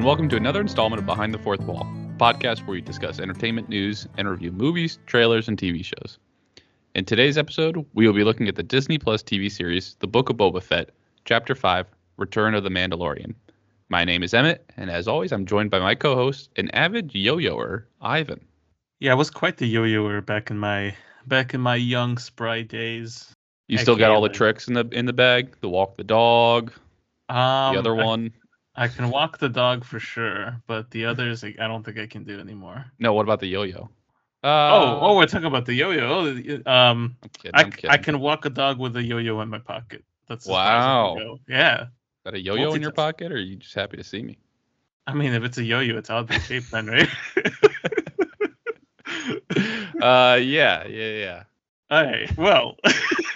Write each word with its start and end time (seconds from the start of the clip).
And 0.00 0.06
welcome 0.06 0.30
to 0.30 0.36
another 0.36 0.62
installment 0.62 0.98
of 0.98 1.04
Behind 1.04 1.34
the 1.34 1.38
Fourth 1.38 1.60
Wall, 1.60 1.82
a 1.82 2.18
podcast 2.18 2.60
where 2.60 2.72
we 2.72 2.80
discuss 2.80 3.20
entertainment 3.20 3.68
news 3.68 4.08
and 4.16 4.26
review 4.26 4.50
movies, 4.50 4.98
trailers, 5.04 5.46
and 5.46 5.58
TV 5.58 5.84
shows. 5.84 6.18
In 6.94 7.04
today's 7.04 7.36
episode, 7.36 7.84
we 7.92 8.06
will 8.06 8.14
be 8.14 8.24
looking 8.24 8.48
at 8.48 8.54
the 8.54 8.62
Disney 8.62 8.96
Plus 8.96 9.22
TV 9.22 9.52
series 9.52 9.96
The 9.98 10.06
Book 10.06 10.30
of 10.30 10.38
Boba 10.38 10.62
Fett, 10.62 10.88
Chapter 11.26 11.54
5 11.54 11.86
Return 12.16 12.54
of 12.54 12.64
the 12.64 12.70
Mandalorian. 12.70 13.34
My 13.90 14.04
name 14.04 14.22
is 14.22 14.32
Emmett, 14.32 14.64
and 14.78 14.90
as 14.90 15.06
always, 15.06 15.32
I'm 15.32 15.44
joined 15.44 15.70
by 15.70 15.80
my 15.80 15.94
co 15.94 16.14
host, 16.14 16.48
an 16.56 16.70
avid 16.70 17.14
yo 17.14 17.36
yoer, 17.36 17.84
Ivan. 18.00 18.40
Yeah, 19.00 19.12
I 19.12 19.16
was 19.16 19.28
quite 19.28 19.58
the 19.58 19.66
yo-yoer 19.66 20.22
back 20.22 20.50
in 20.50 20.56
my 20.56 20.94
back 21.26 21.52
in 21.52 21.60
my 21.60 21.76
young 21.76 22.16
spry 22.16 22.62
days. 22.62 23.34
You 23.68 23.76
I 23.76 23.82
still 23.82 23.96
got 23.96 24.12
all 24.12 24.22
the 24.22 24.30
tricks 24.30 24.66
in 24.66 24.72
the 24.72 24.88
in 24.92 25.04
the 25.04 25.12
bag? 25.12 25.58
The 25.60 25.68
walk 25.68 25.98
the 25.98 26.04
dog, 26.04 26.72
Um, 27.28 27.74
the 27.74 27.80
other 27.80 27.94
one. 27.94 28.32
I, 28.84 28.88
can 28.88 29.10
walk 29.10 29.38
the 29.38 29.48
dog 29.48 29.84
for 29.84 30.00
sure, 30.00 30.60
but 30.66 30.90
the 30.90 31.04
others, 31.04 31.44
I 31.44 31.52
don't 31.58 31.84
think 31.84 31.98
I 31.98 32.06
can 32.06 32.24
do 32.24 32.40
anymore. 32.40 32.86
No, 32.98 33.12
what 33.12 33.22
about 33.22 33.40
the 33.40 33.46
yo 33.46 33.62
yo? 33.62 33.90
Uh, 34.42 34.72
oh, 34.72 34.98
oh, 35.02 35.16
we're 35.16 35.26
talking 35.26 35.46
about 35.46 35.66
the 35.66 35.74
yo-yo. 35.74 36.08
Oh, 36.08 36.28
um, 36.70 37.14
I'm 37.22 37.28
kidding. 37.28 37.50
I, 37.52 37.60
I'm 37.60 37.70
kidding. 37.70 37.90
I 37.90 37.98
can 37.98 38.20
walk 38.20 38.46
a 38.46 38.50
dog 38.50 38.78
with 38.78 38.96
a 38.96 39.02
yo-yo 39.02 39.38
in 39.42 39.50
my 39.50 39.58
pocket. 39.58 40.02
That's 40.28 40.46
as 40.46 40.50
far 40.50 40.78
as 40.78 40.84
I 40.84 41.18
can 41.18 41.28
Wow. 41.28 41.36
Yeah, 41.46 41.86
Got 42.24 42.34
a 42.34 42.40
yo 42.40 42.54
yo 42.54 42.72
in 42.72 42.80
your 42.80 42.92
pocket, 42.92 43.32
or 43.32 43.34
are 43.34 43.38
you 43.38 43.56
just 43.56 43.74
happy 43.74 43.98
to 43.98 44.04
see 44.04 44.22
me? 44.22 44.38
I 45.06 45.12
mean, 45.12 45.34
if 45.34 45.42
it's 45.42 45.58
a 45.58 45.64
yo-yo, 45.64 45.98
it's 45.98 46.08
out 46.08 46.30
oddly 46.30 46.40
shaped, 46.40 46.70
then, 46.70 46.86
right? 46.86 47.08
uh, 50.00 50.38
yeah, 50.40 50.86
yeah, 50.86 50.86
yeah. 50.86 51.42
All 51.90 52.04
right. 52.04 52.34
Well, 52.38 52.76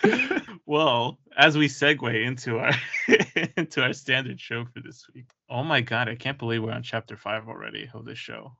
well, 0.66 1.18
as 1.36 1.56
we 1.56 1.68
segue 1.68 2.24
into 2.24 2.58
our 2.58 2.72
into 3.56 3.82
our 3.82 3.92
standard 3.92 4.40
show 4.40 4.64
for 4.64 4.80
this 4.80 5.06
week. 5.14 5.26
Oh 5.48 5.62
my 5.62 5.80
god, 5.80 6.08
I 6.08 6.14
can't 6.14 6.38
believe 6.38 6.62
we're 6.62 6.72
on 6.72 6.82
chapter 6.82 7.16
five 7.16 7.48
already 7.48 7.90
of 7.92 8.04
this 8.04 8.18
show. 8.18 8.56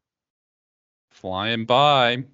Flying 1.11 1.65
by. 1.65 2.25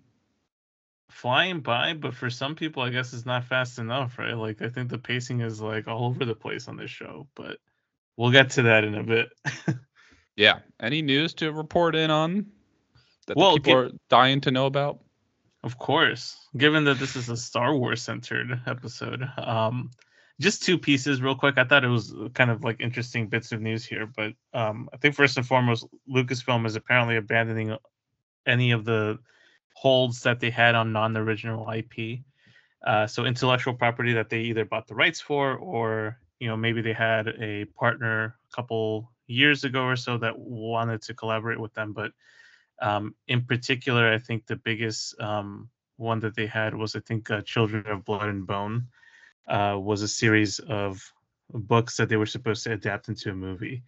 Flying 1.11 1.61
by, 1.61 1.95
but 1.95 2.15
for 2.15 2.31
some 2.31 2.55
people, 2.55 2.83
I 2.83 2.91
guess 2.91 3.13
it's 3.13 3.27
not 3.27 3.45
fast 3.45 3.79
enough, 3.79 4.19
right? 4.19 4.37
Like 4.37 4.63
I 4.63 4.69
think 4.69 4.89
the 4.91 4.99
pacing 4.99 5.41
is 5.41 5.61
like 5.61 5.89
all 5.89 6.07
over 6.07 6.25
the 6.25 6.35
place 6.35 6.69
on 6.69 6.77
this 6.77 6.91
show, 6.91 7.27
but 7.35 7.59
we'll 8.17 8.31
get 8.31 8.51
to 8.51 8.63
that 8.63 8.85
in 8.85 8.95
a 8.95 9.03
bit. 9.03 9.29
Yeah. 10.41 10.61
Any 10.81 11.03
news 11.03 11.35
to 11.35 11.53
report 11.53 11.95
in 11.95 12.11
on 12.11 12.47
that 13.27 13.37
Well, 13.37 13.57
people 13.57 13.77
are 13.77 13.91
dying 14.09 14.41
to 14.43 14.51
know 14.51 14.65
about? 14.65 15.01
Of 15.63 15.79
course, 15.79 16.39
given 16.57 16.85
that 16.85 16.99
this 16.99 17.15
is 17.15 17.29
a 17.29 17.37
Star 17.37 17.77
Wars 17.77 18.01
centered 18.01 18.59
episode, 18.67 19.23
um, 19.37 19.91
just 20.41 20.63
two 20.63 20.79
pieces 20.79 21.21
real 21.21 21.35
quick. 21.35 21.59
I 21.59 21.65
thought 21.65 21.85
it 21.85 21.89
was 21.89 22.15
kind 22.35 22.51
of 22.51 22.65
like 22.65 22.81
interesting 22.81 23.29
bits 23.29 23.53
of 23.53 23.61
news 23.61 23.85
here, 23.85 24.07
but 24.07 24.33
um, 24.55 24.89
I 24.93 24.97
think 24.97 25.15
first 25.15 25.37
and 25.37 25.47
foremost, 25.47 25.87
Lucasfilm 26.09 26.67
is 26.67 26.77
apparently 26.77 27.17
abandoning 27.17 27.77
any 28.47 28.73
of 28.73 28.85
the 28.85 29.19
holds 29.75 30.23
that 30.23 30.41
they 30.41 30.51
had 30.51 30.75
on 30.75 30.93
non-original 30.93 31.71
IP. 31.71 32.21
Uh, 32.87 33.07
so 33.07 33.27
intellectual 33.27 33.75
property 33.75 34.15
that 34.15 34.31
they 34.31 34.41
either 34.41 34.65
bought 34.65 34.87
the 34.87 34.95
rights 34.95 35.21
for, 35.21 35.57
or 35.57 36.19
you 36.39 36.49
know 36.49 36.57
maybe 36.57 36.81
they 36.81 36.95
had 36.95 37.29
a 37.39 37.67
partner 37.79 38.35
a 38.51 38.57
couple 38.57 39.13
years 39.27 39.65
ago 39.65 39.85
or 39.85 39.97
so 39.97 40.17
that 40.17 40.37
wanted 40.39 41.03
to 41.03 41.15
collaborate 41.15 41.61
with 41.61 41.75
them, 41.75 41.93
but 41.93 42.13
um, 42.81 43.15
in 43.29 43.45
particular, 43.45 44.11
I 44.11 44.19
think 44.19 44.47
the 44.47 44.57
biggest 44.57 45.15
um, 45.21 45.69
one 45.97 46.21
that 46.21 46.35
they 46.35 46.47
had 46.47 46.75
was, 46.75 46.97
I 46.97 47.01
think, 47.01 47.31
uh, 47.31 47.43
Children 47.43 47.87
of 47.87 48.05
Blood 48.05 48.29
and 48.29 48.47
Bone, 48.47 48.89
uh, 49.51 49.77
was 49.79 50.03
a 50.03 50.09
series 50.09 50.59
of 50.61 51.03
books 51.53 51.97
that 51.97 52.09
they 52.09 52.17
were 52.17 52.27
supposed 52.27 52.65
to 52.65 52.73
adapt 52.73 53.09
into 53.09 53.31
a 53.31 53.35
movie. 53.35 53.83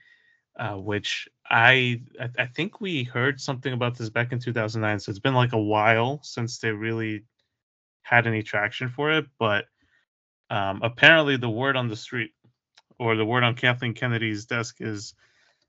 Uh, 0.54 0.74
which 0.74 1.28
I, 1.48 2.02
I 2.38 2.44
think 2.44 2.78
we 2.78 3.04
heard 3.04 3.40
something 3.40 3.72
about 3.72 3.96
this 3.96 4.10
back 4.10 4.32
in 4.32 4.38
2009. 4.38 5.00
So 5.00 5.08
it's 5.08 5.18
been 5.18 5.34
like 5.34 5.54
a 5.54 5.58
while 5.58 6.20
since 6.22 6.58
they 6.58 6.72
really 6.72 7.24
had 8.02 8.26
any 8.26 8.42
traction 8.42 8.90
for 8.90 9.12
it. 9.12 9.24
But 9.38 9.64
um, 10.50 10.80
apparently, 10.82 11.38
the 11.38 11.48
word 11.48 11.76
on 11.76 11.88
the 11.88 11.96
street, 11.96 12.32
or 12.98 13.16
the 13.16 13.24
word 13.24 13.44
on 13.44 13.54
Kathleen 13.54 13.94
Kennedy's 13.94 14.44
desk, 14.44 14.76
is 14.80 15.14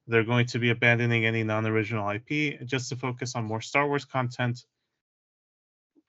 they're 0.05 0.25
going 0.25 0.47
to 0.47 0.59
be 0.59 0.69
abandoning 0.69 1.25
any 1.25 1.43
non-original 1.43 2.09
IP 2.09 2.65
just 2.65 2.89
to 2.89 2.97
focus 2.97 3.37
on 3.37 3.45
more 3.45 3.61
Star 3.61 3.87
Wars 3.87 4.03
content, 4.03 4.65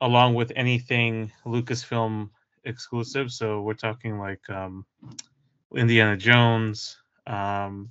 along 0.00 0.34
with 0.34 0.50
anything 0.56 1.30
Lucasfilm 1.46 2.30
exclusive. 2.64 3.30
So 3.32 3.62
we're 3.62 3.74
talking 3.74 4.18
like 4.18 4.48
um, 4.50 4.84
Indiana 5.74 6.16
Jones. 6.16 6.96
Um, 7.26 7.90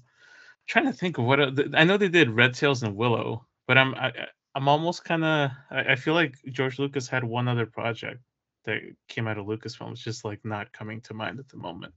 trying 0.67 0.85
to 0.85 0.93
think 0.93 1.17
of 1.17 1.25
what 1.25 1.39
oth- 1.39 1.73
I 1.73 1.83
know 1.83 1.97
they 1.97 2.09
did 2.09 2.29
Red 2.29 2.53
Tails 2.53 2.83
and 2.83 2.95
Willow, 2.95 3.45
but 3.67 3.77
I'm 3.77 3.95
I, 3.95 4.07
I- 4.07 4.27
I'm 4.55 4.67
almost 4.67 5.03
kind 5.03 5.23
of 5.23 5.49
I, 5.71 5.79
I 5.93 5.95
feel 5.95 6.13
like 6.13 6.35
George 6.51 6.77
Lucas 6.77 7.07
had 7.07 7.23
one 7.23 7.47
other 7.47 7.65
project 7.65 8.19
that 8.65 8.81
came 9.07 9.27
out 9.27 9.37
of 9.39 9.47
Lucasfilm. 9.47 9.91
It's 9.91 10.03
just 10.03 10.23
like 10.23 10.39
not 10.45 10.71
coming 10.71 11.01
to 11.01 11.13
mind 11.13 11.39
at 11.39 11.49
the 11.49 11.57
moment. 11.57 11.93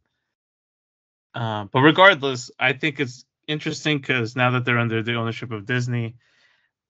Uh, 1.34 1.64
but 1.64 1.80
regardless, 1.80 2.50
I 2.58 2.72
think 2.72 2.98
it's 2.98 3.24
interesting 3.46 3.98
because 3.98 4.36
now 4.36 4.50
that 4.52 4.64
they're 4.64 4.78
under 4.78 5.02
the 5.02 5.14
ownership 5.14 5.52
of 5.52 5.66
Disney, 5.66 6.16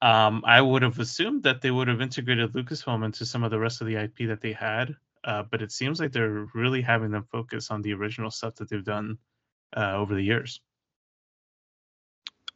um, 0.03 0.43
I 0.47 0.61
would 0.61 0.83
have 0.83 0.99
assumed 1.01 1.43
that 1.43 1.61
they 1.63 1.71
would 1.71 1.89
have 1.89 2.01
integrated 2.01 2.53
Lucasfilm 2.53 3.05
into 3.05 3.27
some 3.27 3.43
of 3.43 3.51
the 3.51 3.59
rest 3.59 3.81
of 3.81 3.87
the 3.89 3.97
IP 3.97 4.29
that 4.29 4.41
they 4.41 4.53
had. 4.53 4.95
Uh, 5.27 5.43
but 5.51 5.61
it 5.61 5.73
seems 5.73 5.99
like 5.99 6.13
they're 6.13 6.47
really 6.55 6.81
having 6.81 7.11
them 7.11 7.27
focus 7.33 7.73
on 7.73 7.83
the 7.83 7.93
original 7.93 8.31
stuff 8.31 8.55
that 8.55 8.71
they've 8.71 8.85
done 8.85 9.19
uh, 9.77 9.95
over 9.97 10.15
the 10.15 10.23
years. 10.23 10.61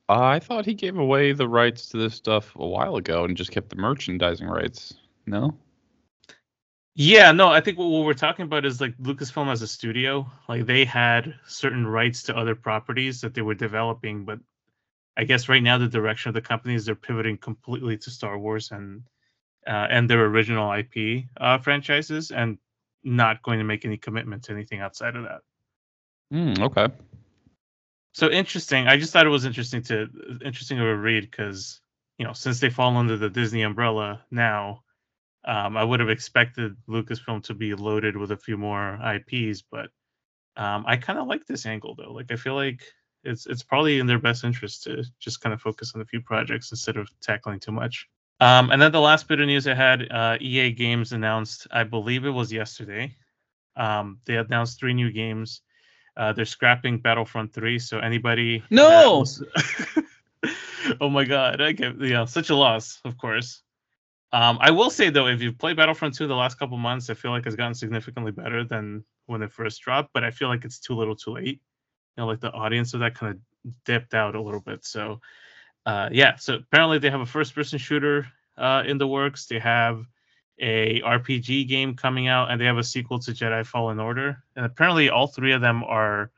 I 0.09 0.39
thought 0.39 0.67
he 0.67 0.75
gave 0.75 0.97
away 0.97 1.33
the 1.33 1.49
rights 1.49 1.89
to 1.89 1.97
this 1.97 2.15
stuff 2.15 2.55
a 2.57 2.67
while 2.67 2.97
ago 2.97 3.25
and 3.25 3.37
just 3.37 3.51
kept 3.51 3.71
the 3.71 3.77
merchandising 3.77 4.47
rights. 4.47 4.95
No? 5.27 5.57
Yeah, 6.95 7.33
no, 7.33 7.49
I 7.49 7.61
think 7.61 7.79
what, 7.79 7.89
what 7.89 8.05
we're 8.05 8.15
talking 8.15 8.45
about 8.45 8.65
is 8.65 8.81
like 8.81 8.97
Lucasfilm 8.99 9.51
as 9.51 9.63
a 9.63 9.69
studio. 9.69 10.31
Like 10.49 10.67
they 10.67 10.85
had 10.85 11.35
certain 11.47 11.87
rights 11.87 12.25
to 12.25 12.37
other 12.37 12.55
properties 12.55 13.21
that 13.21 13.35
they 13.35 13.43
were 13.43 13.55
developing, 13.55 14.25
but 14.25 14.39
I 15.17 15.25
guess 15.25 15.49
right 15.49 15.63
now 15.63 15.79
the 15.79 15.89
direction 15.89 16.31
of 16.31 16.35
the 16.35 16.41
company 16.41 16.75
is 16.75 16.87
they're 16.87 16.95
pivoting 16.95 17.39
completely 17.39 17.97
to 17.99 18.11
Star 18.11 18.39
Wars 18.39 18.71
and 18.71 19.03
uh, 19.67 19.87
and 19.91 20.09
their 20.09 20.25
original 20.25 20.73
IP 20.73 21.25
uh, 21.39 21.59
franchises, 21.59 22.31
and 22.31 22.59
not 23.03 23.43
going 23.43 23.59
to 23.59 23.65
make 23.65 23.85
any 23.85 23.97
commitment 23.97 24.45
to 24.45 24.53
anything 24.53 24.81
outside 24.81 25.17
of 25.17 25.25
that. 25.25 25.41
Hmm, 26.31 26.63
okay. 26.63 26.89
So 28.13 28.31
interesting. 28.31 28.89
I 28.89 28.97
just 28.97 29.13
thought 29.13 29.27
it 29.27 29.31
was 29.31 29.45
interesting 29.45 29.83
to 29.85 30.09
interesting 30.45 30.79
of 30.79 30.87
a 30.87 30.97
read 30.97 31.31
because 31.31 31.81
you 32.19 32.25
know 32.25 32.33
since 32.33 32.61
they 32.61 32.71
fall 32.71 32.97
under 32.97 33.17
the 33.17 33.31
Disney 33.31 33.63
umbrella 33.63 34.23
now, 34.31 34.83
um, 35.45 35.77
I 35.77 35.85
would 35.85 36.01
have 36.01 36.11
expected 36.11 36.77
Lucasfilm 36.89 37.45
to 37.45 37.55
be 37.55 37.75
loaded 37.75 38.17
with 38.17 38.33
a 38.33 38.37
few 38.37 38.57
more 38.57 38.99
IPs, 39.03 39.63
but 39.63 39.91
um, 40.57 40.85
I 40.87 40.97
kind 40.97 41.19
of 41.19 41.29
like 41.29 41.47
this 41.47 41.67
angle 41.67 41.95
though. 41.95 42.13
Like 42.13 42.33
I 42.33 42.37
feel 42.37 42.55
like 42.55 42.83
it's 43.25 43.47
it's 43.47 43.63
probably 43.63 44.01
in 44.01 44.07
their 44.07 44.19
best 44.19 44.45
interest 44.45 44.85
to 44.85 45.05
just 45.19 45.41
kind 45.41 45.53
of 45.53 45.61
focus 45.61 45.93
on 45.95 46.01
a 46.01 46.07
few 46.07 46.21
projects 46.21 46.71
instead 46.71 46.97
of 46.97 47.09
tackling 47.21 47.61
too 47.61 47.73
much. 47.73 48.09
Um, 48.41 48.71
and 48.71 48.81
then 48.81 48.91
the 48.93 49.01
last 49.01 49.29
bit 49.29 49.41
of 49.41 49.47
news 49.47 49.67
I 49.67 49.75
had, 49.75 50.11
uh, 50.11 50.39
EA 50.41 50.73
Games 50.73 51.13
announced, 51.13 51.67
I 51.71 51.85
believe 51.85 52.25
it 52.25 52.31
was 52.31 52.53
yesterday. 52.53 53.15
Um, 53.77 54.19
they 54.25 54.37
announced 54.37 54.79
three 54.79 54.95
new 54.95 55.11
games. 55.13 55.61
Uh, 56.17 56.33
they're 56.33 56.45
scrapping 56.45 56.99
Battlefront 56.99 57.53
3, 57.53 57.79
so 57.79 57.99
anybody. 57.99 58.63
No! 58.71 59.21
was- 59.21 59.45
oh 61.01 61.09
my 61.09 61.25
god! 61.25 61.61
I 61.61 61.73
get, 61.73 62.01
yeah, 62.01 62.25
such 62.25 62.51
a 62.51 62.57
loss, 62.57 63.01
of 63.05 63.17
course. 63.17 63.63
Um, 64.33 64.59
I 64.61 64.71
will 64.71 64.91
say 64.91 65.11
though, 65.11 65.27
if 65.27 65.43
you've 65.43 65.59
played 65.59 65.77
Battlefront 65.77 66.15
2 66.15 66.27
the 66.27 66.35
last 66.35 66.59
couple 66.59 66.77
months, 66.77 67.11
I 67.11 67.15
feel 67.15 67.33
like 67.33 67.47
it's 67.47 67.57
gotten 67.57 67.75
significantly 67.75 68.33
better 68.33 68.65
than 68.65 69.05
when 69.27 69.43
it 69.43 69.53
first 69.53 69.81
dropped. 69.83 70.11
But 70.13 70.25
I 70.25 70.31
feel 70.31 70.49
like 70.49 70.65
it's 70.65 70.79
too 70.79 70.95
little, 70.95 71.17
too 71.17 71.33
late. 71.33 71.61
You 72.17 72.23
know, 72.23 72.27
like 72.27 72.41
the 72.41 72.53
audience 72.53 72.95
of 72.95 73.01
that 73.01 73.15
kind 73.15 73.35
of 73.35 73.73
dipped 73.85 74.15
out 74.15 74.35
a 74.35 74.41
little 74.43 74.61
bit. 74.61 74.85
So, 74.85 75.21
uh, 75.87 76.09
yeah. 76.13 76.37
So 76.37 76.55
apparently 76.57 76.99
they 76.99 77.11
have 77.11 77.21
a 77.21 77.27
first-person 77.27 77.79
shooter 77.79 78.27
uh, 78.57 78.83
in 78.87 78.99
the 78.99 79.07
works. 79.07 79.47
They 79.47 79.59
have 79.59 80.05
a 80.61 81.01
RPG 81.01 81.69
game 81.69 81.95
coming 81.95 82.29
out, 82.29 82.51
and 82.51 82.61
they 82.61 82.67
have 82.67 82.79
a 82.79 82.85
sequel 82.85 83.19
to 83.21 83.33
Jedi 83.33 83.65
Fallen 83.65 83.99
Order. 83.99 84.43
And 84.57 84.67
apparently, 84.67 85.09
all 85.09 85.27
three 85.27 85.53
of 85.53 85.61
them 85.61 85.83
are 85.85 86.31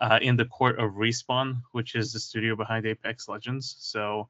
uh, 0.00 0.18
in 0.22 0.36
the 0.36 0.44
court 0.44 0.78
of 0.78 0.92
Respawn, 0.92 1.62
which 1.72 1.94
is 1.94 2.12
the 2.12 2.20
studio 2.20 2.56
behind 2.56 2.86
Apex 2.86 3.28
Legends. 3.28 3.76
So, 3.78 4.28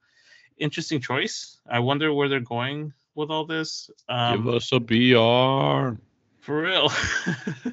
interesting 0.56 1.00
choice. 1.00 1.58
I 1.68 1.80
wonder 1.80 2.12
where 2.12 2.28
they're 2.28 2.40
going 2.40 2.92
with 3.14 3.30
all 3.30 3.44
this. 3.44 3.90
Um, 4.08 4.44
Give 4.44 4.54
us 4.54 4.72
a 4.72 4.80
BR. 4.80 5.98
for 6.40 6.62
real. 6.62 6.90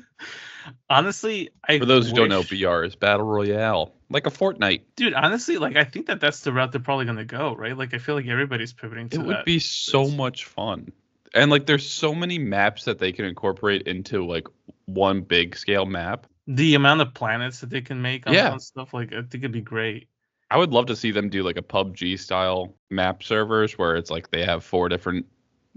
honestly, 0.89 1.49
I 1.67 1.79
For 1.79 1.85
those 1.85 2.09
who 2.09 2.15
don't 2.15 2.29
know, 2.29 2.39
wish- 2.39 2.49
BR 2.49 2.83
is 2.83 2.95
Battle 2.95 3.25
Royale. 3.25 3.93
Like 4.09 4.27
a 4.27 4.31
Fortnite. 4.31 4.81
dude. 4.97 5.13
Honestly, 5.13 5.57
like 5.57 5.77
I 5.77 5.83
think 5.85 6.07
that 6.07 6.19
that's 6.19 6.41
the 6.41 6.51
route 6.51 6.71
they're 6.73 6.81
probably 6.81 7.05
gonna 7.05 7.23
go, 7.25 7.55
right? 7.55 7.77
Like 7.77 7.93
I 7.93 7.97
feel 7.97 8.15
like 8.15 8.27
everybody's 8.27 8.73
pivoting 8.73 9.07
to 9.09 9.19
It 9.21 9.25
would 9.25 9.35
that. 9.37 9.45
be 9.45 9.59
so 9.59 10.01
It's- 10.01 10.17
much 10.17 10.45
fun. 10.45 10.91
And 11.33 11.49
like 11.49 11.65
there's 11.65 11.89
so 11.89 12.13
many 12.13 12.37
maps 12.37 12.83
that 12.85 12.99
they 12.99 13.13
can 13.13 13.23
incorporate 13.23 13.83
into 13.87 14.25
like 14.25 14.47
one 14.85 15.21
big 15.21 15.55
scale 15.55 15.85
map. 15.85 16.27
the 16.47 16.73
amount 16.75 16.99
of 16.99 17.13
planets 17.13 17.59
that 17.61 17.69
they 17.69 17.79
can 17.81 18.01
make 18.01 18.27
on, 18.27 18.33
Yeah. 18.33 18.57
stuff. 18.57 18.93
Like 18.93 19.13
I 19.13 19.21
think 19.21 19.35
it'd 19.35 19.51
be 19.53 19.61
great. 19.61 20.09
I 20.49 20.57
would 20.57 20.71
love 20.73 20.87
to 20.87 20.95
see 20.97 21.11
them 21.11 21.29
do 21.29 21.43
like 21.43 21.55
a 21.55 21.61
PUBG 21.61 22.19
style 22.19 22.75
map 22.89 23.23
servers 23.23 23.77
where 23.77 23.95
it's 23.95 24.11
like 24.11 24.31
they 24.31 24.43
have 24.43 24.65
four 24.65 24.89
different 24.89 25.25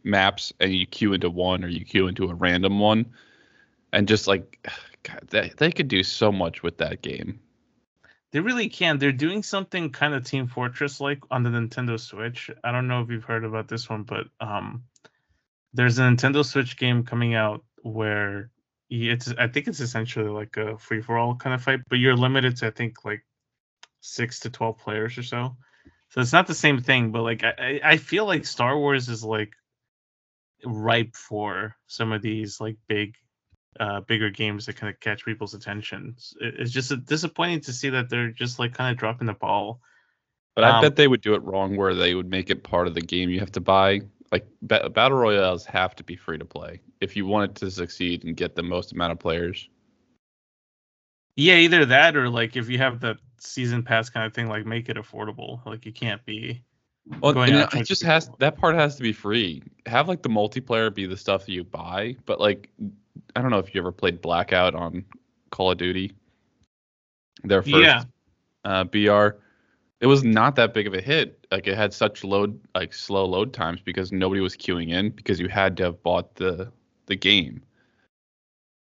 maps 0.03 0.53
and 0.59 0.75
you 0.75 0.87
queue 0.87 1.13
into 1.13 1.31
one 1.31 1.63
or 1.63 1.69
you 1.69 1.85
queue 1.85 2.09
into 2.09 2.29
a 2.29 2.35
random 2.35 2.81
one, 2.81 3.07
and 3.95 4.09
just 4.09 4.27
like 4.27 4.69
God, 5.03 5.21
they 5.29 5.53
they 5.57 5.71
could 5.71 5.89
do 5.89 6.03
so 6.03 6.33
much 6.33 6.63
with 6.63 6.79
that 6.79 7.03
game. 7.03 7.41
They 8.33 8.41
really 8.41 8.69
can. 8.69 8.99
They're 8.99 9.13
doing 9.13 9.43
something 9.45 9.91
kind 9.91 10.13
of 10.13 10.25
Team 10.25 10.49
Fortress 10.49 11.01
like 11.01 11.21
on 11.31 11.45
the 11.45 11.51
Nintendo 11.51 12.01
Switch. 12.01 12.51
I 12.65 12.73
don't 12.73 12.89
know 12.89 13.01
if 13.01 13.11
you've 13.11 13.25
heard 13.25 13.45
about 13.45 13.69
this 13.69 13.89
one, 13.89 14.03
but 14.03 14.27
um, 14.41 14.85
there's 15.73 15.99
a 15.99 16.03
Nintendo 16.03 16.45
Switch 16.45 16.77
game 16.77 17.05
coming 17.05 17.35
out 17.35 17.65
where 17.83 18.51
it's 18.91 19.33
I 19.39 19.47
think 19.49 19.69
it's 19.69 19.81
essentially 19.81 20.29
like 20.29 20.57
a 20.57 20.79
free 20.79 21.01
for 21.01 21.17
all 21.17 21.37
kind 21.37 21.55
of 21.55 21.63
fight, 21.63 21.81
but 21.89 21.99
you're 21.99 22.17
limited 22.17 22.57
to 22.59 22.69
I 22.69 22.71
think 22.71 23.05
like 23.05 23.25
six 24.01 24.41
to 24.41 24.51
twelve 24.51 24.79
players 24.79 25.17
or 25.17 25.23
so. 25.23 25.57
So 26.09 26.21
it's 26.21 26.33
not 26.33 26.47
the 26.47 26.55
same 26.55 26.81
thing, 26.81 27.13
but 27.13 27.23
like 27.23 27.45
I 27.45 27.81
I 27.85 27.97
feel 27.99 28.27
like 28.27 28.47
Star 28.47 28.77
Wars 28.77 29.09
is 29.09 29.23
like 29.23 29.53
ripe 30.65 31.15
for 31.15 31.77
some 31.87 32.11
of 32.13 32.23
these 32.23 32.61
like 32.61 32.79
big 32.89 33.15
uh, 33.81 34.01
bigger 34.01 34.31
games 34.31 34.67
that 34.67 34.77
kind 34.77 34.93
of 34.93 35.01
catch 35.01 35.25
people's 35.25 35.55
attention. 35.55 36.17
It's 36.41 36.71
just 36.71 37.05
disappointing 37.07 37.61
to 37.63 37.73
see 37.73 37.91
that 37.91 38.09
they're 38.09 38.31
just 38.31 38.59
like 38.59 38.75
kind 38.75 38.93
of 38.93 38.99
dropping 38.99 39.27
the 39.27 39.35
ball. 39.35 39.81
But 40.55 40.65
I 40.65 40.71
um, 40.71 40.83
bet 40.83 40.97
they 40.97 41.09
would 41.09 41.21
do 41.21 41.35
it 41.35 41.43
wrong 41.43 41.77
where 41.77 41.95
they 41.95 42.15
would 42.15 42.31
make 42.31 42.51
it 42.51 42.63
part 42.63 42.87
of 42.87 42.95
the 42.95 43.01
game 43.01 43.31
you 43.31 43.41
have 43.41 43.53
to 43.53 43.61
buy. 43.61 44.03
Like 44.31 44.47
battle 44.63 45.19
royales 45.19 45.65
have 45.67 45.95
to 45.97 46.05
be 46.05 46.17
free 46.17 46.39
to 46.39 46.45
play 46.45 46.81
if 47.01 47.17
you 47.17 47.27
want 47.27 47.51
it 47.51 47.55
to 47.57 47.71
succeed 47.71 48.25
and 48.25 48.37
get 48.37 48.57
the 48.57 48.63
most 48.63 48.93
amount 48.93 49.13
of 49.13 49.19
players. 49.19 49.69
Yeah, 51.37 51.55
either 51.55 51.85
that 51.87 52.17
or 52.17 52.29
like 52.29 52.57
if 52.57 52.69
you 52.69 52.79
have 52.79 53.01
the 53.01 53.17
season 53.39 53.83
pass 53.83 54.09
kind 54.09 54.27
of 54.27 54.33
thing, 54.33 54.49
like 54.49 54.67
make 54.67 54.89
it 54.89 54.97
affordable. 54.97 55.65
Like 55.67 55.85
you 55.85 55.93
can't 55.93 56.25
be. 56.25 56.63
Well, 57.21 57.35
it 57.39 57.85
just 57.85 58.03
has 58.03 58.31
that 58.39 58.57
part 58.57 58.77
has 58.77 58.97
to 58.97 59.03
be 59.03 59.13
free. 59.13 59.63
Have 59.87 60.09
like 60.09 60.23
the 60.23 60.29
multiplayer 60.29 60.95
be 60.95 61.07
the 61.07 61.17
stuff 61.17 61.45
that 61.47 61.53
you 61.53 61.63
buy, 61.63 62.17
but 62.25 62.41
like 62.41 62.71
I 63.37 63.43
don't 63.43 63.51
know 63.51 63.59
if 63.59 63.75
you 63.75 63.81
ever 63.81 63.93
played 63.93 64.21
Blackout 64.21 64.75
on 64.75 65.05
Call 65.51 65.71
of 65.71 65.79
Duty. 65.79 66.13
Their 67.43 67.63
first 67.63 67.77
yeah. 67.77 68.05
uh, 68.65 68.85
BR. 68.85 69.39
It 70.01 70.07
was 70.07 70.25
not 70.25 70.57
that 70.57 70.75
big 70.75 70.87
of 70.87 70.95
a 70.95 71.01
hit. 71.01 71.47
Like 71.51 71.67
it 71.67 71.77
had 71.77 71.93
such 71.93 72.25
load, 72.25 72.59
like 72.75 72.93
slow 72.93 73.25
load 73.25 73.53
times 73.53 73.81
because 73.81 74.13
nobody 74.13 74.41
was 74.41 74.57
queuing 74.57 74.91
in 74.91 75.11
because 75.11 75.41
you 75.41 75.49
had 75.49 75.77
to 75.79 75.85
have 75.85 76.03
bought 76.03 76.35
the 76.37 76.71
the 77.07 77.17
game. 77.17 77.63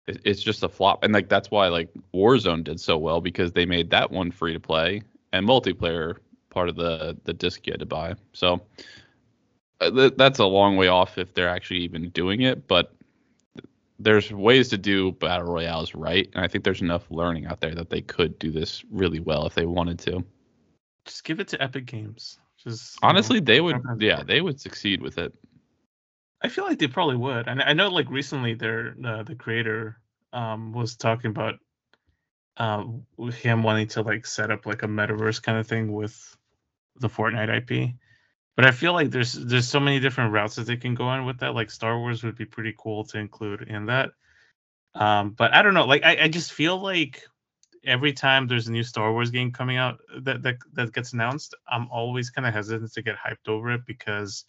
It, 0.07 0.21
it's 0.23 0.41
just 0.41 0.63
a 0.63 0.69
flop, 0.69 1.03
and 1.03 1.13
like 1.13 1.29
that's 1.29 1.51
why 1.51 1.67
like 1.67 1.89
Warzone 2.13 2.63
did 2.63 2.79
so 2.79 2.97
well 2.97 3.21
because 3.21 3.51
they 3.51 3.65
made 3.65 3.89
that 3.91 4.11
one 4.11 4.31
free 4.31 4.53
to 4.53 4.59
play 4.59 5.01
and 5.31 5.47
multiplayer 5.47 6.17
part 6.49 6.69
of 6.69 6.75
the 6.75 7.17
the 7.25 7.33
disc 7.33 7.65
you 7.67 7.73
had 7.73 7.79
to 7.79 7.85
buy. 7.85 8.15
So 8.33 8.61
uh, 9.81 9.91
th- 9.91 10.13
that's 10.15 10.39
a 10.39 10.45
long 10.45 10.77
way 10.77 10.87
off 10.87 11.17
if 11.17 11.33
they're 11.33 11.49
actually 11.49 11.79
even 11.79 12.09
doing 12.09 12.41
it, 12.41 12.67
but 12.67 12.93
there's 14.03 14.31
ways 14.31 14.69
to 14.69 14.77
do 14.77 15.11
battle 15.13 15.47
royales 15.47 15.95
right, 15.95 16.29
and 16.33 16.43
I 16.43 16.47
think 16.47 16.63
there's 16.63 16.81
enough 16.81 17.09
learning 17.09 17.45
out 17.45 17.61
there 17.61 17.75
that 17.75 17.89
they 17.89 18.01
could 18.01 18.37
do 18.39 18.51
this 18.51 18.83
really 18.91 19.19
well 19.19 19.45
if 19.45 19.55
they 19.55 19.65
wanted 19.65 19.99
to. 19.99 20.23
Just 21.05 21.23
give 21.23 21.39
it 21.39 21.47
to 21.49 21.61
Epic 21.61 21.85
Games. 21.85 22.39
Just 22.63 22.97
honestly, 23.01 23.39
know, 23.39 23.45
they 23.45 23.61
would. 23.61 23.81
Yeah, 23.99 24.23
they 24.23 24.41
would 24.41 24.59
succeed 24.59 25.01
with 25.01 25.17
it. 25.17 25.33
I 26.41 26.49
feel 26.49 26.65
like 26.65 26.79
they 26.79 26.87
probably 26.87 27.15
would. 27.15 27.47
And 27.47 27.61
I 27.61 27.73
know, 27.73 27.89
like 27.89 28.09
recently, 28.09 28.53
their 28.53 28.95
uh, 29.03 29.23
the 29.23 29.35
creator 29.35 29.97
um, 30.31 30.73
was 30.73 30.95
talking 30.95 31.31
about 31.31 31.55
uh, 32.57 32.83
him 33.31 33.63
wanting 33.63 33.87
to 33.89 34.01
like 34.01 34.25
set 34.25 34.51
up 34.51 34.65
like 34.65 34.83
a 34.83 34.87
metaverse 34.87 35.41
kind 35.41 35.57
of 35.57 35.67
thing 35.67 35.91
with 35.91 36.37
the 36.99 37.09
Fortnite 37.09 37.69
IP. 37.71 37.95
But 38.55 38.65
I 38.65 38.71
feel 38.71 38.93
like 38.93 39.09
there's 39.09 39.33
there's 39.33 39.67
so 39.67 39.79
many 39.79 39.99
different 39.99 40.31
routes 40.31 40.55
that 40.55 40.67
they 40.67 40.77
can 40.77 40.93
go 40.93 41.05
on 41.05 41.25
with 41.25 41.39
that. 41.39 41.55
Like 41.55 41.71
Star 41.71 41.97
Wars 41.99 42.23
would 42.23 42.35
be 42.35 42.45
pretty 42.45 42.73
cool 42.77 43.03
to 43.05 43.17
include 43.17 43.63
in 43.63 43.87
that. 43.87 44.11
Um, 44.95 45.31
but 45.31 45.53
I 45.55 45.63
don't 45.63 45.73
know. 45.73 45.85
Like 45.85 46.03
I, 46.03 46.23
I 46.23 46.27
just 46.27 46.53
feel 46.53 46.77
like 46.77 47.23
every 47.83 48.13
time 48.13 48.47
there's 48.47 48.67
a 48.67 48.71
new 48.71 48.83
Star 48.83 49.11
Wars 49.11 49.31
game 49.31 49.51
coming 49.51 49.77
out 49.77 49.99
that 50.21 50.43
that, 50.43 50.57
that 50.73 50.93
gets 50.93 51.13
announced, 51.13 51.55
I'm 51.67 51.87
always 51.89 52.29
kind 52.29 52.47
of 52.47 52.53
hesitant 52.53 52.93
to 52.93 53.01
get 53.01 53.15
hyped 53.17 53.47
over 53.47 53.71
it 53.71 53.85
because 53.87 54.45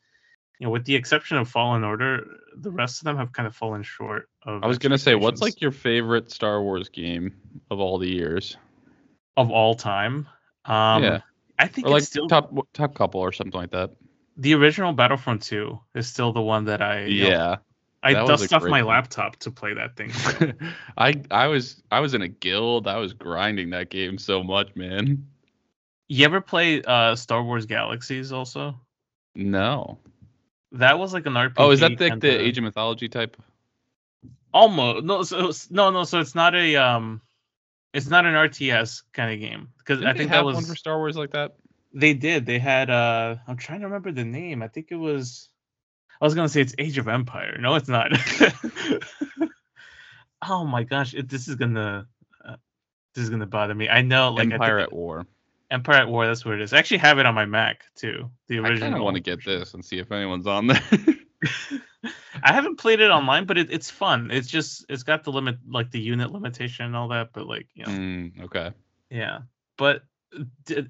you 0.59 0.67
know, 0.67 0.71
with 0.71 0.85
the 0.85 0.95
exception 0.95 1.37
of 1.37 1.49
Fallen 1.49 1.83
Order, 1.83 2.27
the 2.57 2.71
rest 2.71 3.01
of 3.01 3.05
them 3.05 3.17
have 3.17 3.33
kind 3.33 3.47
of 3.47 3.57
fallen 3.57 3.83
short 3.83 4.29
of. 4.45 4.63
I 4.63 4.67
was 4.67 4.79
gonna 4.79 4.99
say, 4.99 5.15
what's 5.15 5.41
like 5.41 5.61
your 5.61 5.73
favorite 5.73 6.31
Star 6.31 6.63
Wars 6.63 6.89
game 6.89 7.35
of 7.71 7.81
all 7.81 7.99
the 7.99 8.09
years? 8.09 8.57
Of 9.37 9.51
all 9.51 9.75
time. 9.75 10.29
Um, 10.65 11.03
yeah. 11.03 11.21
I 11.59 11.69
think 11.69 11.87
or 11.87 11.91
like 11.91 12.03
still 12.03 12.29
top 12.29 12.53
top 12.73 12.95
couple 12.95 13.21
or 13.21 13.33
something 13.33 13.59
like 13.59 13.71
that. 13.71 13.91
The 14.37 14.55
original 14.55 14.93
Battlefront 14.93 15.43
2 15.43 15.79
is 15.95 16.09
still 16.09 16.33
the 16.33 16.43
one 16.43 16.65
that 16.65 16.83
I 16.83 17.05
yeah. 17.05 17.29
Know, 17.29 17.57
I 18.03 18.13
dust 18.13 18.53
off 18.53 18.65
my 18.65 18.83
one. 18.83 18.95
laptop 18.95 19.37
to 19.37 19.51
play 19.51 19.75
that 19.75 19.97
thing. 19.97 20.13
I 20.99 21.23
I 21.31 21.47
was 21.47 21.83
I 21.91 22.01
was 22.01 22.15
in 22.15 22.23
a 22.23 22.29
guild. 22.29 22.87
I 22.87 22.99
was 22.99 23.13
grinding 23.13 23.71
that 23.71 23.91
game 23.91 24.19
so 24.19 24.43
much, 24.43 24.75
man. 24.77 25.27
You 26.09 26.25
ever 26.27 26.41
play 26.41 26.83
uh 26.83 27.17
Star 27.17 27.43
Wars 27.43 27.67
Galaxies 27.67 28.33
also? 28.33 28.79
No. 29.35 29.99
That 30.73 30.99
was 30.99 31.15
like 31.15 31.27
an 31.27 31.35
RPG. 31.35 31.55
Oh, 31.57 31.71
is 31.71 31.81
that 31.81 31.97
the, 31.97 32.17
the 32.17 32.41
Age 32.41 32.59
of 32.59 32.65
Mythology 32.65 33.09
type? 33.09 33.37
Almost. 34.53 35.05
No, 35.05 35.23
so 35.23 35.53
no, 35.71 35.91
no. 35.91 36.05
So 36.05 36.21
it's 36.21 36.35
not 36.35 36.55
a 36.55 36.77
um, 36.77 37.21
it's 37.95 38.09
not 38.09 38.27
an 38.27 38.35
RTS 38.35 39.05
kind 39.13 39.33
of 39.33 39.41
game 39.41 39.69
because 39.79 40.05
I 40.05 40.13
think 40.13 40.33
that 40.33 40.45
was 40.45 40.57
one 40.57 40.65
for 40.65 40.75
Star 40.75 40.99
Wars 40.99 41.17
like 41.17 41.31
that. 41.31 41.55
They 41.95 42.13
did. 42.13 42.45
They 42.45 42.59
had. 42.59 42.91
uh 42.91 43.37
I'm 43.47 43.57
trying 43.57 43.81
to 43.81 43.87
remember 43.87 44.11
the 44.11 44.25
name. 44.25 44.63
I 44.63 44.69
think 44.69 44.89
it 44.91 44.97
was. 44.97 45.49
I 46.21 46.25
was 46.25 46.35
gonna 46.35 46.49
say 46.49 46.61
it's 46.61 46.75
Age 46.77 46.99
of 46.99 47.07
Empire. 47.07 47.57
No, 47.61 47.77
it's 47.77 47.89
not. 47.89 48.11
oh 50.49 50.65
my 50.65 50.83
gosh! 50.83 51.15
It, 51.15 51.29
this 51.29 51.47
is 51.47 51.55
gonna. 51.55 52.09
Uh, 52.45 52.57
this 53.15 53.23
is 53.23 53.31
gonna 53.31 53.47
bother 53.47 53.75
me. 53.75 53.89
I 53.89 54.03
know. 54.03 54.33
Like 54.33 54.51
Empire 54.51 54.81
at 54.81 54.93
War. 54.93 55.27
Empire 55.71 55.97
at 55.97 56.09
War. 56.09 56.27
That's 56.27 56.45
what 56.45 56.55
it 56.55 56.63
is. 56.63 56.73
I 56.73 56.79
actually 56.79 56.99
have 56.99 57.19
it 57.19 57.27
on 57.27 57.35
my 57.35 57.47
Mac 57.47 57.85
too. 57.95 58.29
The 58.49 58.59
original. 58.59 58.77
I 58.77 58.81
kind 58.81 58.95
of 58.97 59.03
want 59.03 59.15
to 59.15 59.23
get 59.23 59.45
this 59.45 59.75
and 59.75 59.85
see 59.85 59.99
if 59.99 60.11
anyone's 60.11 60.49
on 60.49 60.67
there. 60.67 60.83
I 62.45 62.53
haven't 62.53 62.77
played 62.77 63.01
it 63.01 63.11
online, 63.11 63.47
but 63.47 63.57
it, 63.57 63.73
it's 63.73 63.91
fun. 63.91 64.31
It's 64.31 64.49
just 64.49 64.85
it's 64.91 65.03
got 65.03 65.25
the 65.25 65.33
limit, 65.33 65.57
like 65.67 65.91
the 65.91 65.99
unit 65.99 66.31
limitation 66.31 66.85
and 66.85 66.95
all 66.95 67.09
that. 67.09 67.31
But 67.33 67.47
like 67.47 67.69
you 67.75 67.87
know, 67.87 67.91
mm, 67.91 68.45
okay, 68.45 68.71
yeah. 69.09 69.39
But 69.79 70.03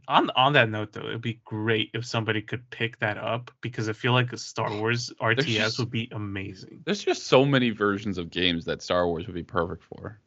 on 0.08 0.30
on 0.30 0.52
that 0.54 0.68
note, 0.68 0.92
though, 0.92 1.06
it'd 1.06 1.20
be 1.20 1.40
great 1.44 1.90
if 1.94 2.04
somebody 2.04 2.42
could 2.42 2.68
pick 2.70 2.98
that 2.98 3.18
up 3.18 3.52
because 3.60 3.88
I 3.88 3.92
feel 3.92 4.12
like 4.12 4.32
a 4.32 4.36
Star 4.36 4.68
Wars 4.80 5.12
RTS 5.20 5.44
just, 5.44 5.78
would 5.78 5.92
be 5.92 6.08
amazing. 6.10 6.82
There's 6.84 7.04
just 7.04 7.28
so 7.28 7.44
many 7.44 7.70
versions 7.70 8.18
of 8.18 8.30
games 8.30 8.64
that 8.64 8.82
Star 8.82 9.06
Wars 9.06 9.26
would 9.26 9.36
be 9.36 9.44
perfect 9.44 9.84
for. 9.84 10.18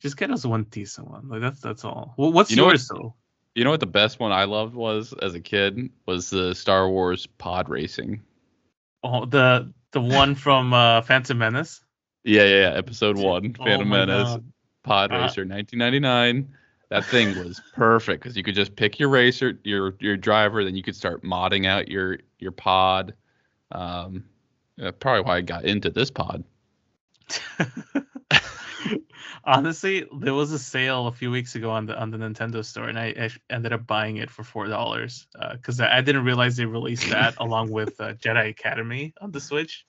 Just 0.00 0.16
get 0.16 0.32
us 0.32 0.44
one 0.44 0.64
decent 0.64 1.08
one. 1.08 1.28
Like 1.28 1.40
that's 1.40 1.60
that's 1.60 1.84
all. 1.84 2.14
Well, 2.16 2.32
what's 2.32 2.50
you 2.50 2.56
yours 2.56 2.88
what, 2.90 2.98
though? 2.98 3.14
You 3.54 3.62
know 3.62 3.70
what 3.70 3.80
the 3.80 3.86
best 3.86 4.18
one 4.18 4.32
I 4.32 4.44
loved 4.44 4.74
was 4.74 5.14
as 5.22 5.34
a 5.34 5.40
kid 5.40 5.88
was 6.06 6.30
the 6.30 6.52
Star 6.54 6.88
Wars 6.88 7.26
pod 7.26 7.68
racing. 7.68 8.22
Oh, 9.02 9.24
the 9.24 9.72
the 9.92 10.00
one 10.00 10.34
from 10.34 10.72
uh, 10.72 11.02
Phantom 11.02 11.38
Menace. 11.38 11.80
Yeah, 12.24 12.44
yeah, 12.44 12.60
yeah. 12.60 12.76
Episode 12.76 13.16
one, 13.16 13.54
oh 13.58 13.64
Phantom 13.64 13.92
oh 13.92 13.96
Menace, 13.96 14.28
God. 14.28 14.52
Pod 14.82 15.12
uh, 15.12 15.16
Racer, 15.16 15.42
uh, 15.42 15.54
1999. 15.54 16.54
That 16.90 17.04
thing 17.04 17.38
was 17.38 17.60
perfect 17.74 18.22
because 18.22 18.36
you 18.36 18.42
could 18.42 18.56
just 18.56 18.74
pick 18.74 18.98
your 18.98 19.08
racer, 19.08 19.58
your 19.62 19.94
your 20.00 20.16
driver, 20.16 20.64
then 20.64 20.74
you 20.74 20.82
could 20.82 20.96
start 20.96 21.22
modding 21.22 21.66
out 21.66 21.88
your 21.88 22.18
your 22.38 22.52
pod. 22.52 23.14
Um, 23.70 24.24
probably 24.98 25.22
why 25.22 25.36
I 25.36 25.40
got 25.40 25.64
into 25.64 25.90
this 25.90 26.10
pod. 26.10 26.42
Honestly, 29.44 30.06
there 30.20 30.34
was 30.34 30.52
a 30.52 30.58
sale 30.58 31.06
a 31.06 31.12
few 31.12 31.30
weeks 31.30 31.54
ago 31.54 31.70
on 31.70 31.86
the 31.86 31.98
on 31.98 32.10
the 32.10 32.18
Nintendo 32.18 32.64
store, 32.64 32.88
and 32.88 32.98
I, 32.98 33.14
I 33.18 33.30
ended 33.52 33.72
up 33.72 33.86
buying 33.86 34.16
it 34.16 34.30
for 34.30 34.44
four 34.44 34.66
dollars 34.66 35.26
because 35.52 35.80
uh, 35.80 35.84
I, 35.84 35.98
I, 35.98 36.00
didn't 36.00 36.24
realize 36.24 36.56
they 36.56 36.66
released 36.66 37.10
that 37.10 37.34
along 37.38 37.70
with 37.70 38.00
uh, 38.00 38.14
Jedi 38.14 38.50
Academy 38.50 39.14
on 39.20 39.30
the 39.30 39.40
Switch. 39.40 39.86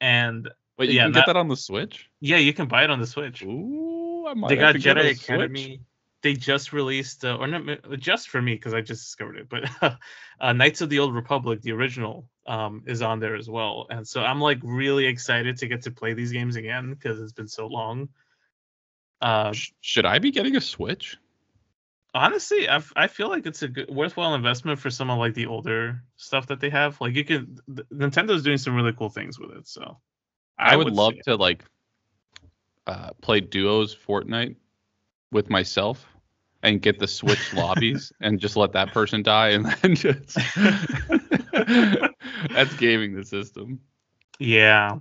And 0.00 0.48
wait, 0.78 0.90
you 0.90 0.96
yeah, 0.96 1.04
can 1.04 1.12
get 1.12 1.20
that, 1.20 1.34
that 1.34 1.36
on 1.36 1.48
the 1.48 1.56
Switch? 1.56 2.08
Yeah, 2.20 2.38
you 2.38 2.52
can 2.52 2.66
buy 2.66 2.84
it 2.84 2.90
on 2.90 3.00
the 3.00 3.06
Switch. 3.06 3.42
Ooh, 3.42 4.26
I 4.26 4.34
might 4.34 4.48
they 4.48 4.56
got 4.56 4.74
Jedi 4.76 5.10
Academy. 5.10 5.80
They 6.22 6.34
just 6.34 6.72
released, 6.72 7.24
uh, 7.24 7.36
or 7.36 7.46
not 7.46 7.98
just 7.98 8.28
for 8.28 8.42
me 8.42 8.54
because 8.54 8.74
I 8.74 8.82
just 8.82 9.04
discovered 9.04 9.36
it, 9.36 9.48
but 9.48 9.70
uh, 10.40 10.52
Knights 10.52 10.82
of 10.82 10.90
the 10.90 10.98
Old 10.98 11.14
Republic, 11.14 11.62
the 11.62 11.72
original, 11.72 12.28
um, 12.46 12.82
is 12.86 13.00
on 13.00 13.20
there 13.20 13.36
as 13.36 13.48
well. 13.48 13.86
And 13.90 14.06
so 14.06 14.22
I'm 14.22 14.40
like 14.40 14.58
really 14.62 15.06
excited 15.06 15.56
to 15.58 15.66
get 15.66 15.82
to 15.82 15.90
play 15.90 16.12
these 16.12 16.32
games 16.32 16.56
again 16.56 16.90
because 16.90 17.20
it's 17.20 17.32
been 17.32 17.48
so 17.48 17.66
long. 17.66 18.08
Uh, 19.20 19.54
Should 19.80 20.06
I 20.06 20.18
be 20.18 20.30
getting 20.30 20.56
a 20.56 20.60
Switch? 20.60 21.16
Honestly, 22.12 22.68
I, 22.68 22.82
I 22.96 23.06
feel 23.06 23.28
like 23.28 23.46
it's 23.46 23.62
a 23.62 23.68
good, 23.68 23.88
worthwhile 23.88 24.34
investment 24.34 24.80
for 24.80 24.90
some 24.90 25.10
of 25.10 25.18
like 25.18 25.34
the 25.34 25.46
older 25.46 26.02
stuff 26.16 26.48
that 26.48 26.60
they 26.60 26.70
have. 26.70 27.00
Like 27.00 27.14
you 27.14 27.24
can, 27.24 27.56
Nintendo's 27.68 28.42
doing 28.42 28.58
some 28.58 28.74
really 28.74 28.92
cool 28.92 29.10
things 29.10 29.38
with 29.38 29.52
it. 29.52 29.68
So 29.68 29.98
I, 30.58 30.72
I 30.72 30.76
would, 30.76 30.86
would 30.86 30.94
love 30.94 31.14
to 31.24 31.36
like 31.36 31.64
uh, 32.86 33.10
play 33.20 33.40
duos 33.40 33.96
Fortnite 33.96 34.56
with 35.30 35.48
myself 35.48 36.04
and 36.62 36.82
get 36.82 36.98
the 36.98 37.06
switch 37.08 37.52
lobbies 37.54 38.12
and 38.20 38.38
just 38.40 38.56
let 38.56 38.72
that 38.72 38.92
person 38.92 39.22
die 39.22 39.50
and 39.50 39.66
then 39.66 39.94
just 39.94 40.34
that's 41.52 42.74
gaming 42.76 43.14
the 43.14 43.24
system. 43.24 43.80
Yeah, 44.38 44.98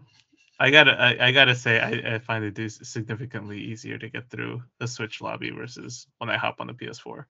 I 0.60 0.70
gotta 0.72 0.92
I, 0.92 1.28
I 1.28 1.32
gotta 1.32 1.56
say 1.56 1.80
I, 1.80 2.16
I 2.16 2.20
find 2.20 2.44
it 2.44 2.60
is 2.60 2.80
significantly 2.84 3.60
easier 3.60 3.98
to 3.98 4.10
get 4.10 4.30
through 4.30 4.62
the 4.80 4.88
Switch 4.88 5.22
lobby 5.22 5.50
versus 5.52 6.08
when 6.18 6.30
I 6.30 6.38
hop 6.38 6.58
on 6.60 6.68
the 6.68 6.74
PS4. 6.74 7.26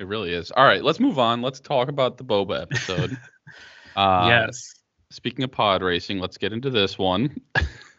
It 0.00 0.06
really 0.06 0.32
is. 0.32 0.50
All 0.50 0.64
right, 0.64 0.82
let's 0.82 1.00
move 1.00 1.18
on. 1.18 1.40
Let's 1.40 1.60
talk 1.60 1.88
about 1.88 2.18
the 2.18 2.24
Boba 2.24 2.62
episode. 2.62 3.16
uh, 3.96 4.26
yes. 4.28 4.74
Speaking 5.10 5.44
of 5.44 5.52
pod 5.52 5.82
racing, 5.82 6.18
let's 6.18 6.36
get 6.36 6.52
into 6.52 6.68
this 6.70 6.98
one. 6.98 7.40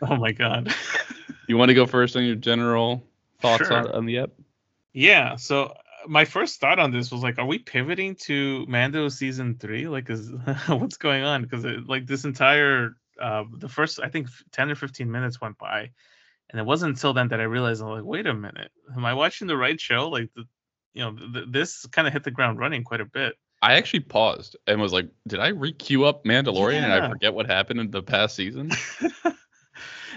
Oh 0.02 0.18
my 0.18 0.34
god. 0.34 0.74
you 1.48 1.58
want 1.58 1.70
to 1.70 1.74
go 1.74 1.86
first 1.86 2.18
on 2.18 2.26
your 2.26 2.36
general 2.36 3.02
thoughts 3.40 3.68
Sure. 3.68 3.78
on, 3.78 3.92
on 3.92 4.06
the 4.06 4.18
ep? 4.18 4.32
Yeah. 4.96 5.36
So 5.36 5.66
uh, 5.66 5.74
my 6.08 6.24
first 6.24 6.60
thought 6.62 6.80
on 6.80 6.92
this 6.92 7.12
was 7.12 7.22
like, 7.22 7.38
are 7.38 7.46
we 7.46 7.60
pivoting 7.60 8.16
to 8.16 8.66
Mando 8.68 9.10
season 9.10 9.58
three? 9.60 9.88
Like, 9.88 10.10
is 10.10 10.32
what's 10.68 10.98
going 10.98 11.24
on? 11.24 11.44
Because 11.44 11.66
like 11.86 12.08
this 12.08 12.24
entire 12.24 12.96
uh, 13.22 13.44
the 13.58 13.70
first 13.70 14.00
I 14.02 14.08
think 14.08 14.30
ten 14.52 14.72
or 14.72 14.76
fifteen 14.76 15.12
minutes 15.12 15.40
went 15.40 15.58
by, 15.58 15.92
and 16.50 16.60
it 16.60 16.66
wasn't 16.66 16.96
until 16.96 17.14
then 17.14 17.28
that 17.28 17.42
I 17.42 17.44
realized 17.44 17.82
I'm 17.82 17.90
like, 17.90 18.06
wait 18.06 18.26
a 18.26 18.34
minute, 18.34 18.72
am 18.96 19.06
I 19.06 19.14
watching 19.14 19.48
the 19.48 19.58
right 19.58 19.80
show? 19.80 20.10
Like 20.10 20.30
the 20.34 20.46
you 20.94 21.04
know 21.04 21.16
th- 21.16 21.48
this 21.50 21.86
kind 21.88 22.08
of 22.08 22.14
hit 22.14 22.24
the 22.24 22.32
ground 22.32 22.58
running 22.58 22.84
quite 22.86 23.02
a 23.02 23.06
bit. 23.06 23.36
I 23.62 23.74
actually 23.74 24.02
paused 24.02 24.56
and 24.68 24.80
was 24.80 24.94
like, 24.94 25.10
did 25.28 25.40
I 25.40 25.48
re-queue 25.48 26.06
up 26.06 26.24
Mandalorian 26.24 26.84
and 26.84 26.94
I 26.94 27.10
forget 27.10 27.34
what 27.34 27.48
happened 27.48 27.80
in 27.80 27.90
the 27.90 28.04
past 28.04 28.36
season? 28.36 28.70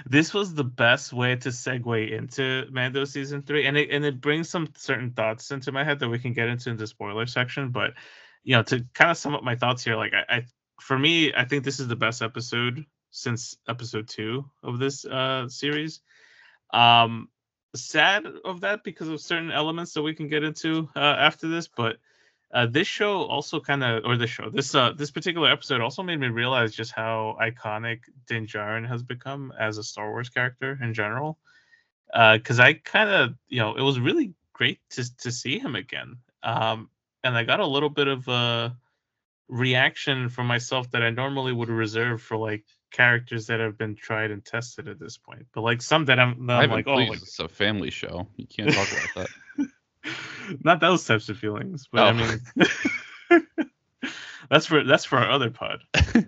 this 0.07 0.35
was 0.35 0.55
the 0.55 0.65
best 0.65 1.13
way 1.13 1.37
to 1.37 1.49
segue 1.49 2.13
into 2.13 2.67
Mando 2.71 3.05
season 3.05 3.43
three, 3.43 3.67
and 3.67 3.77
it 3.77 3.91
and 3.91 4.05
it 4.05 4.21
brings 4.21 4.49
some 4.49 4.69
certain 4.77 5.11
thoughts 5.13 5.51
into 5.51 5.73
my 5.73 5.85
head 5.85 5.99
that 6.01 6.09
we 6.09 6.19
can 6.19 6.33
get 6.33 6.49
into 6.49 6.71
in 6.71 6.77
the 6.77 6.87
spoiler 6.87 7.27
section. 7.27 7.71
But 7.71 7.95
you 8.45 8.57
know, 8.57 8.63
to 8.65 8.85
kind 8.95 9.11
of 9.11 9.17
sum 9.17 9.35
up 9.35 9.43
my 9.43 9.57
thoughts 9.57 9.85
here, 9.85 9.97
like 9.97 10.13
I, 10.15 10.37
I 10.37 10.43
for 10.81 10.99
me, 10.99 11.33
I 11.35 11.45
think 11.45 11.65
this 11.65 11.81
is 11.81 11.89
the 11.89 11.97
best 11.97 12.23
episode 12.23 12.85
since 13.11 13.57
episode 13.69 14.09
two 14.09 14.45
of 14.63 14.79
this 14.79 15.05
uh 15.05 15.49
series. 15.49 16.01
Um, 16.73 17.29
sad 17.75 18.27
of 18.45 18.61
that 18.63 18.85
because 18.85 19.09
of 19.09 19.21
certain 19.21 19.51
elements 19.51 19.95
that 19.95 20.03
we 20.03 20.15
can 20.15 20.29
get 20.29 20.45
into 20.45 20.89
uh, 20.97 21.01
after 21.01 21.49
this, 21.49 21.69
but 21.69 21.99
uh, 22.53 22.67
this 22.67 22.87
show 22.87 23.23
also 23.25 23.61
kind 23.61 23.85
of, 23.85 24.05
or 24.05 24.17
this 24.17 24.31
show, 24.31 24.49
this 24.49 24.75
uh, 24.75 24.93
this 24.93 25.11
particular 25.11 25.51
episode 25.51 25.81
also 25.81 26.03
made 26.03 26.19
me 26.19 26.29
realize 26.29 26.75
just 26.75 26.93
how 26.93 27.37
iconic 27.41 28.01
Din 28.27 28.47
Djarin 28.47 28.89
has 28.89 29.03
become 29.03 29.53
as 29.59 29.77
a 29.77 29.83
Star 29.83 30.11
Wars 30.11 30.29
character 30.31 30.79
in 30.83 30.95
general. 30.95 31.39
Because 32.11 32.59
I 32.59 32.73
kind 32.73 33.11
of, 33.11 33.35
you 33.49 33.59
know, 33.59 33.75
it 33.75 33.83
was 33.83 34.01
really 34.01 34.33
great 34.55 34.81
to 34.91 35.17
to 35.19 35.31
see 35.31 35.59
him 35.59 35.77
again, 35.77 36.17
um, 36.43 36.89
and 37.23 37.37
I 37.37 37.45
got 37.45 37.61
a 37.61 37.67
little 37.67 37.91
bit 37.91 38.09
of 38.09 38.27
a 38.29 38.75
reaction 39.49 40.29
from 40.29 40.47
myself 40.47 40.91
that 40.93 41.03
I 41.03 41.11
normally 41.11 41.53
would 41.53 41.69
reserve 41.69 42.23
for 42.23 42.37
like 42.37 42.65
characters 42.93 43.47
that 43.47 43.61
have 43.61 43.77
been 43.77 43.95
tried 43.95 44.31
and 44.31 44.45
tested 44.45 44.89
at 44.89 44.99
this 44.99 45.17
point. 45.17 45.47
But 45.53 45.63
like 45.63 45.83
some 45.83 46.07
that 46.07 46.19
I'm, 46.19 46.47
that 46.47 46.61
I'm 46.61 46.71
like, 46.71 46.87
oh, 46.87 46.95
like, 46.95 47.13
it's 47.13 47.39
a 47.41 47.49
family 47.49 47.91
show. 47.91 48.27
You 48.37 48.47
can't 48.47 48.73
talk 48.73 48.89
about 48.91 49.29
that. 49.57 49.69
not 50.65 50.81
those 50.81 51.05
types 51.05 51.29
of 51.29 51.37
feelings 51.39 51.89
but 51.93 52.03
i 52.03 52.11
Oh. 52.11 52.13
mean 53.33 53.47
that's 54.51 54.67
for 54.67 54.83
that's 54.85 55.05
for 55.05 55.19
our 55.19 55.31
other 55.31 55.51
pod 55.51 55.81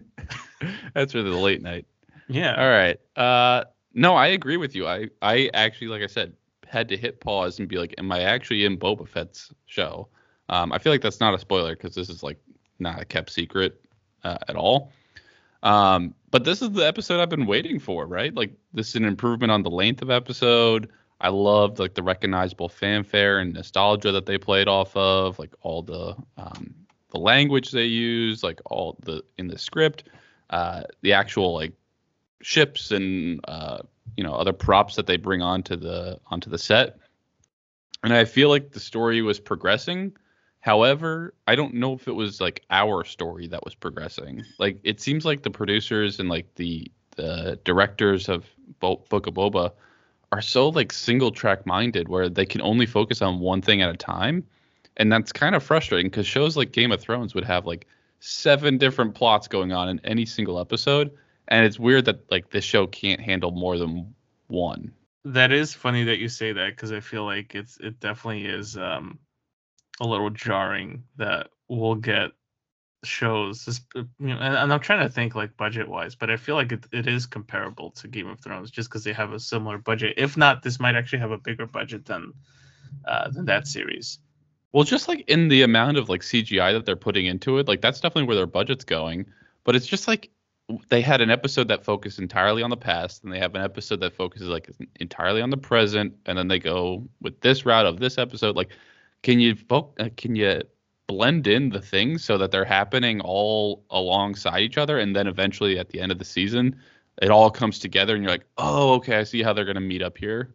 That's 0.95 1.13
for 1.13 1.23
the 1.23 1.31
late 1.31 1.63
night. 1.63 1.87
yeah 2.29 2.55
All 2.61 2.69
right. 2.69 2.99
Uh, 3.17 3.65
no, 3.95 4.15
I 4.15 4.27
agree 4.29 4.57
with 4.59 4.75
you. 4.75 4.87
I, 4.87 5.09
I 5.23 5.49
actually, 5.55 5.87
like 5.89 6.03
I 6.03 6.07
said, 6.07 6.35
had 6.67 6.89
to 6.91 6.97
hit 6.99 7.19
pause 7.21 7.59
and 7.59 7.67
be 7.67 7.79
like, 7.79 7.95
am 7.97 8.13
I 8.13 8.21
actually 8.23 8.65
in 8.67 8.77
Boba 8.79 9.09
Fett's 9.09 9.51
show? 9.67 10.09
Um, 10.51 10.71
I 10.73 10.79
feel 10.79 10.93
like 10.93 11.01
that's 11.01 11.19
not 11.21 11.33
a 11.33 11.39
spoiler 11.39 11.75
because 11.77 11.95
this 11.95 12.11
is 12.11 12.23
like 12.23 12.39
not 12.79 13.01
a 13.01 13.05
kept 13.07 13.31
secret 13.31 13.81
uh, 14.23 14.37
at 14.49 14.55
all. 14.57 14.93
Um, 15.63 16.15
but 16.31 16.45
this 16.45 16.61
is 16.61 16.71
the 16.73 16.87
episode 16.87 17.21
I've 17.21 17.31
been 17.31 17.47
waiting 17.47 17.79
for, 17.79 18.07
right? 18.07 18.35
Like 18.35 18.53
this 18.75 18.91
is 18.91 18.97
an 18.97 19.05
improvement 19.07 19.51
on 19.51 19.63
the 19.63 19.71
length 19.71 20.03
of 20.03 20.11
episode. 20.11 20.91
I 21.21 21.29
loved 21.29 21.79
like 21.79 21.95
the 21.95 22.03
recognizable 22.03 22.69
fanfare 22.69 23.41
and 23.41 23.53
nostalgia 23.53 24.13
that 24.13 24.27
they 24.27 24.39
played 24.39 24.69
off 24.69 24.97
of, 24.97 25.39
like 25.39 25.55
all 25.61 25.83
the 25.83 26.17
um, 26.37 26.75
the 27.11 27.19
language 27.19 27.71
they 27.71 27.85
use, 27.85 28.43
like 28.43 28.61
all 28.67 28.97
the 29.03 29.23
in 29.37 29.49
the 29.49 29.59
script, 29.59 30.05
uh, 30.51 30.83
the 31.03 31.13
actual 31.13 31.55
like 31.55 31.73
ships 32.43 32.91
and 32.91 33.41
uh, 33.47 33.79
you 34.17 34.25
know 34.25 34.33
other 34.33 34.53
props 34.53 34.97
that 34.97 35.07
they 35.07 35.19
bring 35.19 35.43
onto 35.43 35.77
the 35.77 36.19
onto 36.29 36.49
the 36.49 36.59
set. 36.59 36.99
And 38.03 38.15
I 38.15 38.25
feel 38.25 38.49
like 38.49 38.73
the 38.73 38.81
story 38.81 39.21
was 39.21 39.39
progressing. 39.39 40.17
However, 40.61 41.35
I 41.47 41.55
don't 41.55 41.75
know 41.75 41.95
if 41.95 42.09
it 42.09 42.13
was 42.13 42.41
like 42.41 42.63
our 42.71 43.05
story 43.05 43.47
that 43.49 43.65
was 43.65 43.75
progressing. 43.75 44.43
Like 44.59 44.79
it 44.85 45.01
seems 45.01 45.27
like 45.27 45.43
the 45.43 45.51
producers 45.51 46.19
and 46.19 46.31
like 46.31 46.55
the 46.55 46.91
the 47.17 47.59
directors 47.65 48.31
of 48.31 48.47
Bo- 48.79 49.05
Book 49.11 49.27
of 49.27 49.35
Boba 49.35 49.73
are 50.33 50.41
so 50.43 50.69
like 50.69 50.93
single 50.93 51.31
track 51.33 51.67
minded 51.67 52.09
where 52.09 52.29
they 52.29 52.47
can 52.47 52.61
only 52.63 52.87
focus 52.87 53.23
on 53.23 53.41
one 53.41 53.63
thing 53.63 53.83
at 53.83 53.91
a 53.93 53.97
time. 53.97 54.45
And 54.97 55.13
that's 55.13 55.33
kind 55.33 55.55
of 55.55 55.63
frustrating 55.63 56.11
because 56.11 56.27
shows 56.27 56.57
like 56.57 56.73
Game 56.73 56.93
of 56.93 57.01
Thrones 57.01 57.35
would 57.35 57.45
have 57.45 57.67
like 57.67 57.87
seven 58.21 58.79
different 58.79 59.15
plots 59.15 59.49
going 59.49 59.73
on 59.73 59.89
in 59.89 60.01
any 60.05 60.27
single 60.27 60.59
episode. 60.61 61.11
And 61.49 61.65
it's 61.67 61.79
weird 61.79 62.05
that 62.07 62.31
like 62.31 62.51
this 62.51 62.65
show 62.65 62.87
can't 62.87 63.21
handle 63.21 63.51
more 63.51 63.79
than 63.79 64.15
one. 64.49 64.93
that 65.25 65.53
is 65.53 65.75
funny 65.75 66.05
that 66.05 66.19
you 66.19 66.29
say 66.29 66.53
that 66.53 66.71
because 66.71 66.93
i 66.93 67.01
feel 67.01 67.25
like 67.25 67.55
it's 67.55 67.77
it 67.79 68.01
definitely 68.01 68.47
is 68.47 68.77
um 68.77 69.19
a 70.01 70.07
little 70.07 70.31
jarring 70.31 71.05
that 71.17 71.49
we'll 71.69 71.95
get 71.95 72.31
shows 73.05 73.65
this, 73.65 73.81
you 73.95 74.07
know, 74.19 74.39
and, 74.39 74.57
and 74.57 74.73
i'm 74.73 74.81
trying 74.81 75.07
to 75.07 75.13
think 75.13 75.35
like 75.35 75.57
budget 75.57 75.89
wise 75.89 76.15
but 76.15 76.31
i 76.31 76.37
feel 76.37 76.55
like 76.55 76.73
it, 76.73 76.85
it 76.93 77.07
is 77.07 77.27
comparable 77.27 77.91
to 77.91 78.09
game 78.09 78.29
of 78.29 78.41
thrones 78.41 78.71
just 78.71 78.91
because 78.91 79.05
they 79.05 79.13
have 79.13 79.33
a 79.33 79.41
similar 79.41 79.79
budget 79.79 80.15
if 80.19 80.37
not 80.37 80.63
this 80.63 80.79
might 80.79 80.95
actually 80.95 81.19
have 81.19 81.31
a 81.31 81.39
bigger 81.39 81.67
budget 81.67 82.05
than 82.05 82.33
uh 83.07 83.31
than 83.31 83.47
that 83.47 83.67
series 83.67 84.19
Well, 84.73 84.85
just 84.85 85.09
like 85.09 85.25
in 85.29 85.49
the 85.49 85.63
amount 85.63 85.97
of 85.99 86.09
like 86.09 86.23
CGI 86.23 86.73
that 86.73 86.87
they're 86.87 86.97
putting 86.97 87.27
into 87.27 87.59
it, 87.59 87.69
like 87.69 87.81
that's 87.81 88.01
definitely 88.01 88.25
where 88.25 88.37
their 88.37 88.47
budget's 88.47 88.85
going. 88.85 89.27
But 89.65 89.75
it's 89.77 89.87
just 89.87 90.07
like 90.09 90.31
they 90.89 91.01
had 91.03 91.21
an 91.21 91.31
episode 91.31 91.69
that 91.69 91.85
focused 91.85 92.19
entirely 92.21 92.63
on 92.63 92.71
the 92.71 92.77
past, 92.77 93.25
and 93.25 93.33
they 93.33 93.39
have 93.41 93.55
an 93.55 93.63
episode 93.63 94.01
that 94.01 94.15
focuses 94.15 94.49
like 94.49 94.71
entirely 95.01 95.43
on 95.43 95.51
the 95.51 95.57
present, 95.57 96.15
and 96.27 96.39
then 96.39 96.49
they 96.49 96.59
go 96.61 97.09
with 97.21 97.41
this 97.41 97.67
route 97.67 97.87
of 97.87 97.99
this 97.99 98.19
episode. 98.19 98.57
Like, 98.57 98.71
can 99.23 99.41
you 99.41 99.57
fo- 99.57 99.93
uh, 99.99 100.11
can 100.17 100.37
you 100.37 100.63
blend 101.11 101.47
in 101.47 101.71
the 101.71 101.81
things 101.81 102.25
so 102.25 102.39
that 102.39 102.53
they're 102.53 102.65
happening 102.65 103.21
all 103.21 103.85
alongside 103.91 104.61
each 104.61 104.79
other, 104.79 104.99
and 104.99 105.17
then 105.17 105.27
eventually 105.27 105.79
at 105.79 105.89
the 105.89 106.01
end 106.01 106.13
of 106.13 106.19
the 106.19 106.25
season, 106.25 106.81
it 107.21 107.31
all 107.31 107.51
comes 107.51 107.79
together, 107.81 108.15
and 108.15 108.23
you're 108.23 108.33
like, 108.33 108.47
oh, 108.59 108.95
okay, 108.95 109.17
I 109.17 109.25
see 109.25 109.43
how 109.43 109.53
they're 109.53 109.65
gonna 109.65 109.81
meet 109.81 110.03
up 110.03 110.17
here. 110.17 110.55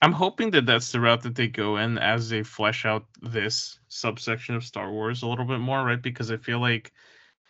I'm 0.00 0.12
hoping 0.12 0.50
that 0.50 0.66
that's 0.66 0.90
the 0.90 1.00
route 1.00 1.22
that 1.22 1.36
they 1.36 1.46
go 1.46 1.76
in 1.76 1.98
as 1.98 2.28
they 2.28 2.42
flesh 2.42 2.84
out 2.84 3.04
this 3.20 3.78
subsection 3.88 4.56
of 4.56 4.64
Star 4.64 4.90
Wars 4.90 5.22
a 5.22 5.28
little 5.28 5.44
bit 5.44 5.60
more, 5.60 5.84
right? 5.84 6.02
Because 6.02 6.32
I 6.32 6.38
feel 6.38 6.58
like, 6.58 6.92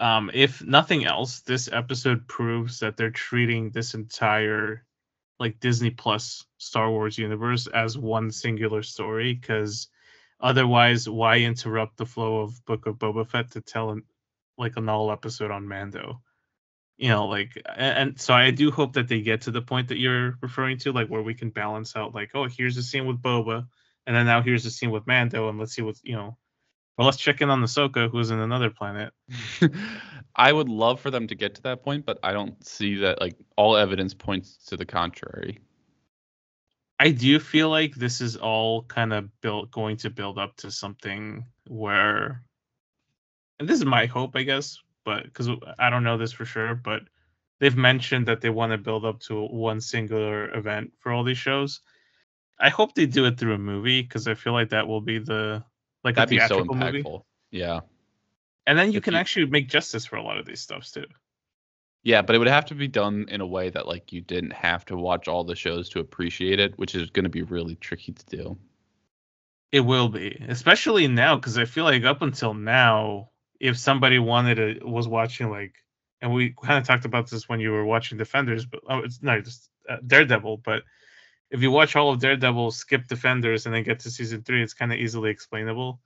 um, 0.00 0.30
if 0.34 0.62
nothing 0.62 1.06
else, 1.06 1.40
this 1.40 1.70
episode 1.72 2.26
proves 2.28 2.80
that 2.80 2.96
they're 2.96 3.10
treating 3.10 3.70
this 3.70 3.94
entire 3.94 4.84
like 5.40 5.60
Disney 5.60 5.90
Plus 5.90 6.44
Star 6.58 6.90
Wars 6.90 7.16
universe 7.16 7.68
as 7.68 7.96
one 7.96 8.30
singular 8.30 8.82
story. 8.82 9.32
Because 9.32 9.88
otherwise, 10.42 11.08
why 11.08 11.38
interrupt 11.38 11.96
the 11.96 12.06
flow 12.06 12.40
of 12.42 12.64
Book 12.64 12.86
of 12.86 12.96
Boba 12.96 13.28
Fett 13.28 13.52
to 13.52 13.60
tell 13.60 13.90
an, 13.90 14.02
like 14.58 14.76
a 14.76 14.80
null 14.80 15.10
episode 15.10 15.50
on 15.50 15.68
Mando? 15.68 16.20
you 16.98 17.08
know 17.08 17.26
like 17.26 17.56
a- 17.66 17.80
and 17.80 18.20
so 18.20 18.32
i 18.32 18.50
do 18.50 18.70
hope 18.70 18.92
that 18.92 19.08
they 19.08 19.20
get 19.20 19.40
to 19.42 19.50
the 19.50 19.62
point 19.62 19.88
that 19.88 19.98
you're 19.98 20.36
referring 20.40 20.78
to 20.78 20.92
like 20.92 21.08
where 21.08 21.22
we 21.22 21.34
can 21.34 21.50
balance 21.50 21.96
out 21.96 22.14
like 22.14 22.30
oh 22.34 22.46
here's 22.46 22.76
the 22.76 22.82
scene 22.82 23.06
with 23.06 23.20
boba 23.20 23.66
and 24.06 24.14
then 24.14 24.26
now 24.26 24.40
here's 24.40 24.64
the 24.64 24.70
scene 24.70 24.90
with 24.90 25.06
mando 25.06 25.48
and 25.48 25.58
let's 25.58 25.72
see 25.74 25.82
what's 25.82 26.00
you 26.04 26.14
know 26.14 26.36
well, 26.98 27.06
let's 27.06 27.16
check 27.16 27.40
in 27.40 27.48
on 27.48 27.62
Ahsoka 27.62 28.10
who's 28.10 28.30
in 28.30 28.38
another 28.38 28.68
planet 28.68 29.12
I 30.36 30.52
would 30.52 30.68
love 30.68 31.00
for 31.00 31.10
them 31.10 31.26
to 31.26 31.34
get 31.34 31.54
to 31.56 31.62
that 31.62 31.82
point, 31.82 32.06
but 32.06 32.18
I 32.22 32.32
don't 32.32 32.64
see 32.66 32.96
that 32.96 33.20
like 33.20 33.34
all 33.56 33.76
evidence 33.76 34.14
points 34.14 34.56
to 34.66 34.76
the 34.76 34.86
contrary. 34.86 35.60
I 37.06 37.10
do 37.10 37.38
feel 37.38 37.68
like 37.78 37.94
this 37.94 38.20
is 38.20 38.36
all 38.36 38.82
kind 38.84 39.12
of 39.12 39.28
built 39.40 39.70
going 39.70 39.96
to 39.96 40.08
build 40.10 40.38
up 40.38 40.52
to 40.56 40.70
something 40.70 41.44
where 41.68 42.42
and 43.58 43.68
this 43.68 43.78
is 43.78 43.84
my 43.84 44.06
hope 44.06 44.32
i 44.36 44.42
guess 44.50 44.78
but 45.04 45.24
because 45.24 45.48
i 45.78 45.90
don't 45.90 46.04
know 46.04 46.16
this 46.18 46.32
for 46.32 46.44
sure 46.44 46.74
but 46.74 47.02
they've 47.60 47.76
mentioned 47.90 48.26
that 48.26 48.40
they 48.40 48.50
want 48.50 48.72
to 48.72 48.78
build 48.78 49.04
up 49.04 49.18
to 49.20 49.46
one 49.46 49.80
singular 49.80 50.54
event 50.60 50.92
for 51.00 51.12
all 51.12 51.24
these 51.24 51.38
shows 51.38 51.80
i 52.60 52.68
hope 52.68 52.94
they 52.94 53.06
do 53.06 53.24
it 53.26 53.38
through 53.38 53.54
a 53.54 53.58
movie 53.72 54.02
because 54.02 54.28
i 54.28 54.34
feel 54.34 54.52
like 54.52 54.70
that 54.70 54.86
will 54.86 55.00
be 55.00 55.18
the 55.18 55.62
like 56.04 56.14
That'd 56.16 56.30
a 56.30 56.36
be 56.36 56.38
so 56.40 56.46
theatrical 56.48 56.74
impactful. 56.76 57.04
movie 57.12 57.24
Yeah. 57.50 57.80
and 58.66 58.78
then 58.78 58.92
you 58.92 58.98
If 58.98 59.04
can 59.04 59.14
you- 59.14 59.20
actually 59.20 59.46
make 59.46 59.68
justice 59.68 60.06
for 60.06 60.16
a 60.16 60.22
lot 60.22 60.38
of 60.38 60.46
these 60.46 60.60
stuffs 60.60 60.92
too 60.92 61.06
Yeah, 62.04 62.22
but 62.22 62.34
it 62.34 62.38
would 62.38 62.48
have 62.48 62.66
to 62.66 62.74
be 62.74 62.88
done 62.88 63.26
in 63.28 63.40
a 63.40 63.46
way 63.46 63.70
that 63.70 63.86
like 63.86 64.12
you 64.12 64.20
didn't 64.20 64.52
have 64.52 64.84
to 64.86 64.96
watch 64.96 65.28
all 65.28 65.44
the 65.44 65.54
shows 65.54 65.88
to 65.90 66.00
appreciate 66.00 66.58
it, 66.58 66.76
which 66.76 66.94
is 66.94 67.10
going 67.10 67.24
to 67.24 67.30
be 67.30 67.42
really 67.42 67.76
tricky 67.76 68.12
to 68.12 68.26
do. 68.26 68.58
It 69.70 69.80
will 69.80 70.08
be, 70.08 70.44
especially 70.48 71.06
now, 71.08 71.36
because 71.36 71.56
I 71.56 71.64
feel 71.64 71.84
like 71.84 72.04
up 72.04 72.20
until 72.20 72.54
now, 72.54 73.30
if 73.60 73.78
somebody 73.78 74.18
wanted 74.18 74.56
to 74.56 74.84
was 74.84 75.06
watching 75.06 75.48
like, 75.48 75.74
and 76.20 76.34
we 76.34 76.54
kind 76.60 76.78
of 76.78 76.86
talked 76.86 77.04
about 77.04 77.30
this 77.30 77.48
when 77.48 77.60
you 77.60 77.70
were 77.70 77.84
watching 77.84 78.18
Defenders, 78.18 78.66
but 78.66 78.80
oh, 78.88 78.98
it's 78.98 79.22
not 79.22 79.44
just 79.44 79.70
uh, 79.88 79.96
Daredevil. 80.04 80.58
But 80.58 80.82
if 81.50 81.62
you 81.62 81.70
watch 81.70 81.94
all 81.94 82.10
of 82.10 82.18
Daredevil, 82.18 82.72
skip 82.72 83.06
Defenders, 83.06 83.66
and 83.66 83.74
then 83.74 83.84
get 83.84 84.00
to 84.00 84.10
season 84.10 84.42
three, 84.42 84.62
it's 84.62 84.74
kind 84.74 84.92
of 84.92 84.98
easily 84.98 85.30
explainable. 85.30 86.00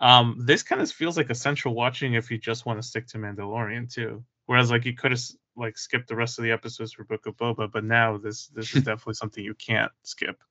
Um, 0.00 0.36
this 0.44 0.62
kind 0.62 0.82
of 0.82 0.90
feels 0.90 1.16
like 1.16 1.30
essential 1.30 1.74
watching 1.74 2.14
if 2.14 2.30
you 2.30 2.38
just 2.38 2.66
want 2.66 2.80
to 2.80 2.86
stick 2.86 3.06
to 3.08 3.18
Mandalorian 3.18 3.92
too. 3.92 4.24
Whereas 4.48 4.70
like 4.70 4.86
you 4.86 4.94
could 4.94 5.10
have 5.10 5.20
like 5.56 5.76
skipped 5.76 6.08
the 6.08 6.16
rest 6.16 6.38
of 6.38 6.42
the 6.42 6.52
episodes 6.52 6.94
for 6.94 7.04
Book 7.04 7.26
of 7.26 7.36
Boba, 7.36 7.70
but 7.70 7.84
now 7.84 8.16
this 8.16 8.46
this 8.46 8.74
is 8.74 8.82
definitely 8.84 9.12
something 9.12 9.44
you 9.44 9.52
can't 9.52 9.92
skip. 10.04 10.42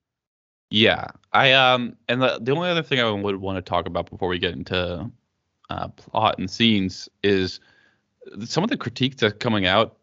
Yeah, 0.70 1.08
I 1.34 1.54
um, 1.54 1.98
and 2.08 2.22
the 2.22 2.38
the 2.39 2.51
only 2.51 2.70
other 2.70 2.84
thing 2.84 3.00
I 3.00 3.10
would 3.10 3.38
want 3.38 3.58
to 3.58 3.68
talk 3.68 3.88
about 3.88 4.08
before 4.08 4.30
we 4.30 4.38
get 4.38 4.54
into 4.54 5.10
uh, 5.72 5.88
plot 5.88 6.38
and 6.38 6.48
scenes 6.48 7.10
is 7.24 7.60
some 8.46 8.63
of 8.63 8.70
the 8.70 8.77
critiques 8.77 9.16
that's 9.16 9.36
coming 9.39 9.66
out 9.66 9.98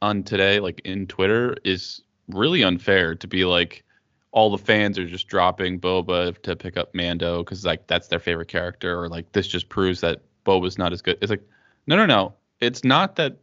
on 0.00 0.22
today, 0.22 0.60
like 0.60 0.80
in 0.84 1.08
Twitter, 1.08 1.56
is 1.64 2.02
really 2.28 2.62
unfair 2.62 3.16
to 3.16 3.26
be 3.26 3.44
like 3.44 3.82
all 4.30 4.48
the 4.48 4.58
fans 4.58 4.96
are 4.96 5.08
just 5.08 5.26
dropping 5.26 5.80
Boba 5.80 6.40
to 6.42 6.54
pick 6.54 6.76
up 6.76 6.94
Mando 6.94 7.42
because 7.42 7.64
like 7.64 7.88
that's 7.88 8.06
their 8.06 8.20
favorite 8.20 8.46
character, 8.46 8.96
or 8.96 9.08
like 9.08 9.32
this 9.32 9.48
just 9.48 9.68
proves 9.68 10.02
that 10.02 10.22
Boba's 10.46 10.78
not 10.78 10.92
as 10.92 11.02
good. 11.02 11.18
It's 11.20 11.30
like 11.30 11.42
no, 11.88 11.96
no, 11.96 12.06
no. 12.06 12.34
It's 12.60 12.84
not 12.84 13.16
that 13.16 13.38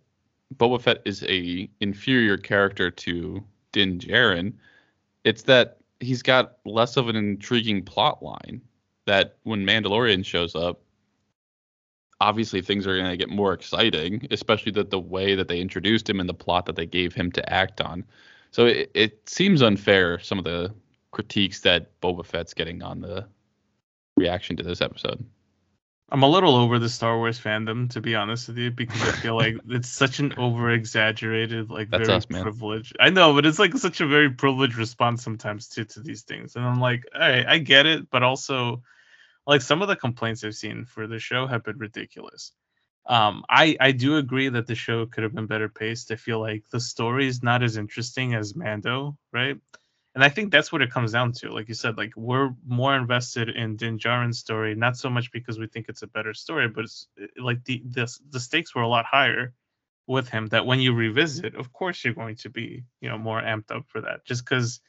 Boba 0.55 0.81
Fett 0.81 1.01
is 1.05 1.24
a 1.24 1.69
inferior 1.79 2.38
character 2.38 2.91
to 2.91 3.43
Din 3.72 4.00
Djarin. 4.00 4.53
It's 5.24 5.43
that 5.43 5.77
he's 6.00 6.22
got 6.22 6.57
less 6.65 6.98
of 6.98 7.07
an 7.07 7.15
intriguing 7.15 7.84
plot 7.84 8.22
line. 8.22 8.62
That 9.05 9.38
when 9.43 9.65
Mandalorian 9.65 10.25
shows 10.25 10.55
up, 10.55 10.81
obviously 12.22 12.62
things 12.62 12.88
are 12.88 12.98
going 12.98 13.10
to 13.10 13.17
get 13.17 13.29
more 13.29 13.53
exciting, 13.53 14.27
especially 14.31 14.72
that 14.74 14.89
the 14.89 15.00
way 15.00 15.36
that 15.36 15.48
they 15.48 15.60
introduced 15.60 16.10
him 16.10 16.19
and 16.19 16.27
the 16.27 16.34
plot 16.34 16.65
that 16.65 16.75
they 16.75 16.86
gave 16.86 17.13
him 17.13 17.31
to 17.34 17.53
act 17.53 17.81
on. 17.81 18.03
So 18.51 18.65
it, 18.65 18.89
it 18.93 19.29
seems 19.29 19.62
unfair 19.62 20.19
some 20.19 20.38
of 20.38 20.45
the 20.45 20.74
critiques 21.12 21.62
that 21.62 22.00
Boba 22.01 22.25
Fett's 22.25 22.53
getting 22.53 22.81
on 22.81 23.01
the 23.01 23.27
reaction 24.17 24.55
to 24.57 24.63
this 24.63 24.81
episode. 24.81 25.24
I'm 26.12 26.24
a 26.24 26.30
little 26.30 26.56
over 26.56 26.78
the 26.78 26.90
Star 26.90 27.18
Wars 27.18 27.40
fandom, 27.40 27.90
to 27.92 28.00
be 28.02 28.16
honest 28.16 28.48
with 28.48 28.58
you, 28.58 28.72
because 28.72 29.02
I 29.02 29.12
feel 29.12 29.36
like 29.36 29.56
it's 29.70 29.90
such 29.90 30.20
an 30.20 30.34
over 30.38 30.70
exaggerated, 30.72 31.70
like 31.72 31.90
That's 31.92 32.08
very 32.08 32.18
us, 32.18 32.26
privileged. 32.26 32.96
I 33.00 33.10
know, 33.10 33.34
but 33.34 33.46
it's 33.46 33.60
like 33.60 33.76
such 33.78 34.02
a 34.02 34.08
very 34.08 34.30
privileged 34.30 34.78
response 34.78 35.24
sometimes 35.24 35.68
to 35.70 35.86
to 35.86 36.02
these 36.02 36.22
things. 36.24 36.56
And 36.56 36.66
I'm 36.66 36.80
like, 36.80 37.04
all 37.14 37.22
right, 37.22 37.46
I 37.48 37.58
get 37.58 37.86
it, 37.88 38.10
but 38.12 38.24
also 38.24 38.84
like 39.48 39.62
some 39.62 39.82
of 39.82 39.88
the 39.88 39.96
complaints 39.96 40.44
I've 40.44 40.56
seen 40.56 40.86
for 40.86 41.08
the 41.08 41.20
show 41.20 41.48
have 41.48 41.64
been 41.64 41.78
ridiculous. 41.78 42.52
Um, 43.08 43.44
I 43.50 43.76
I 43.80 43.92
do 43.92 44.18
agree 44.18 44.50
that 44.50 44.68
the 44.68 44.76
show 44.76 45.06
could 45.08 45.24
have 45.24 45.34
been 45.36 45.48
better 45.48 45.70
paced. 45.70 46.12
I 46.12 46.16
feel 46.16 46.40
like 46.40 46.64
the 46.72 46.80
story 46.80 47.28
is 47.28 47.44
not 47.44 47.64
as 47.64 47.78
interesting 47.78 48.34
as 48.36 48.56
Mando, 48.56 49.18
right? 49.32 49.58
And 50.15 50.24
I 50.24 50.29
think 50.29 50.51
that's 50.51 50.72
what 50.72 50.81
it 50.81 50.91
comes 50.91 51.12
down 51.12 51.34
to. 51.34 51.51
Like 51.51 51.67
you 51.69 51.75
said, 51.75 51.98
like 51.98 52.13
we're 52.15 52.51
more 52.65 52.95
invested 52.95 53.50
in 53.50 53.75
Din 53.75 54.00
Djarin's 54.00 54.39
story, 54.39 54.74
not 54.74 54.98
so 54.98 55.10
much 55.10 55.31
because 55.31 55.60
we 55.60 55.67
think 55.67 55.88
it's 55.89 56.03
a 56.03 56.07
better 56.07 56.34
story, 56.34 56.69
but 56.69 56.86
it's 56.86 57.07
eh, 57.22 57.27
like 57.41 57.63
the 57.65 57.84
the 57.86 58.07
the 58.31 58.39
stakes 58.39 58.74
were 58.74 58.81
a 58.84 58.88
lot 58.88 59.05
higher 59.05 59.54
with 60.08 60.30
him. 60.30 60.47
That 60.47 60.65
when 60.65 60.80
you 60.80 60.93
revisit, 60.93 61.56
of 61.56 61.73
course 61.73 62.04
you're 62.06 62.13
going 62.13 62.38
to 62.38 62.49
be 62.49 62.86
you 63.01 63.10
know 63.10 63.17
more 63.17 63.41
amped 63.41 63.71
up 63.71 63.86
for 63.89 64.01
that. 64.01 64.25
Just 64.25 64.45
because 64.45 64.80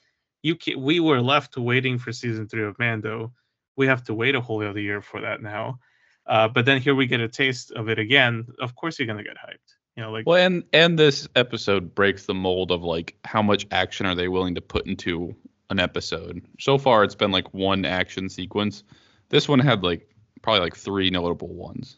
you 0.42 0.56
can, 0.56 0.80
we 0.82 1.00
were 1.00 1.20
left 1.20 1.56
waiting 1.58 1.98
for 1.98 2.12
season 2.12 2.48
three 2.48 2.64
of 2.64 2.78
Mando, 2.78 3.32
we 3.76 3.86
have 3.88 4.04
to 4.04 4.14
wait 4.14 4.36
a 4.36 4.40
whole 4.40 4.64
other 4.64 4.80
year 4.80 5.02
for 5.02 5.20
that 5.22 5.42
now. 5.42 5.80
Uh, 6.26 6.48
but 6.48 6.64
then 6.66 6.80
here 6.80 6.94
we 6.94 7.06
get 7.06 7.20
a 7.20 7.28
taste 7.28 7.72
of 7.72 7.88
it 7.88 7.98
again. 7.98 8.46
Of 8.60 8.76
course 8.76 8.98
you're 8.98 9.06
gonna 9.08 9.24
get 9.24 9.36
hyped. 9.38 9.75
You 9.96 10.02
know, 10.02 10.10
like 10.12 10.26
Well, 10.26 10.44
and 10.44 10.64
and 10.72 10.98
this 10.98 11.26
episode 11.34 11.94
breaks 11.94 12.26
the 12.26 12.34
mold 12.34 12.70
of 12.70 12.82
like 12.82 13.16
how 13.24 13.42
much 13.42 13.66
action 13.70 14.06
are 14.06 14.14
they 14.14 14.28
willing 14.28 14.54
to 14.56 14.60
put 14.60 14.86
into 14.86 15.34
an 15.70 15.80
episode. 15.80 16.42
So 16.58 16.78
far, 16.78 17.02
it's 17.02 17.14
been 17.14 17.32
like 17.32 17.52
one 17.54 17.84
action 17.84 18.28
sequence. 18.28 18.84
This 19.30 19.48
one 19.48 19.58
had 19.58 19.82
like 19.82 20.08
probably 20.42 20.60
like 20.60 20.76
three 20.76 21.10
notable 21.10 21.48
ones. 21.48 21.96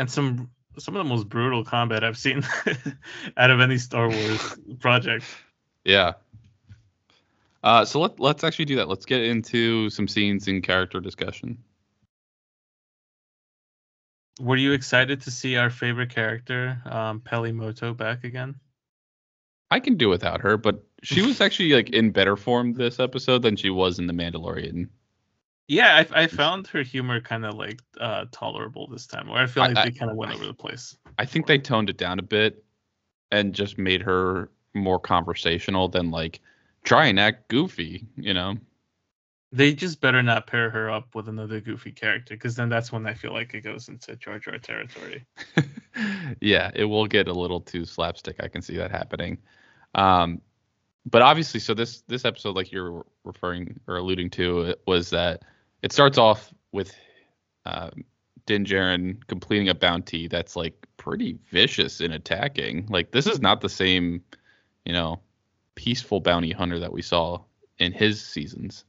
and 0.00 0.10
some 0.10 0.50
some 0.78 0.96
of 0.96 1.04
the 1.04 1.08
most 1.08 1.28
brutal 1.28 1.62
combat 1.62 2.02
I've 2.02 2.16
seen 2.16 2.42
out 3.36 3.50
of 3.50 3.60
any 3.60 3.76
Star 3.76 4.08
Wars 4.08 4.58
project. 4.80 5.24
Yeah. 5.84 6.14
Uh, 7.62 7.84
so 7.84 8.00
let 8.00 8.18
let's 8.18 8.42
actually 8.42 8.64
do 8.64 8.76
that. 8.76 8.88
Let's 8.88 9.04
get 9.04 9.22
into 9.22 9.90
some 9.90 10.08
scenes 10.08 10.48
and 10.48 10.62
character 10.62 11.00
discussion. 11.00 11.58
Were 14.40 14.56
you 14.56 14.72
excited 14.72 15.20
to 15.22 15.30
see 15.30 15.56
our 15.56 15.68
favorite 15.70 16.08
character, 16.10 16.80
um, 16.86 17.20
Peli 17.20 17.52
Moto, 17.52 17.92
back 17.92 18.24
again? 18.24 18.54
I 19.70 19.78
can 19.80 19.96
do 19.96 20.08
without 20.08 20.40
her, 20.40 20.56
but 20.56 20.82
she 21.02 21.22
was 21.22 21.40
actually 21.40 21.72
like 21.74 21.90
in 21.90 22.10
better 22.10 22.36
form 22.36 22.72
this 22.72 22.98
episode 22.98 23.42
than 23.42 23.54
she 23.56 23.70
was 23.70 23.98
in 23.98 24.06
the 24.06 24.12
Mandalorian. 24.12 24.88
Yeah, 25.68 26.04
I, 26.12 26.22
I 26.22 26.26
found 26.26 26.66
her 26.68 26.82
humor 26.82 27.20
kind 27.20 27.44
of 27.44 27.54
like 27.54 27.80
uh, 28.00 28.24
tolerable 28.32 28.88
this 28.88 29.06
time, 29.06 29.28
where 29.28 29.42
I 29.42 29.46
feel 29.46 29.62
like 29.62 29.76
I- 29.76 29.84
they 29.84 29.90
kind 29.92 30.10
of 30.10 30.16
went 30.16 30.32
over 30.34 30.44
the 30.46 30.54
place. 30.54 30.96
I 31.18 31.24
think 31.26 31.46
they 31.46 31.58
toned 31.58 31.90
it 31.90 31.98
down 31.98 32.18
a 32.18 32.22
bit 32.22 32.64
and 33.30 33.54
just 33.54 33.78
made 33.78 34.02
her 34.02 34.50
more 34.74 34.98
conversational 34.98 35.86
than 35.86 36.10
like 36.10 36.40
try 36.82 37.06
and 37.06 37.20
act 37.20 37.48
goofy, 37.48 38.06
you 38.16 38.32
know? 38.34 38.56
They 39.52 39.74
just 39.74 40.00
better 40.00 40.22
not 40.22 40.46
pair 40.46 40.70
her 40.70 40.90
up 40.90 41.14
with 41.14 41.28
another 41.28 41.60
goofy 41.60 41.90
character, 41.90 42.34
because 42.34 42.54
then 42.54 42.68
that's 42.68 42.92
when 42.92 43.06
I 43.06 43.14
feel 43.14 43.32
like 43.32 43.52
it 43.52 43.62
goes 43.62 43.88
into 43.88 44.14
Jar 44.16 44.38
Jar 44.38 44.58
territory. 44.58 45.26
yeah, 46.40 46.70
it 46.74 46.84
will 46.84 47.06
get 47.06 47.26
a 47.26 47.32
little 47.32 47.60
too 47.60 47.84
slapstick. 47.84 48.36
I 48.40 48.48
can 48.48 48.62
see 48.62 48.76
that 48.76 48.92
happening. 48.92 49.38
Um, 49.96 50.40
but 51.04 51.22
obviously, 51.22 51.58
so 51.60 51.74
this 51.74 52.02
this 52.02 52.24
episode, 52.24 52.54
like 52.54 52.70
you're 52.70 53.04
referring 53.24 53.80
or 53.88 53.96
alluding 53.96 54.30
to, 54.30 54.74
was 54.86 55.10
that 55.10 55.42
it 55.82 55.92
starts 55.92 56.18
off 56.18 56.52
with 56.72 56.94
uh, 57.66 57.90
Din 58.46 58.64
Djarin 58.64 59.26
completing 59.26 59.68
a 59.68 59.74
bounty 59.74 60.28
that's 60.28 60.56
like 60.56 60.86
pretty 60.96 61.38
vicious 61.50 62.00
in 62.00 62.12
attacking. 62.12 62.86
Like 62.88 63.10
this 63.12 63.26
is 63.26 63.40
not 63.40 63.60
the 63.60 63.68
same, 63.68 64.22
you 64.84 64.92
know, 64.92 65.20
peaceful 65.74 66.20
bounty 66.20 66.52
hunter 66.52 66.78
that 66.78 66.92
we 66.92 67.02
saw 67.02 67.40
in 67.78 67.92
his 67.92 68.22
seasons. 68.24 68.84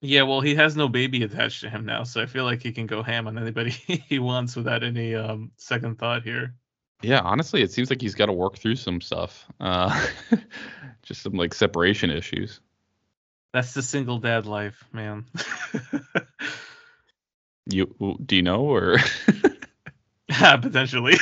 Yeah, 0.00 0.22
well, 0.22 0.40
he 0.40 0.54
has 0.54 0.76
no 0.76 0.88
baby 0.88 1.24
attached 1.24 1.62
to 1.62 1.70
him 1.70 1.84
now, 1.84 2.04
so 2.04 2.22
I 2.22 2.26
feel 2.26 2.44
like 2.44 2.62
he 2.62 2.72
can 2.72 2.86
go 2.86 3.02
ham 3.02 3.26
on 3.26 3.36
anybody 3.38 3.70
he 4.08 4.18
wants 4.18 4.54
without 4.54 4.84
any 4.84 5.14
um, 5.14 5.50
second 5.56 5.98
thought 5.98 6.22
here. 6.22 6.54
Yeah, 7.02 7.20
honestly, 7.20 7.62
it 7.62 7.72
seems 7.72 7.90
like 7.90 8.00
he's 8.00 8.14
got 8.14 8.26
to 8.26 8.32
work 8.32 8.58
through 8.58 8.76
some 8.76 9.00
stuff. 9.00 9.46
Uh, 9.60 10.06
just 11.02 11.22
some 11.22 11.34
like 11.34 11.54
separation 11.54 12.10
issues. 12.10 12.60
That's 13.52 13.72
the 13.72 13.82
single 13.82 14.18
dad 14.18 14.46
life, 14.46 14.84
man. 14.92 15.26
You 17.70 18.16
do 18.24 18.36
you 18.36 18.42
know 18.42 18.62
or? 18.62 18.96
Potentially. 20.28 21.16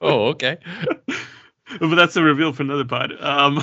oh, 0.00 0.28
okay. 0.28 0.58
but 1.80 1.94
that's 1.94 2.16
a 2.16 2.22
reveal 2.22 2.52
for 2.52 2.62
another 2.62 2.84
pod. 2.84 3.12
Um, 3.18 3.62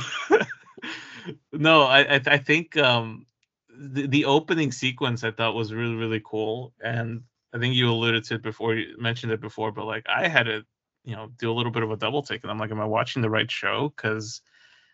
no, 1.51 1.83
I 1.83 2.15
I, 2.15 2.21
I 2.25 2.37
think 2.37 2.75
um, 2.77 3.25
the 3.75 4.07
the 4.07 4.25
opening 4.25 4.71
sequence 4.71 5.23
I 5.23 5.31
thought 5.31 5.55
was 5.55 5.73
really 5.73 5.95
really 5.95 6.21
cool, 6.23 6.73
and 6.83 7.23
I 7.53 7.59
think 7.59 7.75
you 7.75 7.89
alluded 7.89 8.23
to 8.25 8.35
it 8.35 8.43
before, 8.43 8.75
you 8.75 8.95
mentioned 8.97 9.31
it 9.31 9.41
before, 9.41 9.71
but 9.71 9.85
like 9.85 10.05
I 10.07 10.27
had 10.27 10.43
to, 10.43 10.63
you 11.03 11.15
know, 11.15 11.29
do 11.37 11.51
a 11.51 11.53
little 11.53 11.71
bit 11.71 11.83
of 11.83 11.91
a 11.91 11.97
double 11.97 12.23
take, 12.23 12.43
and 12.43 12.51
I'm 12.51 12.59
like, 12.59 12.71
am 12.71 12.81
I 12.81 12.85
watching 12.85 13.21
the 13.21 13.29
right 13.29 13.49
show? 13.49 13.93
Because 13.95 14.41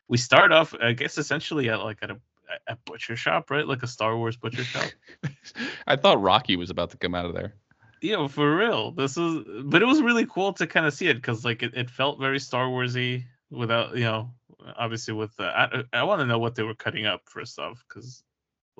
we 0.07 0.17
start 0.17 0.51
off, 0.51 0.73
I 0.81 0.93
guess, 0.93 1.17
essentially 1.17 1.69
at 1.69 1.79
like 1.79 1.99
at 2.01 2.11
a 2.11 2.19
a 2.67 2.75
butcher 2.85 3.15
shop, 3.15 3.51
right? 3.51 3.67
Like 3.67 3.83
a 3.83 3.87
Star 3.87 4.17
Wars 4.17 4.37
butcher 4.37 4.63
shop. 4.63 4.89
I 5.87 5.95
thought 5.95 6.21
Rocky 6.21 6.55
was 6.55 6.69
about 6.69 6.91
to 6.91 6.97
come 6.97 7.15
out 7.15 7.25
of 7.25 7.33
there. 7.33 7.53
Yeah, 8.01 8.27
for 8.27 8.55
real. 8.55 8.91
This 8.91 9.17
was, 9.17 9.43
but 9.65 9.81
it 9.81 9.85
was 9.85 10.01
really 10.01 10.25
cool 10.25 10.53
to 10.53 10.67
kind 10.67 10.85
of 10.85 10.93
see 10.93 11.07
it 11.07 11.15
because 11.15 11.43
like 11.43 11.63
it, 11.63 11.75
it 11.75 11.89
felt 11.89 12.19
very 12.19 12.39
Star 12.39 12.65
Warsy 12.65 13.25
without, 13.51 13.95
you 13.95 14.03
know, 14.03 14.31
obviously 14.77 15.13
with 15.13 15.35
the. 15.35 15.45
I, 15.45 15.83
I 15.93 16.03
want 16.03 16.21
to 16.21 16.25
know 16.25 16.39
what 16.39 16.55
they 16.55 16.63
were 16.63 16.75
cutting 16.75 17.05
up 17.05 17.21
first 17.25 17.59
off 17.59 17.83
because, 17.87 18.23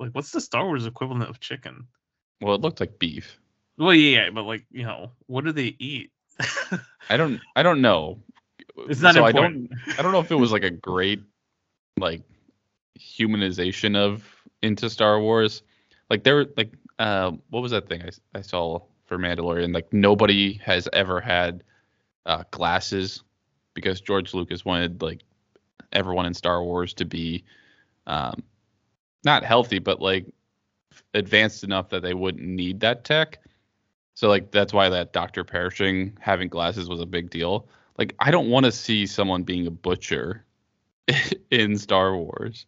like, 0.00 0.10
what's 0.12 0.30
the 0.30 0.40
Star 0.40 0.64
Wars 0.64 0.86
equivalent 0.86 1.28
of 1.28 1.40
chicken? 1.40 1.86
Well, 2.40 2.54
it 2.54 2.60
looked 2.60 2.80
like 2.80 2.98
beef. 2.98 3.38
Well, 3.78 3.94
yeah, 3.94 4.30
but 4.30 4.44
like, 4.44 4.64
you 4.70 4.84
know, 4.84 5.12
what 5.26 5.44
do 5.44 5.52
they 5.52 5.76
eat? 5.78 6.10
I 7.10 7.16
don't. 7.16 7.40
I 7.54 7.62
don't 7.62 7.82
know. 7.82 8.18
it's 8.88 9.00
not 9.00 9.14
so 9.14 9.26
important. 9.26 9.70
I 9.72 9.86
don't. 9.86 9.98
I 9.98 10.02
don't 10.02 10.12
know 10.12 10.20
if 10.20 10.30
it 10.30 10.36
was 10.36 10.52
like 10.52 10.64
a 10.64 10.70
great, 10.88 11.22
like, 11.98 12.22
humanization 12.98 13.96
of 13.96 14.24
into 14.62 14.88
Star 14.90 15.20
Wars. 15.20 15.62
Like 16.08 16.24
there, 16.24 16.36
were 16.36 16.46
like, 16.56 16.72
uh, 16.98 17.32
what 17.50 17.60
was 17.60 17.72
that 17.72 17.88
thing 17.88 18.02
I 18.02 18.38
I 18.38 18.42
saw 18.42 18.80
for 19.06 19.18
Mandalorian? 19.18 19.74
Like 19.74 19.92
nobody 19.92 20.54
has 20.64 20.88
ever 20.92 21.20
had 21.20 21.62
uh, 22.26 22.44
glasses 22.50 23.22
because 23.74 24.00
George 24.00 24.34
Lucas 24.34 24.64
wanted 24.64 25.02
like 25.02 25.22
everyone 25.92 26.26
in 26.26 26.34
Star 26.34 26.62
Wars 26.62 26.94
to 26.94 27.04
be 27.04 27.44
um, 28.06 28.42
not 29.24 29.44
healthy, 29.44 29.78
but 29.78 30.00
like 30.00 30.26
advanced 31.14 31.64
enough 31.64 31.88
that 31.90 32.02
they 32.02 32.14
wouldn't 32.14 32.46
need 32.46 32.80
that 32.80 33.04
tech. 33.04 33.38
So 34.14 34.28
like 34.28 34.50
that's 34.50 34.72
why 34.72 34.88
that 34.88 35.12
Doctor 35.12 35.44
Pershing 35.44 36.16
having 36.20 36.48
glasses 36.48 36.88
was 36.88 37.00
a 37.00 37.06
big 37.06 37.30
deal. 37.30 37.68
Like 37.98 38.14
I 38.18 38.30
don't 38.30 38.50
want 38.50 38.66
to 38.66 38.72
see 38.72 39.06
someone 39.06 39.42
being 39.42 39.66
a 39.66 39.70
butcher 39.70 40.44
in 41.50 41.76
Star 41.78 42.16
Wars. 42.16 42.66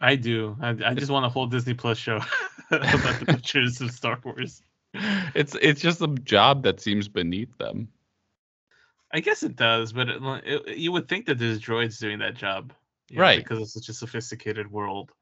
I 0.00 0.14
do. 0.14 0.56
I, 0.60 0.76
I 0.84 0.94
just 0.94 1.10
want 1.10 1.26
a 1.26 1.28
whole 1.28 1.46
Disney 1.46 1.74
Plus 1.74 1.98
show 1.98 2.20
about 2.70 3.18
the 3.18 3.24
butchers 3.26 3.80
of 3.80 3.90
Star 3.90 4.18
Wars. 4.24 4.62
It's 5.34 5.54
it's 5.60 5.80
just 5.80 6.00
a 6.00 6.08
job 6.08 6.62
that 6.62 6.80
seems 6.80 7.08
beneath 7.08 7.56
them. 7.58 7.88
I 9.12 9.20
guess 9.20 9.42
it 9.42 9.56
does, 9.56 9.92
but 9.92 10.08
it, 10.08 10.22
it, 10.44 10.76
you 10.76 10.92
would 10.92 11.08
think 11.08 11.26
that 11.26 11.38
there's 11.38 11.60
droids 11.60 11.98
doing 11.98 12.18
that 12.18 12.34
job, 12.34 12.72
know, 13.10 13.22
right? 13.22 13.38
Because 13.38 13.60
it's 13.60 13.72
such 13.72 13.88
a 13.88 13.94
sophisticated 13.94 14.70
world. 14.70 15.12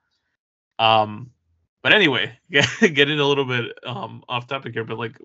Um, 0.79 1.31
but 1.83 1.93
anyway, 1.93 2.37
getting 2.51 3.21
a 3.21 3.25
little 3.25 3.45
bit 3.45 3.79
um 3.85 4.25
off 4.29 4.47
topic 4.47 4.75
here, 4.75 4.85
but 4.85 4.99
like 4.99 5.19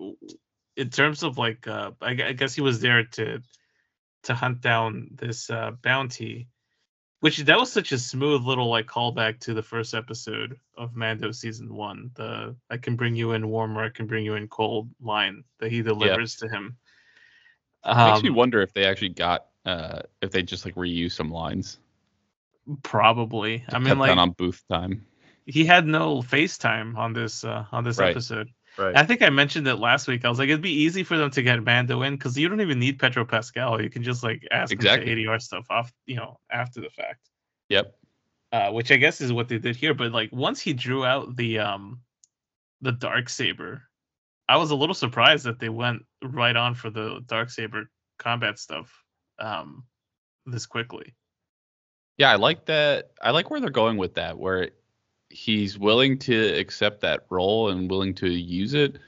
in 0.76 0.90
terms 0.90 1.22
of 1.22 1.38
like, 1.38 1.66
uh, 1.66 1.92
I, 2.00 2.10
I 2.10 2.32
guess 2.32 2.54
he 2.54 2.60
was 2.60 2.80
there 2.80 3.04
to 3.04 3.42
to 4.24 4.34
hunt 4.34 4.60
down 4.60 5.08
this 5.14 5.50
uh, 5.50 5.72
bounty, 5.82 6.48
which 7.20 7.38
that 7.38 7.58
was 7.58 7.72
such 7.72 7.92
a 7.92 7.98
smooth 7.98 8.42
little 8.42 8.68
like 8.70 8.86
callback 8.86 9.40
to 9.40 9.54
the 9.54 9.62
first 9.62 9.94
episode 9.94 10.58
of 10.76 10.94
Mando 10.94 11.32
season 11.32 11.74
one. 11.74 12.10
The 12.14 12.54
I 12.70 12.76
can 12.76 12.96
bring 12.96 13.14
you 13.14 13.32
in 13.32 13.48
warm 13.48 13.76
or 13.76 13.84
I 13.84 13.90
can 13.90 14.06
bring 14.06 14.24
you 14.24 14.34
in 14.34 14.48
cold 14.48 14.88
line 15.00 15.44
that 15.58 15.70
he 15.70 15.82
delivers 15.82 16.36
to 16.36 16.48
him. 16.48 16.76
Um, 17.84 18.12
Makes 18.12 18.22
me 18.22 18.28
um, 18.28 18.36
wonder 18.36 18.62
if 18.62 18.72
they 18.72 18.84
actually 18.84 19.10
got 19.10 19.46
uh 19.66 20.02
if 20.20 20.30
they 20.30 20.42
just 20.42 20.64
like 20.64 20.74
reuse 20.76 21.12
some 21.12 21.30
lines. 21.30 21.78
Probably. 22.84 23.64
I 23.68 23.80
mean, 23.80 23.98
like 23.98 24.16
on 24.16 24.30
booth 24.30 24.62
time. 24.70 25.04
He 25.46 25.64
had 25.64 25.86
no 25.86 26.18
FaceTime 26.22 26.96
on 26.96 27.12
this 27.12 27.44
uh 27.44 27.64
on 27.72 27.84
this 27.84 27.98
right. 27.98 28.10
episode. 28.10 28.48
Right. 28.78 28.96
I 28.96 29.04
think 29.04 29.20
I 29.20 29.28
mentioned 29.28 29.68
it 29.68 29.76
last 29.76 30.08
week. 30.08 30.24
I 30.24 30.30
was 30.30 30.38
like, 30.38 30.48
it'd 30.48 30.62
be 30.62 30.72
easy 30.72 31.02
for 31.02 31.18
them 31.18 31.30
to 31.32 31.42
get 31.42 31.62
Mando 31.62 32.02
in 32.02 32.16
because 32.16 32.38
you 32.38 32.48
don't 32.48 32.60
even 32.62 32.78
need 32.78 32.98
Pedro 32.98 33.24
Pascal. 33.24 33.82
You 33.82 33.90
can 33.90 34.02
just 34.02 34.22
like 34.22 34.46
ask 34.50 34.72
exactly. 34.72 35.10
him 35.10 35.18
to 35.18 35.24
ADR 35.24 35.42
stuff 35.42 35.66
off, 35.68 35.92
you 36.06 36.16
know, 36.16 36.38
after 36.50 36.80
the 36.80 36.88
fact. 36.88 37.28
Yep. 37.68 37.94
Uh, 38.50 38.70
which 38.70 38.90
I 38.90 38.96
guess 38.96 39.20
is 39.20 39.32
what 39.32 39.48
they 39.48 39.58
did 39.58 39.76
here. 39.76 39.92
But 39.92 40.12
like 40.12 40.30
once 40.32 40.58
he 40.60 40.72
drew 40.72 41.04
out 41.04 41.36
the 41.36 41.58
um 41.58 42.00
the 42.80 42.92
dark 42.92 43.28
saber, 43.28 43.82
I 44.48 44.56
was 44.56 44.70
a 44.70 44.76
little 44.76 44.94
surprised 44.94 45.44
that 45.44 45.58
they 45.58 45.68
went 45.68 46.04
right 46.22 46.56
on 46.56 46.74
for 46.74 46.88
the 46.88 47.20
dark 47.26 47.50
saber 47.50 47.90
combat 48.18 48.58
stuff 48.58 48.90
um 49.38 49.84
this 50.46 50.66
quickly. 50.66 51.14
Yeah, 52.16 52.30
I 52.30 52.36
like 52.36 52.66
that. 52.66 53.10
I 53.20 53.30
like 53.30 53.50
where 53.50 53.60
they're 53.60 53.70
going 53.70 53.96
with 53.96 54.14
that, 54.14 54.38
where 54.38 54.70
he's 55.32 55.78
willing 55.78 56.18
to 56.18 56.58
accept 56.58 57.00
that 57.00 57.24
role 57.30 57.70
and 57.70 57.90
willing 57.90 58.14
to 58.14 58.28
use 58.28 58.74
it, 58.74 58.98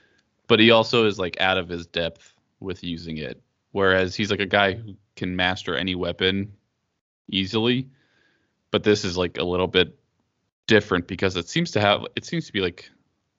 but 0.46 0.58
he 0.58 0.70
also 0.70 1.06
is 1.06 1.18
like 1.18 1.40
out 1.40 1.58
of 1.58 1.68
his 1.68 1.86
depth 1.86 2.34
with 2.60 2.82
using 2.82 3.18
it. 3.18 3.40
Whereas 3.72 4.14
he's 4.14 4.30
like 4.30 4.40
a 4.40 4.46
guy 4.46 4.72
who 4.72 4.94
can 5.16 5.36
master 5.36 5.76
any 5.76 5.94
weapon 5.94 6.52
easily, 7.30 7.88
but 8.70 8.82
this 8.82 9.04
is 9.04 9.16
like 9.16 9.38
a 9.38 9.44
little 9.44 9.66
bit 9.66 9.98
different 10.66 11.06
because 11.06 11.36
it 11.36 11.48
seems 11.48 11.70
to 11.72 11.80
have 11.80 12.04
it 12.16 12.24
seems 12.24 12.46
to 12.46 12.52
be 12.52 12.60
like 12.60 12.90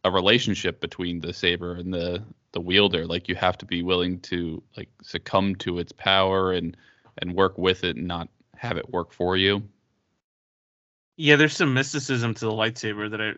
a 0.04 0.12
relationship 0.12 0.80
between 0.80 1.19
the 1.19 1.34
saber 1.34 1.74
and 1.74 1.93
the 1.93 2.24
the 2.52 2.62
wielder. 2.62 3.06
Like 3.06 3.28
you 3.28 3.36
have 3.36 3.58
to 3.60 3.65
be 3.65 3.82
willing 3.82 4.19
to 4.21 4.62
like 4.78 4.89
succumb 5.02 5.56
to 5.56 5.80
its 5.80 5.91
power 5.91 6.52
and 6.52 6.78
and 7.21 7.34
work 7.34 7.58
with 7.58 7.84
it 7.84 7.95
and 7.95 8.08
not 8.08 8.30
have 8.56 8.78
it 8.78 8.89
work 8.89 9.12
for 9.12 9.38
you. 9.38 9.63
Yeah, 11.17 11.38
there's 11.38 11.56
some 11.56 11.73
mysticism 11.73 12.34
to 12.34 12.45
the 12.45 12.51
lightsaber 12.51 13.10
that 13.10 13.21
I 13.21 13.34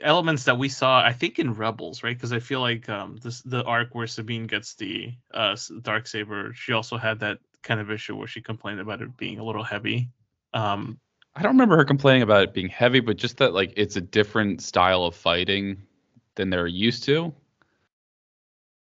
elements 0.00 0.44
that 0.44 0.58
we 0.58 0.68
saw, 0.68 1.02
I 1.02 1.12
think, 1.12 1.40
in 1.40 1.54
Rebels, 1.54 2.04
right? 2.04 2.16
Because 2.16 2.32
I 2.32 2.38
feel 2.38 2.60
like 2.60 2.88
um, 2.88 3.16
this 3.16 3.42
the 3.42 3.64
arc 3.64 3.94
where 3.94 4.06
Sabine 4.06 4.46
gets 4.46 4.74
the 4.74 5.12
uh, 5.34 5.56
dark 5.82 6.06
saber, 6.06 6.52
she 6.54 6.72
also 6.72 6.96
had 6.96 7.18
that 7.20 7.38
kind 7.62 7.80
of 7.80 7.90
issue 7.90 8.14
where 8.14 8.28
she 8.28 8.40
complained 8.40 8.78
about 8.78 9.02
it 9.02 9.16
being 9.16 9.40
a 9.40 9.44
little 9.44 9.64
heavy. 9.64 10.08
Um, 10.54 11.00
I 11.34 11.42
don't 11.42 11.52
remember 11.52 11.76
her 11.76 11.84
complaining 11.84 12.22
about 12.22 12.44
it 12.44 12.54
being 12.54 12.68
heavy, 12.68 13.00
but 13.00 13.16
just 13.16 13.38
that 13.38 13.52
like 13.52 13.72
it's 13.76 13.96
a 13.96 14.00
different 14.00 14.62
style 14.62 15.04
of 15.04 15.16
fighting 15.16 15.82
than 16.36 16.48
they're 16.50 16.68
used 16.68 17.02
to. 17.04 17.34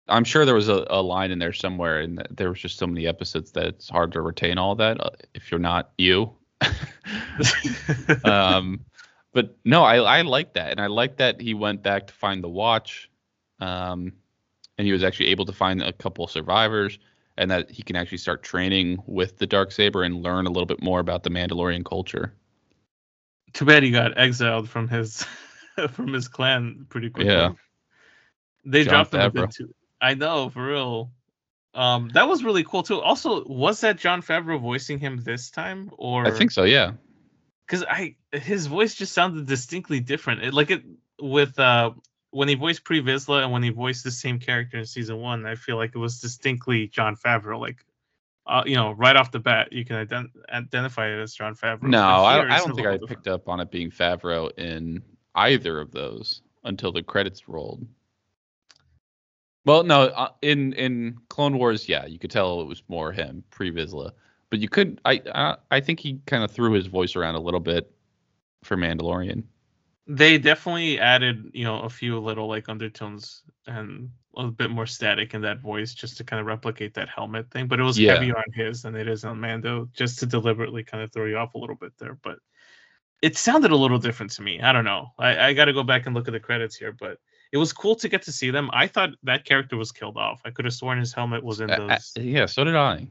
I'm 0.10 0.26
sure 0.26 0.46
there 0.46 0.54
was 0.54 0.68
a, 0.68 0.86
a 0.90 1.02
line 1.02 1.32
in 1.32 1.40
there 1.40 1.54
somewhere, 1.54 2.02
and 2.02 2.28
there 2.30 2.50
was 2.50 2.60
just 2.60 2.78
so 2.78 2.86
many 2.86 3.08
episodes 3.08 3.54
that 3.54 3.68
it's 3.68 3.90
hard 3.90 4.12
to 4.12 4.22
retain 4.22 4.58
all 4.58 4.76
that 4.76 5.00
uh, 5.00 5.12
if 5.34 5.50
you're 5.50 5.62
not 5.62 5.92
you. 5.98 6.34
um, 8.24 8.86
but 9.34 9.58
no, 9.66 9.84
I 9.84 9.98
I 9.98 10.22
like 10.22 10.54
that, 10.54 10.72
and 10.72 10.80
I 10.80 10.88
like 10.88 11.18
that 11.18 11.42
he 11.42 11.54
went 11.54 11.84
back 11.84 12.08
to 12.08 12.14
find 12.14 12.44
the 12.44 12.50
watch, 12.50 13.10
um, 13.60 14.14
and 14.78 14.86
he 14.86 14.92
was 14.92 15.04
actually 15.04 15.28
able 15.28 15.46
to 15.46 15.54
find 15.54 15.82
a 15.82 15.92
couple 15.92 16.28
survivors, 16.28 17.00
and 17.38 17.50
that 17.52 17.70
he 17.70 17.82
can 17.84 17.96
actually 17.96 18.20
start 18.20 18.44
training 18.44 19.02
with 19.08 19.38
the 19.38 19.48
dark 19.48 19.72
saber 19.72 20.04
and 20.04 20.22
learn 20.24 20.46
a 20.46 20.50
little 20.50 20.66
bit 20.66 20.82
more 20.82 21.00
about 21.00 21.24
the 21.24 21.30
Mandalorian 21.30 21.84
culture. 21.84 22.34
Too 23.54 23.66
bad 23.66 23.84
he 23.84 23.92
got 23.92 24.18
exiled 24.18 24.70
from 24.70 24.88
his 24.88 25.26
from 25.92 26.14
his 26.14 26.28
clan 26.28 26.86
pretty 26.90 27.10
quickly. 27.10 27.34
Yeah, 27.34 27.54
they 28.66 28.84
Jon 28.84 28.94
dropped 28.94 29.14
him 29.14 29.22
a 29.22 29.30
bit 29.30 29.52
too. 29.52 29.74
I 30.02 30.14
know 30.14 30.50
for 30.50 30.66
real. 30.66 31.12
Um, 31.74 32.10
that 32.14 32.28
was 32.28 32.44
really 32.44 32.64
cool 32.64 32.84
too. 32.84 33.02
Also, 33.02 33.44
was 33.46 33.82
that 33.82 33.98
Jon 33.98 34.22
Favreau 34.22 34.60
voicing 34.60 35.00
him 35.00 35.22
this 35.24 35.50
time, 35.50 35.92
or 35.98 36.28
I 36.28 36.32
think 36.32 36.52
so, 36.52 36.64
yeah. 36.64 36.92
Because 37.66 37.84
I 37.84 38.16
his 38.32 38.68
voice 38.68 38.94
just 38.94 39.14
sounded 39.14 39.48
distinctly 39.48 40.00
different. 40.00 40.44
It, 40.44 40.54
like 40.54 40.70
it 40.70 40.84
with 41.20 41.58
uh 41.58 41.92
when 42.34 42.48
he 42.48 42.56
voiced 42.56 42.84
Pre 42.84 43.02
Vizsla 43.02 43.44
and 43.44 43.52
when 43.52 43.64
he 43.64 43.70
voiced 43.70 44.04
the 44.04 44.12
same 44.12 44.40
character 44.40 44.78
in 44.78 44.86
season 44.86 45.18
one, 45.18 45.46
I 45.46 45.56
feel 45.56 45.78
like 45.78 45.92
it 45.96 46.00
was 46.00 46.20
distinctly 46.20 46.88
Jon 46.88 47.16
Favreau. 47.16 47.60
Like, 47.60 47.86
uh, 48.48 48.64
you 48.66 48.76
know, 48.76 48.92
right 48.92 49.16
off 49.16 49.32
the 49.32 49.40
bat, 49.40 49.72
you 49.72 49.86
can 49.86 50.06
ident- 50.06 50.32
identify 50.52 51.08
it 51.08 51.22
as 51.22 51.34
Jon 51.34 51.56
Favreau. 51.56 51.84
No, 51.84 52.02
I, 52.02 52.40
I, 52.40 52.58
don't 52.58 52.76
think 52.76 52.88
I 52.88 52.94
different. 52.94 53.08
picked 53.08 53.28
up 53.28 53.48
on 53.48 53.60
it 53.60 53.70
being 53.70 53.92
Favreau 53.92 54.52
in 54.58 55.04
either 55.36 55.80
of 55.80 55.92
those 55.92 56.42
until 56.64 56.92
the 56.92 57.04
credits 57.04 57.48
rolled. 57.48 57.86
Well, 59.66 59.84
no, 59.84 60.04
uh, 60.04 60.30
in 60.42 60.74
in 60.74 61.18
Clone 61.30 61.58
Wars, 61.58 61.88
yeah, 61.88 62.06
you 62.06 62.20
could 62.20 62.32
tell 62.32 62.62
it 62.62 62.66
was 62.68 62.84
more 62.88 63.12
him 63.12 63.44
pre 63.50 63.72
Vizsla, 63.72 64.12
but 64.50 64.60
you 64.60 64.68
could 64.68 65.00
I 65.06 65.22
I, 65.34 65.56
I 65.72 65.80
think 65.80 66.00
he 66.00 66.20
kind 66.26 66.44
of 66.44 66.52
threw 66.52 66.74
his 66.74 66.88
voice 66.88 67.16
around 67.16 67.36
a 67.36 67.40
little 67.40 67.60
bit 67.60 67.92
for 68.64 68.76
Mandalorian. 68.76 69.44
They 70.06 70.38
definitely 70.38 71.00
added, 71.00 71.52
you 71.54 71.64
know, 71.64 71.80
a 71.80 71.90
few 71.90 72.20
little 72.20 72.48
like 72.48 72.68
undertones 72.68 73.44
and 73.68 74.10
a 74.36 74.48
bit 74.48 74.70
more 74.70 74.86
static 74.86 75.34
in 75.34 75.42
that 75.42 75.62
voice 75.62 75.94
just 75.94 76.18
to 76.18 76.26
kind 76.26 76.42
of 76.42 76.46
replicate 76.46 76.94
that 76.96 77.08
helmet 77.08 77.50
thing. 77.52 77.68
But 77.68 77.80
it 77.80 77.84
was 77.84 77.98
yeah. 77.98 78.16
heavier 78.16 78.38
on 78.38 78.52
his 78.54 78.82
than 78.82 78.96
it 78.96 79.08
is 79.08 79.24
on 79.24 79.40
Mando, 79.40 79.90
just 79.94 80.20
to 80.20 80.26
deliberately 80.26 80.84
kind 80.84 81.02
of 81.04 81.14
throw 81.14 81.26
you 81.26 81.38
off 81.38 81.54
a 81.54 81.58
little 81.58 81.76
bit 81.76 81.94
there. 81.98 82.18
But 82.22 82.40
it 83.22 83.38
sounded 83.38 83.72
a 83.72 83.78
little 83.78 84.00
different 84.00 84.34
to 84.34 84.42
me. 84.42 84.60
I 84.60 84.74
don't 84.74 84.84
know. 84.84 85.14
I, 85.18 85.40
I 85.40 85.54
got 85.54 85.66
to 85.66 85.74
go 85.74 85.84
back 85.84 86.06
and 86.06 86.14
look 86.14 86.28
at 86.28 86.34
the 86.34 86.40
credits 86.42 86.76
here, 86.76 86.92
but 86.92 87.20
it 87.54 87.58
was 87.58 87.72
cool 87.72 87.96
to 87.98 88.10
get 88.10 88.24
to 88.24 88.32
see 88.32 88.50
them. 88.50 88.72
I 88.74 88.88
thought 88.88 89.12
that 89.22 89.46
character 89.46 89.78
was 89.78 89.92
killed 89.92 90.18
off. 90.18 90.42
I 90.44 90.50
could 90.50 90.66
have 90.66 90.74
sworn 90.74 90.98
his 90.98 91.14
helmet 91.14 91.44
was 91.44 91.62
in 91.62 91.68
those. 91.68 92.14
Uh, 92.18 92.20
uh, 92.20 92.24
yeah, 92.24 92.48
so 92.48 92.64
did 92.64 92.76
I. 92.76 93.08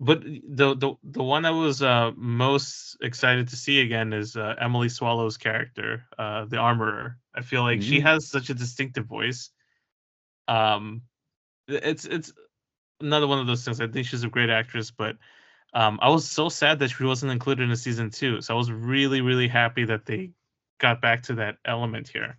But 0.00 0.22
the 0.24 0.74
the 0.74 0.94
the 1.04 1.22
one 1.22 1.44
I 1.44 1.50
was 1.50 1.82
uh, 1.82 2.12
most 2.16 2.96
excited 3.02 3.48
to 3.48 3.56
see 3.56 3.82
again 3.82 4.14
is 4.14 4.34
uh, 4.34 4.54
Emily 4.58 4.88
Swallow's 4.88 5.36
character, 5.36 6.06
uh, 6.18 6.46
the 6.46 6.56
armorer. 6.56 7.18
I 7.34 7.42
feel 7.42 7.62
like 7.62 7.80
mm-hmm. 7.80 7.90
she 7.90 8.00
has 8.00 8.26
such 8.26 8.48
a 8.48 8.54
distinctive 8.54 9.04
voice. 9.04 9.50
Um, 10.48 11.02
it's 11.68 12.06
it's 12.06 12.32
another 13.00 13.26
one 13.26 13.40
of 13.40 13.46
those 13.46 13.62
things. 13.62 13.78
I 13.78 13.88
think 13.88 14.06
she's 14.06 14.24
a 14.24 14.28
great 14.28 14.50
actress, 14.50 14.90
but 14.90 15.16
um, 15.74 15.98
I 16.00 16.08
was 16.08 16.26
so 16.26 16.48
sad 16.48 16.78
that 16.78 16.88
she 16.88 17.04
wasn't 17.04 17.32
included 17.32 17.68
in 17.68 17.76
season 17.76 18.08
two. 18.08 18.40
So 18.40 18.54
I 18.54 18.56
was 18.56 18.72
really 18.72 19.20
really 19.20 19.48
happy 19.48 19.84
that 19.84 20.06
they 20.06 20.30
got 20.78 21.02
back 21.02 21.24
to 21.24 21.34
that 21.34 21.58
element 21.66 22.08
here. 22.08 22.38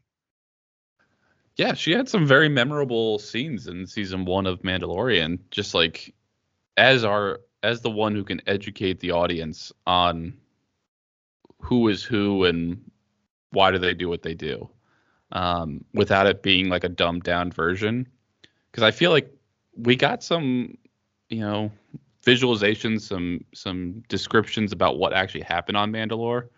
Yeah, 1.58 1.74
she 1.74 1.92
had 1.92 2.10
some 2.10 2.28
very 2.28 2.50
memorable 2.50 3.18
scenes 3.20 3.68
in 3.68 3.88
season 3.88 4.26
one 4.26 4.46
of 4.46 4.62
Mandalorian. 4.62 5.40
Just 5.52 5.74
like 5.74 6.14
as 6.78 7.04
our 7.04 7.40
as 7.64 7.82
the 7.82 7.90
one 7.90 8.14
who 8.14 8.24
can 8.24 8.42
educate 8.48 9.00
the 9.00 9.12
audience 9.12 9.72
on 9.88 10.34
who 11.62 11.88
is 11.88 12.04
who 12.04 12.44
and 12.44 12.80
why 13.52 13.72
do 13.72 13.78
they 13.78 13.94
do 13.94 14.10
what 14.10 14.22
they 14.22 14.34
do, 14.34 14.70
um, 15.32 15.84
without 15.94 16.28
it 16.28 16.44
being 16.44 16.68
like 16.68 16.84
a 16.84 16.90
dumbed 16.90 17.24
down 17.24 17.52
version. 17.52 18.08
Because 18.70 18.84
I 18.84 18.92
feel 18.92 19.12
like 19.12 19.32
we 19.78 19.96
got 19.96 20.24
some, 20.24 20.78
you 21.30 21.40
know, 21.40 21.72
visualizations, 22.26 23.02
some 23.02 23.46
some 23.54 24.04
descriptions 24.10 24.74
about 24.74 24.98
what 24.98 25.14
actually 25.14 25.42
happened 25.42 25.78
on 25.78 25.92
Mandalore. 25.92 26.50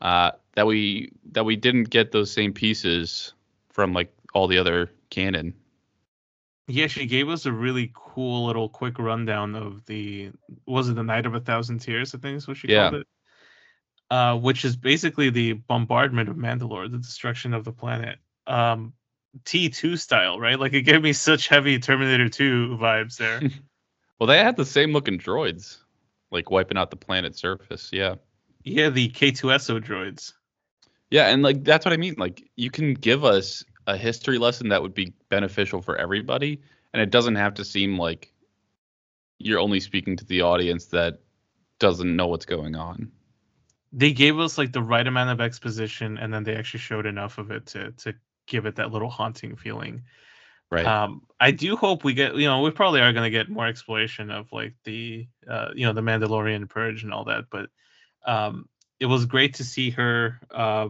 Uh, 0.00 0.30
that 0.54 0.66
we 0.66 1.12
that 1.32 1.44
we 1.44 1.54
didn't 1.54 1.90
get 1.90 2.12
those 2.12 2.30
same 2.32 2.52
pieces 2.54 3.34
from 3.68 3.92
like 3.92 4.10
all 4.34 4.46
the 4.46 4.58
other 4.58 4.90
canon. 5.10 5.54
Yeah, 6.66 6.86
she 6.86 7.06
gave 7.06 7.30
us 7.30 7.46
a 7.46 7.52
really 7.52 7.90
cool 7.94 8.46
little 8.46 8.68
quick 8.68 8.98
rundown 8.98 9.54
of 9.54 9.84
the 9.86 10.30
was 10.66 10.88
it 10.88 10.96
the 10.96 11.02
Night 11.02 11.24
of 11.24 11.34
a 11.34 11.40
Thousand 11.40 11.78
Tears? 11.78 12.14
I 12.14 12.18
think 12.18 12.36
is 12.36 12.46
what 12.46 12.58
she 12.58 12.68
yeah. 12.68 12.90
called 12.90 13.02
it. 13.02 13.06
uh, 14.10 14.36
which 14.36 14.64
is 14.64 14.76
basically 14.76 15.30
the 15.30 15.54
bombardment 15.54 16.28
of 16.28 16.36
Mandalore, 16.36 16.90
the 16.90 16.98
destruction 16.98 17.54
of 17.54 17.64
the 17.64 17.72
planet. 17.72 18.18
Um, 18.46 18.92
T2 19.44 19.98
style, 19.98 20.38
right? 20.38 20.58
Like 20.58 20.74
it 20.74 20.82
gave 20.82 21.02
me 21.02 21.12
such 21.12 21.48
heavy 21.48 21.78
Terminator 21.78 22.28
2 22.28 22.78
vibes 22.80 23.16
there. 23.16 23.40
well, 24.18 24.26
they 24.26 24.38
had 24.38 24.56
the 24.56 24.64
same 24.64 24.92
looking 24.92 25.18
droids, 25.18 25.78
like 26.30 26.50
wiping 26.50 26.76
out 26.76 26.90
the 26.90 26.96
planet's 26.96 27.40
surface. 27.40 27.90
Yeah. 27.92 28.16
Yeah, 28.64 28.90
the 28.90 29.08
K2SO 29.08 29.82
droids. 29.82 30.34
Yeah, 31.10 31.28
and 31.28 31.42
like 31.42 31.64
that's 31.64 31.86
what 31.86 31.94
I 31.94 31.96
mean. 31.96 32.16
Like 32.18 32.42
you 32.56 32.70
can 32.70 32.92
give 32.92 33.24
us 33.24 33.64
a 33.88 33.96
history 33.96 34.36
lesson 34.36 34.68
that 34.68 34.82
would 34.82 34.94
be 34.94 35.14
beneficial 35.30 35.80
for 35.80 35.96
everybody, 35.96 36.60
and 36.92 37.00
it 37.00 37.10
doesn't 37.10 37.36
have 37.36 37.54
to 37.54 37.64
seem 37.64 37.98
like 37.98 38.30
you're 39.38 39.58
only 39.58 39.80
speaking 39.80 40.16
to 40.16 40.26
the 40.26 40.42
audience 40.42 40.86
that 40.86 41.20
doesn't 41.78 42.14
know 42.14 42.26
what's 42.26 42.44
going 42.44 42.76
on. 42.76 43.10
They 43.92 44.12
gave 44.12 44.38
us 44.38 44.58
like 44.58 44.72
the 44.72 44.82
right 44.82 45.06
amount 45.06 45.30
of 45.30 45.40
exposition, 45.40 46.18
and 46.18 46.32
then 46.32 46.44
they 46.44 46.54
actually 46.54 46.80
showed 46.80 47.06
enough 47.06 47.38
of 47.38 47.50
it 47.50 47.66
to 47.68 47.92
to 47.92 48.14
give 48.46 48.66
it 48.66 48.76
that 48.76 48.92
little 48.92 49.08
haunting 49.08 49.56
feeling. 49.56 50.02
Right. 50.70 50.84
Um, 50.84 51.22
I 51.40 51.50
do 51.50 51.76
hope 51.76 52.04
we 52.04 52.12
get, 52.12 52.36
you 52.36 52.46
know, 52.46 52.60
we 52.60 52.70
probably 52.70 53.00
are 53.00 53.12
going 53.14 53.24
to 53.24 53.30
get 53.30 53.48
more 53.48 53.66
exploration 53.66 54.30
of 54.30 54.52
like 54.52 54.74
the, 54.84 55.26
uh, 55.48 55.68
you 55.74 55.86
know, 55.86 55.94
the 55.94 56.02
Mandalorian 56.02 56.68
purge 56.68 57.04
and 57.04 57.12
all 57.12 57.24
that. 57.24 57.44
But 57.50 57.70
um, 58.26 58.68
it 59.00 59.06
was 59.06 59.24
great 59.24 59.54
to 59.54 59.64
see 59.64 59.90
her, 59.90 60.38
uh, 60.50 60.88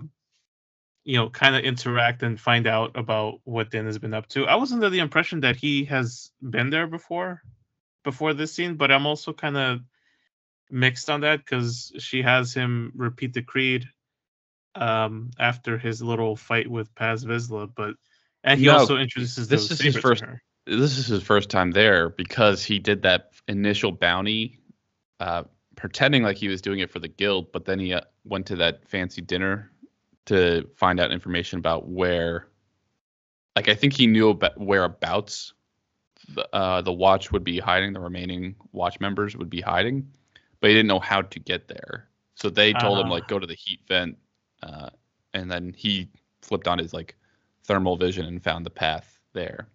you 1.09 1.17
know, 1.17 1.31
kind 1.31 1.57
of 1.57 1.65
interact 1.65 2.23
and 2.23 2.39
find 2.39 2.67
out 2.67 2.91
about 2.95 3.41
what 3.45 3.71
Din 3.71 3.87
has 3.87 3.99
been 3.99 4.13
up 4.13 4.29
to. 4.29 4.47
I 4.47 4.57
was 4.57 4.75
under 4.75 4.91
the 4.91 4.99
impression 4.99 5.41
that 5.41 5.57
he 5.57 5.87
has 5.87 6.31
been 6.43 6.69
there 6.69 6.87
before, 6.87 7.41
before 8.05 8.35
this 8.35 8.53
scene, 8.53 8.75
but 8.75 8.93
I'm 8.93 9.07
also 9.07 9.33
kind 9.33 9.57
of 9.57 9.81
mixed 10.71 11.09
on 11.09 11.23
that 11.23 11.39
because 11.39 11.93
she 11.99 12.21
has 12.21 12.53
him 12.53 12.93
repeat 12.95 13.33
the 13.33 13.41
creed 13.41 13.89
um, 14.75 15.31
after 15.39 15.79
his 15.79 16.03
little 16.03 16.37
fight 16.37 16.71
with 16.71 16.95
Paz 16.95 17.25
Vizsla, 17.25 17.71
but 17.75 17.95
and 18.45 18.61
he 18.61 18.67
no, 18.67 18.77
also 18.77 18.99
introduces 18.99 19.49
this 19.49 19.71
is 19.71 19.81
his 19.81 19.97
first. 19.97 20.23
This 20.67 20.99
is 20.99 21.07
his 21.07 21.23
first 21.23 21.49
time 21.49 21.71
there 21.71 22.11
because 22.11 22.63
he 22.63 22.79
did 22.79 23.01
that 23.05 23.31
initial 23.49 23.93
bounty, 23.93 24.61
uh, 25.21 25.45
pretending 25.75 26.23
like 26.23 26.37
he 26.37 26.49
was 26.49 26.61
doing 26.61 26.81
it 26.81 26.91
for 26.91 26.99
the 26.99 27.09
guild, 27.09 27.51
but 27.51 27.65
then 27.65 27.79
he 27.79 27.95
uh, 27.95 28.03
went 28.25 28.45
to 28.49 28.57
that 28.57 28.87
fancy 28.87 29.23
dinner 29.23 29.71
to 30.29 30.69
find 30.77 31.01
out 31.01 31.13
information 31.13 31.59
about 31.59 31.89
where. 31.89 32.49
Like 33.57 33.69
I 33.69 33.75
think 33.75 33.93
he 33.93 34.07
knew 34.07 34.31
about 34.31 34.59
whereabouts 34.59 35.53
the, 36.29 36.49
uh, 36.55 36.81
the 36.83 36.93
watch 36.93 37.33
would 37.33 37.43
be 37.43 37.59
hiding, 37.59 37.93
the 37.93 38.01
remaining 38.01 38.55
watch 38.73 39.01
members 39.01 39.37
would 39.37 39.51
be 39.51 39.61
hiding, 39.61 40.09
but 40.61 40.69
he 40.69 40.77
didn't 40.77 40.89
know 40.89 41.01
how 41.01 41.23
to 41.23 41.41
get 41.41 41.67
there. 41.67 42.09
So 42.35 42.51
they 42.51 42.73
told 42.73 42.99
uh, 42.99 43.03
him 43.03 43.09
like 43.09 43.27
go 43.27 43.39
to 43.39 43.47
the 43.47 43.57
heat 43.57 43.81
vent 43.89 44.17
uh, 44.63 44.91
and 45.35 45.51
then 45.51 45.75
he 45.77 46.09
flipped 46.43 46.69
on 46.69 46.79
his 46.79 46.93
like 46.93 47.17
thermal 47.65 47.97
vision 47.97 48.27
and 48.27 48.43
found 48.43 48.65
the 48.65 48.71
path 48.71 49.19
there. 49.33 49.69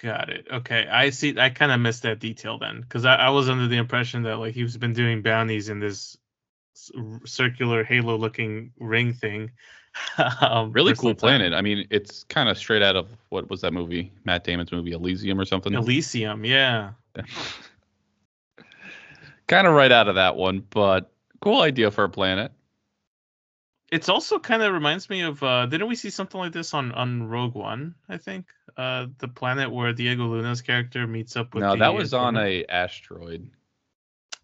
Got 0.00 0.30
it. 0.30 0.46
Okay, 0.50 0.86
I 0.90 1.10
see. 1.10 1.38
I 1.38 1.50
kind 1.50 1.70
of 1.70 1.78
missed 1.78 2.02
that 2.02 2.18
detail 2.18 2.58
then, 2.58 2.80
because 2.80 3.04
I, 3.04 3.16
I, 3.16 3.28
was 3.28 3.48
under 3.48 3.68
the 3.68 3.76
impression 3.76 4.22
that 4.22 4.38
like 4.38 4.54
he's 4.54 4.76
been 4.76 4.94
doing 4.94 5.22
bounties 5.22 5.68
in 5.68 5.80
this 5.80 6.16
circular 7.24 7.84
halo-looking 7.84 8.72
ring 8.78 9.12
thing. 9.12 9.50
um, 10.40 10.72
really 10.72 10.94
cool 10.94 11.14
planet. 11.14 11.52
I 11.52 11.60
mean, 11.60 11.86
it's 11.90 12.24
kind 12.24 12.48
of 12.48 12.56
straight 12.56 12.82
out 12.82 12.96
of 12.96 13.08
what 13.28 13.50
was 13.50 13.60
that 13.60 13.72
movie? 13.72 14.12
Matt 14.24 14.44
Damon's 14.44 14.72
movie 14.72 14.92
Elysium 14.92 15.38
or 15.38 15.44
something. 15.44 15.74
Elysium, 15.74 16.44
yeah. 16.44 16.92
kind 19.46 19.66
of 19.66 19.74
right 19.74 19.92
out 19.92 20.08
of 20.08 20.14
that 20.14 20.36
one, 20.36 20.64
but 20.70 21.12
cool 21.40 21.60
idea 21.60 21.90
for 21.90 22.04
a 22.04 22.08
planet 22.08 22.52
it's 23.92 24.08
also 24.08 24.38
kind 24.38 24.62
of 24.62 24.72
reminds 24.72 25.10
me 25.10 25.20
of 25.20 25.40
uh 25.42 25.66
didn't 25.66 25.86
we 25.86 25.94
see 25.94 26.10
something 26.10 26.40
like 26.40 26.52
this 26.52 26.72
on 26.74 26.92
on 26.92 27.28
Rogue 27.28 27.54
One? 27.54 27.94
I 28.08 28.16
think 28.16 28.46
uh 28.76 29.06
the 29.18 29.28
planet 29.28 29.70
where 29.70 29.92
Diego 29.92 30.24
Luna's 30.24 30.62
character 30.62 31.06
meets 31.06 31.36
up 31.36 31.54
with. 31.54 31.62
No, 31.62 31.76
that 31.76 31.94
was 31.94 32.14
on 32.14 32.36
a 32.36 32.64
asteroid. 32.64 33.48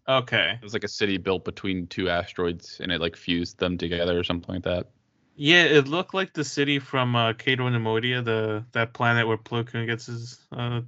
Okay. 0.09 0.57
It 0.59 0.63
was 0.63 0.73
like 0.73 0.83
a 0.83 0.89
city 0.89 1.17
built 1.17 1.45
between 1.45 1.85
two 1.85 2.09
asteroids, 2.09 2.79
and 2.81 2.91
it 2.91 2.99
like 2.99 3.15
fused 3.15 3.59
them 3.59 3.77
together 3.77 4.17
or 4.17 4.23
something 4.23 4.55
like 4.55 4.63
that. 4.63 4.87
Yeah, 5.35 5.63
it 5.63 5.87
looked 5.87 6.15
like 6.15 6.33
the 6.33 6.43
city 6.43 6.79
from 6.79 7.15
uh, 7.15 7.33
Cato 7.33 7.69
Neimoidia, 7.69 8.25
the 8.25 8.65
that 8.71 8.91
planet 8.93 9.27
where 9.27 9.37
Plo 9.37 9.65
Koon 9.65 9.85
gets 9.85 10.07
his 10.07 10.39
uh, 10.51 10.81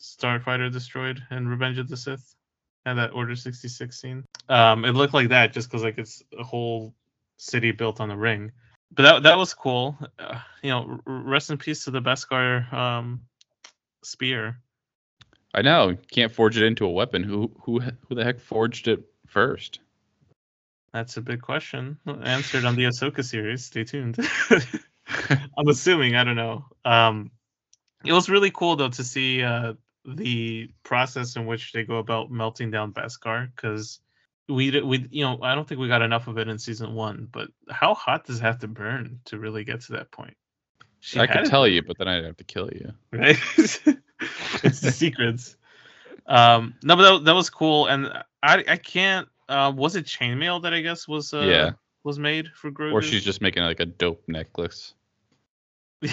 starfighter 0.00 0.72
destroyed 0.72 1.20
in 1.32 1.48
Revenge 1.48 1.78
of 1.78 1.88
the 1.88 1.96
Sith, 1.96 2.34
and 2.86 2.98
that 2.98 3.12
Order 3.12 3.34
sixty 3.34 3.66
six 3.66 4.00
scene. 4.00 4.24
Um, 4.48 4.84
it 4.84 4.92
looked 4.92 5.14
like 5.14 5.30
that 5.30 5.52
just 5.52 5.68
because 5.68 5.82
like 5.82 5.98
it's 5.98 6.22
a 6.38 6.44
whole 6.44 6.94
city 7.38 7.72
built 7.72 8.00
on 8.00 8.08
the 8.08 8.16
ring. 8.16 8.52
But 8.92 9.02
that 9.02 9.22
that 9.24 9.36
was 9.36 9.52
cool. 9.52 9.98
Uh, 10.16 10.38
you 10.62 10.70
know, 10.70 11.00
rest 11.04 11.50
in 11.50 11.58
peace 11.58 11.84
to 11.84 11.90
the 11.90 12.00
Beskar 12.00 12.72
um, 12.72 13.22
spear. 14.04 14.60
I 15.54 15.62
know. 15.62 15.96
Can't 16.10 16.32
forge 16.32 16.56
it 16.56 16.64
into 16.64 16.84
a 16.84 16.90
weapon. 16.90 17.22
Who 17.22 17.50
who 17.60 17.80
who 17.80 18.14
the 18.14 18.24
heck 18.24 18.40
forged 18.40 18.88
it 18.88 19.04
first? 19.26 19.78
That's 20.92 21.16
a 21.16 21.22
big 21.22 21.42
question. 21.42 21.98
Answered 22.06 22.64
on 22.64 22.76
the 22.76 22.84
Ahsoka 22.84 23.24
series. 23.24 23.64
Stay 23.64 23.84
tuned. 23.84 24.18
I'm 25.58 25.68
assuming. 25.68 26.16
I 26.16 26.24
don't 26.24 26.36
know. 26.36 26.66
Um, 26.84 27.30
it 28.04 28.12
was 28.12 28.28
really 28.28 28.50
cool 28.50 28.76
though 28.76 28.90
to 28.90 29.04
see 29.04 29.42
uh, 29.42 29.74
the 30.04 30.70
process 30.82 31.36
in 31.36 31.46
which 31.46 31.72
they 31.72 31.84
go 31.84 31.98
about 31.98 32.30
melting 32.30 32.70
down 32.70 32.92
Beskar 32.92 33.48
because 33.54 34.00
we 34.48 34.80
we 34.82 35.06
you 35.10 35.24
know 35.24 35.38
I 35.42 35.54
don't 35.54 35.66
think 35.68 35.80
we 35.80 35.88
got 35.88 36.02
enough 36.02 36.26
of 36.26 36.38
it 36.38 36.48
in 36.48 36.58
season 36.58 36.94
one. 36.94 37.28
But 37.30 37.48
how 37.70 37.94
hot 37.94 38.26
does 38.26 38.38
it 38.38 38.42
have 38.42 38.58
to 38.60 38.68
burn 38.68 39.20
to 39.26 39.38
really 39.38 39.64
get 39.64 39.82
to 39.82 39.92
that 39.92 40.10
point? 40.10 40.36
She 41.00 41.20
I 41.20 41.26
could 41.26 41.44
tell 41.44 41.68
you, 41.68 41.82
but 41.82 41.98
then 41.98 42.08
I'd 42.08 42.24
have 42.24 42.38
to 42.38 42.44
kill 42.44 42.70
you. 42.72 42.92
Right? 43.12 43.38
it's 44.64 44.80
the 44.80 44.92
secrets. 44.92 45.56
Um, 46.26 46.74
no, 46.82 46.96
but 46.96 47.18
that, 47.18 47.24
that 47.24 47.34
was 47.34 47.50
cool, 47.50 47.86
and 47.86 48.06
I 48.42 48.64
I 48.68 48.76
can't. 48.76 49.28
Uh, 49.48 49.72
was 49.74 49.94
it 49.94 50.06
chainmail 50.06 50.62
that 50.62 50.72
I 50.72 50.80
guess 50.80 51.06
was 51.06 51.34
uh, 51.34 51.40
yeah 51.40 51.70
was 52.04 52.18
made 52.18 52.48
for 52.54 52.70
Grogu? 52.70 52.92
Or 52.92 53.02
she's 53.02 53.24
just 53.24 53.40
making 53.40 53.62
like 53.64 53.80
a 53.80 53.86
dope 53.86 54.22
necklace. 54.28 54.94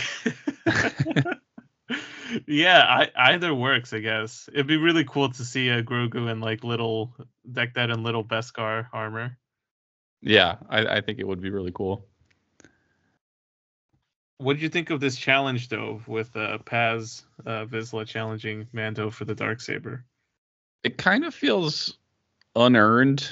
yeah, 2.47 2.83
I, 2.87 3.09
either 3.15 3.53
works, 3.53 3.93
I 3.93 3.99
guess. 3.99 4.49
It'd 4.51 4.67
be 4.67 4.77
really 4.77 5.03
cool 5.03 5.29
to 5.31 5.43
see 5.43 5.69
a 5.69 5.83
Grogu 5.83 6.31
in 6.31 6.39
like 6.39 6.63
little 6.63 7.13
deck 7.51 7.75
that 7.75 7.89
in 7.89 8.03
little 8.03 8.23
Beskar 8.23 8.87
armor. 8.93 9.37
Yeah, 10.21 10.55
I, 10.69 10.85
I 10.97 11.01
think 11.01 11.19
it 11.19 11.27
would 11.27 11.41
be 11.41 11.49
really 11.49 11.73
cool. 11.73 12.07
What 14.41 14.53
did 14.53 14.61
you 14.61 14.69
think 14.69 14.89
of 14.89 14.99
this 14.99 15.17
challenge 15.17 15.69
though, 15.69 16.01
with 16.07 16.35
uh, 16.35 16.57
Paz 16.59 17.23
uh, 17.45 17.65
Vizsla 17.65 18.05
challenging 18.07 18.67
Mando 18.73 19.09
for 19.09 19.25
the 19.25 19.35
dark 19.35 19.61
saber? 19.61 20.03
It 20.83 20.97
kind 20.97 21.23
of 21.25 21.33
feels 21.33 21.97
unearned. 22.55 23.29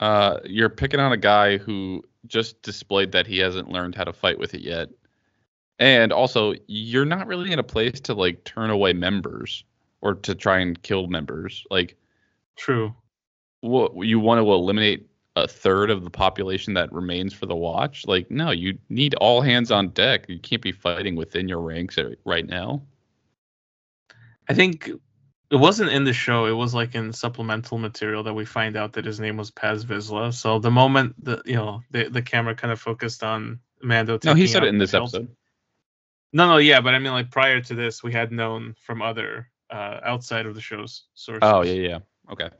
Uh, 0.00 0.38
you're 0.44 0.68
picking 0.68 1.00
on 1.00 1.12
a 1.12 1.16
guy 1.16 1.56
who 1.56 2.02
just 2.26 2.60
displayed 2.62 3.12
that 3.12 3.26
he 3.26 3.38
hasn't 3.38 3.70
learned 3.70 3.94
how 3.94 4.04
to 4.04 4.12
fight 4.12 4.38
with 4.38 4.52
it 4.52 4.60
yet 4.60 4.90
and 5.78 6.12
also, 6.12 6.54
you're 6.66 7.04
not 7.04 7.26
really 7.26 7.52
in 7.52 7.58
a 7.58 7.64
place 7.64 8.00
to 8.00 8.14
like 8.14 8.44
turn 8.44 8.70
away 8.70 8.92
members 8.92 9.64
or 10.00 10.14
to 10.14 10.34
try 10.34 10.58
and 10.58 10.80
kill 10.82 11.06
members. 11.06 11.64
Like, 11.70 11.96
true. 12.56 12.94
What 13.60 13.92
you 14.06 14.18
want 14.18 14.38
to 14.40 14.50
eliminate 14.50 15.08
a 15.36 15.46
third 15.46 15.90
of 15.90 16.02
the 16.02 16.10
population 16.10 16.74
that 16.74 16.92
remains 16.92 17.32
for 17.32 17.46
the 17.46 17.54
watch? 17.54 18.06
Like, 18.06 18.30
no, 18.30 18.50
you 18.50 18.78
need 18.88 19.14
all 19.16 19.42
hands 19.42 19.70
on 19.70 19.90
deck. 19.90 20.28
You 20.28 20.38
can't 20.38 20.62
be 20.62 20.72
fighting 20.72 21.14
within 21.14 21.46
your 21.46 21.60
ranks 21.60 21.98
right 22.24 22.46
now. 22.46 22.82
I 24.48 24.54
think 24.54 24.90
it 25.50 25.56
wasn't 25.56 25.90
in 25.90 26.04
the 26.04 26.12
show. 26.12 26.46
It 26.46 26.52
was 26.52 26.74
like 26.74 26.94
in 26.94 27.12
supplemental 27.12 27.78
material 27.78 28.22
that 28.24 28.34
we 28.34 28.44
find 28.44 28.76
out 28.76 28.94
that 28.94 29.04
his 29.04 29.20
name 29.20 29.36
was 29.36 29.50
Paz 29.50 29.84
Vizsla. 29.84 30.32
So 30.32 30.58
the 30.58 30.70
moment 30.70 31.22
the 31.22 31.42
you 31.44 31.54
know 31.54 31.82
the 31.90 32.08
the 32.08 32.22
camera 32.22 32.54
kind 32.54 32.72
of 32.72 32.80
focused 32.80 33.22
on 33.22 33.60
Mando. 33.82 34.18
No, 34.24 34.34
he 34.34 34.46
said 34.46 34.64
it 34.64 34.68
in 34.68 34.78
this 34.78 34.94
episode. 34.94 35.28
No, 36.32 36.48
no, 36.48 36.56
yeah, 36.56 36.80
but 36.80 36.94
I 36.94 36.98
mean, 36.98 37.12
like 37.12 37.30
prior 37.30 37.60
to 37.60 37.74
this, 37.74 38.02
we 38.02 38.12
had 38.12 38.32
known 38.32 38.74
from 38.80 39.02
other 39.02 39.48
uh, 39.70 40.00
outside 40.02 40.46
of 40.46 40.54
the 40.54 40.60
show's 40.60 41.04
sources. 41.14 41.40
Oh 41.42 41.62
yeah, 41.62 41.72
yeah, 41.72 41.98
okay. 42.30 42.50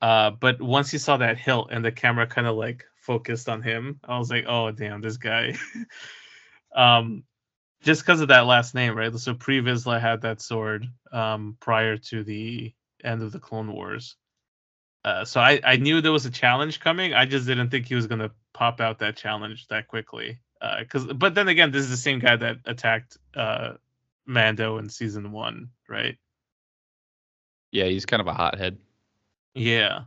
Uh, 0.00 0.30
but 0.30 0.60
once 0.60 0.90
he 0.90 0.98
saw 0.98 1.16
that 1.16 1.38
hilt 1.38 1.68
and 1.70 1.84
the 1.84 1.92
camera 1.92 2.26
kind 2.26 2.46
of 2.46 2.56
like 2.56 2.84
focused 2.96 3.48
on 3.48 3.62
him, 3.62 4.00
I 4.04 4.18
was 4.18 4.30
like, 4.30 4.44
oh 4.46 4.70
damn, 4.70 5.00
this 5.00 5.16
guy. 5.16 5.54
um, 6.74 7.24
just 7.82 8.02
because 8.02 8.20
of 8.20 8.28
that 8.28 8.46
last 8.46 8.74
name, 8.74 8.96
right? 8.96 9.14
So 9.14 9.34
Pre 9.34 9.60
Vizsla 9.60 10.00
had 10.00 10.22
that 10.22 10.40
sword 10.40 10.86
um 11.12 11.56
prior 11.60 11.96
to 11.96 12.24
the 12.24 12.72
end 13.02 13.22
of 13.22 13.32
the 13.32 13.38
Clone 13.38 13.72
Wars. 13.72 14.16
Uh, 15.04 15.24
so 15.24 15.40
I, 15.40 15.60
I 15.62 15.76
knew 15.76 16.00
there 16.00 16.12
was 16.12 16.24
a 16.24 16.30
challenge 16.30 16.80
coming. 16.80 17.12
I 17.12 17.26
just 17.26 17.46
didn't 17.46 17.70
think 17.70 17.86
he 17.86 17.94
was 17.94 18.06
gonna 18.06 18.30
pop 18.54 18.80
out 18.80 18.98
that 19.00 19.16
challenge 19.16 19.66
that 19.68 19.88
quickly 19.88 20.38
because 20.78 21.08
uh, 21.08 21.12
but 21.12 21.34
then 21.34 21.48
again, 21.48 21.70
this 21.70 21.82
is 21.82 21.90
the 21.90 21.96
same 21.96 22.18
guy 22.18 22.36
that 22.36 22.58
attacked 22.64 23.18
uh, 23.36 23.74
Mando 24.26 24.78
in 24.78 24.88
season 24.88 25.32
one, 25.32 25.70
right? 25.88 26.16
Yeah, 27.70 27.84
he's 27.84 28.06
kind 28.06 28.20
of 28.20 28.26
a 28.26 28.32
hothead. 28.32 28.78
Yeah. 29.54 30.02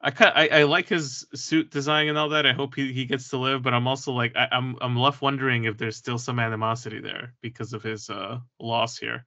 I, 0.00 0.12
I 0.20 0.48
I 0.60 0.62
like 0.64 0.88
his 0.88 1.26
suit 1.34 1.70
design 1.70 2.08
and 2.08 2.16
all 2.16 2.28
that. 2.28 2.46
I 2.46 2.52
hope 2.52 2.74
he, 2.74 2.92
he 2.92 3.04
gets 3.04 3.28
to 3.30 3.36
live, 3.36 3.62
but 3.62 3.74
I'm 3.74 3.88
also 3.88 4.12
like 4.12 4.36
I, 4.36 4.44
am 4.52 4.76
I'm, 4.76 4.76
I'm 4.80 4.96
left 4.96 5.22
wondering 5.22 5.64
if 5.64 5.76
there's 5.76 5.96
still 5.96 6.18
some 6.18 6.38
animosity 6.38 7.00
there 7.00 7.34
because 7.40 7.72
of 7.72 7.82
his 7.82 8.08
uh 8.08 8.38
loss 8.60 8.96
here. 8.96 9.26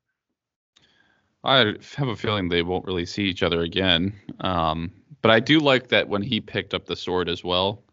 I 1.44 1.74
have 1.96 2.08
a 2.08 2.16
feeling 2.16 2.48
they 2.48 2.62
won't 2.62 2.86
really 2.86 3.06
see 3.06 3.24
each 3.24 3.44
other 3.44 3.62
again. 3.62 4.14
Um, 4.42 4.92
but 5.22 5.32
I 5.32 5.40
do 5.40 5.60
like 5.60 5.88
that 5.90 6.08
when 6.08 6.22
he 6.22 6.40
picked 6.40 6.74
up 6.74 6.86
the 6.86 6.96
sword 6.96 7.28
as 7.28 7.44
well, 7.44 7.84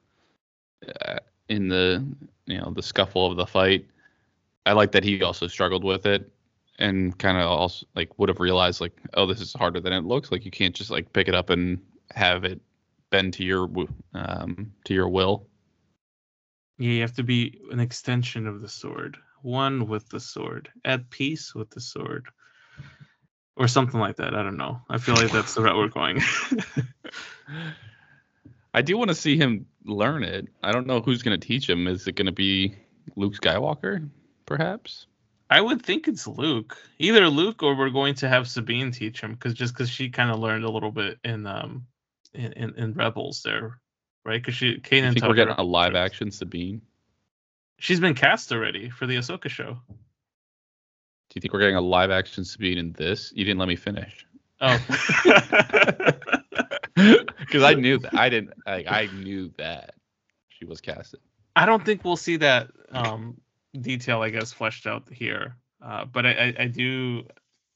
uh, 1.06 1.18
in 1.48 1.68
the 1.68 2.06
you 2.46 2.58
know 2.58 2.70
the 2.70 2.82
scuffle 2.82 3.26
of 3.26 3.36
the 3.36 3.46
fight. 3.46 3.86
I 4.66 4.72
like 4.72 4.92
that 4.92 5.02
he 5.02 5.22
also 5.22 5.46
struggled 5.46 5.82
with 5.82 6.06
it 6.06 6.30
and 6.78 7.18
kind 7.18 7.38
of 7.38 7.44
also 7.44 7.86
like 7.94 8.18
would 8.18 8.28
have 8.28 8.40
realized 8.40 8.80
like 8.80 8.92
oh 9.14 9.26
this 9.26 9.40
is 9.40 9.52
harder 9.52 9.80
than 9.80 9.92
it 9.92 10.04
looks. 10.04 10.30
Like 10.30 10.44
you 10.44 10.50
can't 10.50 10.74
just 10.74 10.90
like 10.90 11.12
pick 11.12 11.28
it 11.28 11.34
up 11.34 11.50
and 11.50 11.80
have 12.10 12.44
it 12.44 12.60
bend 13.10 13.34
to 13.34 13.44
your 13.44 13.68
um, 14.14 14.72
to 14.84 14.94
your 14.94 15.08
will. 15.08 15.46
Yeah, 16.78 16.90
you 16.90 17.00
have 17.00 17.14
to 17.14 17.24
be 17.24 17.60
an 17.72 17.80
extension 17.80 18.46
of 18.46 18.60
the 18.60 18.68
sword, 18.68 19.16
one 19.42 19.88
with 19.88 20.08
the 20.08 20.20
sword, 20.20 20.70
at 20.84 21.10
peace 21.10 21.54
with 21.54 21.70
the 21.70 21.80
sword, 21.80 22.26
or 23.56 23.66
something 23.66 23.98
like 23.98 24.16
that. 24.16 24.34
I 24.34 24.42
don't 24.42 24.56
know. 24.56 24.80
I 24.88 24.98
feel 24.98 25.16
like 25.16 25.32
that's 25.32 25.54
the 25.54 25.62
route 25.62 25.76
we're 25.76 25.88
going. 25.88 26.20
I 28.74 28.82
do 28.82 28.96
want 28.96 29.08
to 29.08 29.14
see 29.14 29.36
him 29.36 29.66
learn 29.84 30.22
it. 30.22 30.46
I 30.62 30.70
don't 30.70 30.86
know 30.86 31.00
who's 31.00 31.22
going 31.22 31.38
to 31.38 31.46
teach 31.46 31.68
him. 31.68 31.88
Is 31.88 32.06
it 32.06 32.14
going 32.14 32.26
to 32.26 32.32
be 32.32 32.76
Luke 33.16 33.34
Skywalker, 33.34 34.08
perhaps? 34.46 35.06
I 35.50 35.60
would 35.60 35.82
think 35.82 36.08
it's 36.08 36.26
Luke. 36.26 36.76
Either 36.98 37.28
Luke 37.28 37.62
or 37.62 37.74
we're 37.74 37.90
going 37.90 38.14
to 38.16 38.28
have 38.28 38.48
Sabine 38.48 38.92
teach 38.92 39.20
him 39.20 39.32
because 39.32 39.54
just 39.54 39.72
because 39.72 39.88
she 39.88 40.10
kind 40.10 40.30
of 40.30 40.38
learned 40.38 40.64
a 40.64 40.70
little 40.70 40.90
bit 40.90 41.18
in 41.24 41.46
um 41.46 41.86
in, 42.34 42.52
in, 42.52 42.74
in 42.76 42.92
Rebels 42.94 43.42
there, 43.42 43.78
right? 44.24 44.40
Because 44.40 44.54
she 44.54 44.76
Kanan. 44.76 45.14
think 45.14 45.26
we're 45.26 45.34
getting 45.34 45.54
a 45.56 45.62
live 45.62 45.94
action 45.94 46.30
Sabine? 46.30 46.82
She's 47.78 48.00
been 48.00 48.14
cast 48.14 48.52
already 48.52 48.90
for 48.90 49.06
the 49.06 49.16
Ahsoka 49.16 49.48
show. 49.48 49.78
Do 49.88 51.34
you 51.34 51.40
think 51.40 51.52
we're 51.52 51.60
getting 51.60 51.76
a 51.76 51.80
live 51.80 52.10
action 52.10 52.44
Sabine 52.44 52.78
in 52.78 52.92
this? 52.92 53.32
You 53.34 53.44
didn't 53.44 53.58
let 53.58 53.68
me 53.68 53.76
finish. 53.76 54.26
Oh. 54.60 54.78
Because 57.38 57.62
I 57.62 57.74
knew 57.74 57.98
that 57.98 58.14
I 58.14 58.28
didn't 58.28 58.54
like 58.66 58.86
I 58.88 59.06
knew 59.06 59.52
that 59.56 59.94
she 60.48 60.64
was 60.64 60.80
casted. 60.80 61.20
I 61.56 61.64
don't 61.64 61.84
think 61.84 62.04
we'll 62.04 62.16
see 62.16 62.36
that 62.36 62.68
um, 62.90 63.40
detail, 63.82 64.22
I 64.22 64.30
guess, 64.30 64.52
fleshed 64.52 64.86
out 64.86 65.08
here. 65.10 65.56
Uh, 65.82 66.04
but 66.04 66.26
I, 66.26 66.30
I, 66.30 66.54
I 66.62 66.66
do, 66.66 67.24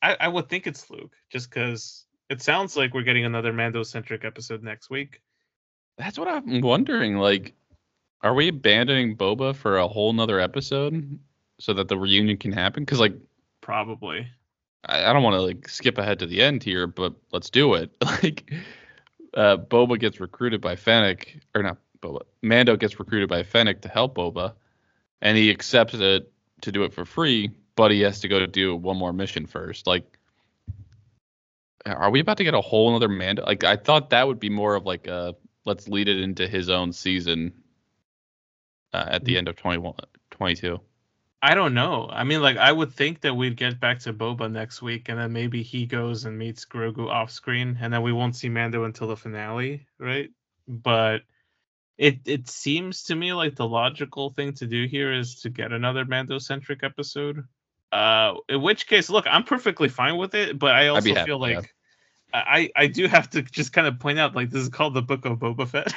I, 0.03 0.17
I 0.21 0.29
would 0.29 0.49
think 0.49 0.67
it's 0.67 0.91
Luke, 0.91 1.12
just 1.31 1.51
because 1.51 2.05
it 2.29 2.43
sounds 2.43 2.77
like 2.77 2.95
we're 2.95 3.03
getting 3.03 3.25
another 3.25 3.53
Mando 3.53 3.83
centric 3.83 4.25
episode 4.25 4.62
next 4.62 4.91
week. 4.91 5.21
That's 5.99 6.19
what 6.19 6.29
I'm 6.29 6.61
wondering. 6.61 7.17
Like, 7.17 7.55
are 8.23 8.35
we 8.35 8.49
abandoning 8.49 9.17
Boba 9.17 9.55
for 9.55 9.79
a 9.79 9.88
whole 9.88 10.12
nother 10.12 10.41
episode 10.41 11.19
so 11.59 11.75
that 11.75 11.88
the 11.88 11.99
reunion 11.99 12.38
can 12.38 12.53
happen? 12.53 12.85
Because 12.85 13.01
like, 13.01 13.15
probably. 13.61 14.27
I, 14.87 15.05
I 15.05 15.12
don't 15.12 15.23
want 15.23 15.35
to 15.35 15.43
like 15.43 15.69
skip 15.69 15.99
ahead 15.99 16.19
to 16.21 16.27
the 16.27 16.43
end 16.43 16.62
here, 16.62 16.87
but 16.87 17.15
let's 17.33 17.51
do 17.51 17.75
it. 17.75 17.91
Like, 18.23 18.53
uh, 19.35 19.57
Boba 19.57 19.99
gets 19.99 20.21
recruited 20.21 20.61
by 20.61 20.77
Fennec, 20.77 21.41
or 21.55 21.62
not 21.62 21.79
Boba. 22.01 22.21
Mando 22.43 22.77
gets 22.77 22.99
recruited 22.99 23.29
by 23.29 23.43
Fennec 23.43 23.81
to 23.83 23.88
help 23.88 24.15
Boba, 24.15 24.53
and 25.23 25.39
he 25.39 25.51
accepts 25.51 25.95
it 25.95 26.31
to 26.63 26.73
do 26.73 26.83
it 26.83 26.93
for 26.93 27.07
free, 27.07 27.51
but 27.77 27.91
he 27.91 28.01
has 28.01 28.21
to 28.21 28.29
go 28.29 28.41
to 28.41 28.47
do 28.47 28.77
one 28.77 28.99
more 28.99 29.13
mission 29.13 29.47
first. 29.47 29.87
Like, 29.87 30.19
are 31.87 32.11
we 32.11 32.21
about 32.21 32.37
to 32.39 32.45
get 32.45 32.55
a 32.55 32.61
whole 32.61 32.95
other 32.95 33.09
Mando? 33.09 33.45
Like 33.45 33.65
I 33.65 33.77
thought 33.77 34.11
that 34.11 34.27
would 34.27 34.41
be 34.41 34.51
more 34.51 34.75
of 34.75 34.85
like 34.85 35.07
a 35.07 35.35
let's 35.65 35.89
lead 35.89 36.09
it 36.09 36.21
into 36.21 36.47
his 36.47 36.69
own 36.69 36.93
season 36.93 37.53
uh, 38.93 39.07
at 39.09 39.25
the 39.25 39.39
end 39.39 39.49
of 39.49 39.57
21, 39.57 39.95
22. 40.33 40.81
I 41.45 41.55
don't 41.55 41.75
know. 41.75 42.09
I 42.11 42.23
mean, 42.25 42.41
like 42.41 42.57
I 42.57 42.71
would 42.71 42.93
think 42.93 43.21
that 43.23 43.35
we'd 43.35 43.57
get 43.57 43.81
back 43.81 44.01
to 44.01 44.13
Boba 44.13 44.51
next 44.51 44.83
week, 44.83 45.09
and 45.09 45.19
then 45.19 45.33
maybe 45.33 45.63
he 45.63 45.87
goes 45.87 46.25
and 46.25 46.39
meets 46.39 46.65
Grogu 46.65 47.09
off 47.09 47.31
screen, 47.31 47.79
and 47.81 47.93
then 47.93 48.03
we 48.03 48.13
won't 48.13 48.37
see 48.37 48.49
Mando 48.49 48.85
until 48.85 49.09
the 49.09 49.17
finale, 49.17 49.87
right? 49.99 50.31
But 50.69 51.23
it 52.03 52.21
it 52.27 52.49
seems 52.49 53.05
to 53.05 53.15
me 53.15 53.33
like 53.33 53.57
the 53.57 53.67
logical 53.67 54.31
thing 54.31 54.53
to 54.55 54.67
do 54.67 54.87
here 54.87 55.12
is 55.12 55.41
to 55.41 55.51
get 55.51 55.73
another 55.73 56.05
Mando 56.05 56.38
centric 56.38 56.83
episode 56.83 57.45
uh, 57.93 58.37
in 58.49 58.62
which 58.62 58.87
case, 58.87 59.11
look, 59.11 59.27
I'm 59.29 59.45
perfectly 59.45 59.88
fine 59.88 60.17
with 60.17 60.35
it, 60.35 60.59
but 60.59 60.75
I 60.75 60.88
also 60.88 61.15
feel 61.27 61.38
like 61.38 61.73
yeah. 62.33 62.43
I 62.47 62.71
I 62.75 62.87
do 62.87 63.07
have 63.07 63.29
to 63.31 63.43
just 63.43 63.75
kind 63.75 63.87
of 63.87 64.01
point 64.01 64.19
out 64.19 64.35
like 64.35 64.49
this 64.49 64.62
is 64.62 64.71
called 64.71 64.95
the 64.95 65.03
Book 65.03 65.27
of 65.27 65.38
Boba 65.38 65.69
Fett. 65.69 65.93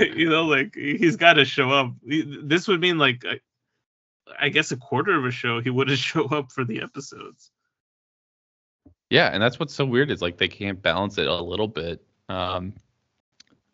you 0.16 0.28
know, 0.28 0.44
like 0.44 0.74
he's 0.74 1.14
got 1.14 1.34
to 1.34 1.44
show 1.44 1.70
up. 1.70 1.92
This 2.02 2.66
would 2.66 2.80
mean 2.80 2.98
like 2.98 3.24
I 4.40 4.48
guess 4.48 4.72
a 4.72 4.76
quarter 4.76 5.16
of 5.16 5.24
a 5.24 5.30
show 5.30 5.60
he 5.60 5.70
would 5.70 5.88
have 5.88 5.98
show 6.10 6.26
up 6.26 6.50
for 6.50 6.64
the 6.64 6.82
episodes. 6.82 7.52
Yeah, 9.08 9.28
and 9.32 9.40
that's 9.40 9.60
what's 9.60 9.74
so 9.74 9.86
weird 9.86 10.10
is 10.10 10.20
like 10.20 10.36
they 10.36 10.48
can't 10.48 10.82
balance 10.82 11.16
it 11.16 11.28
a 11.28 11.40
little 11.40 11.68
bit. 11.68 12.04
Um, 12.28 12.74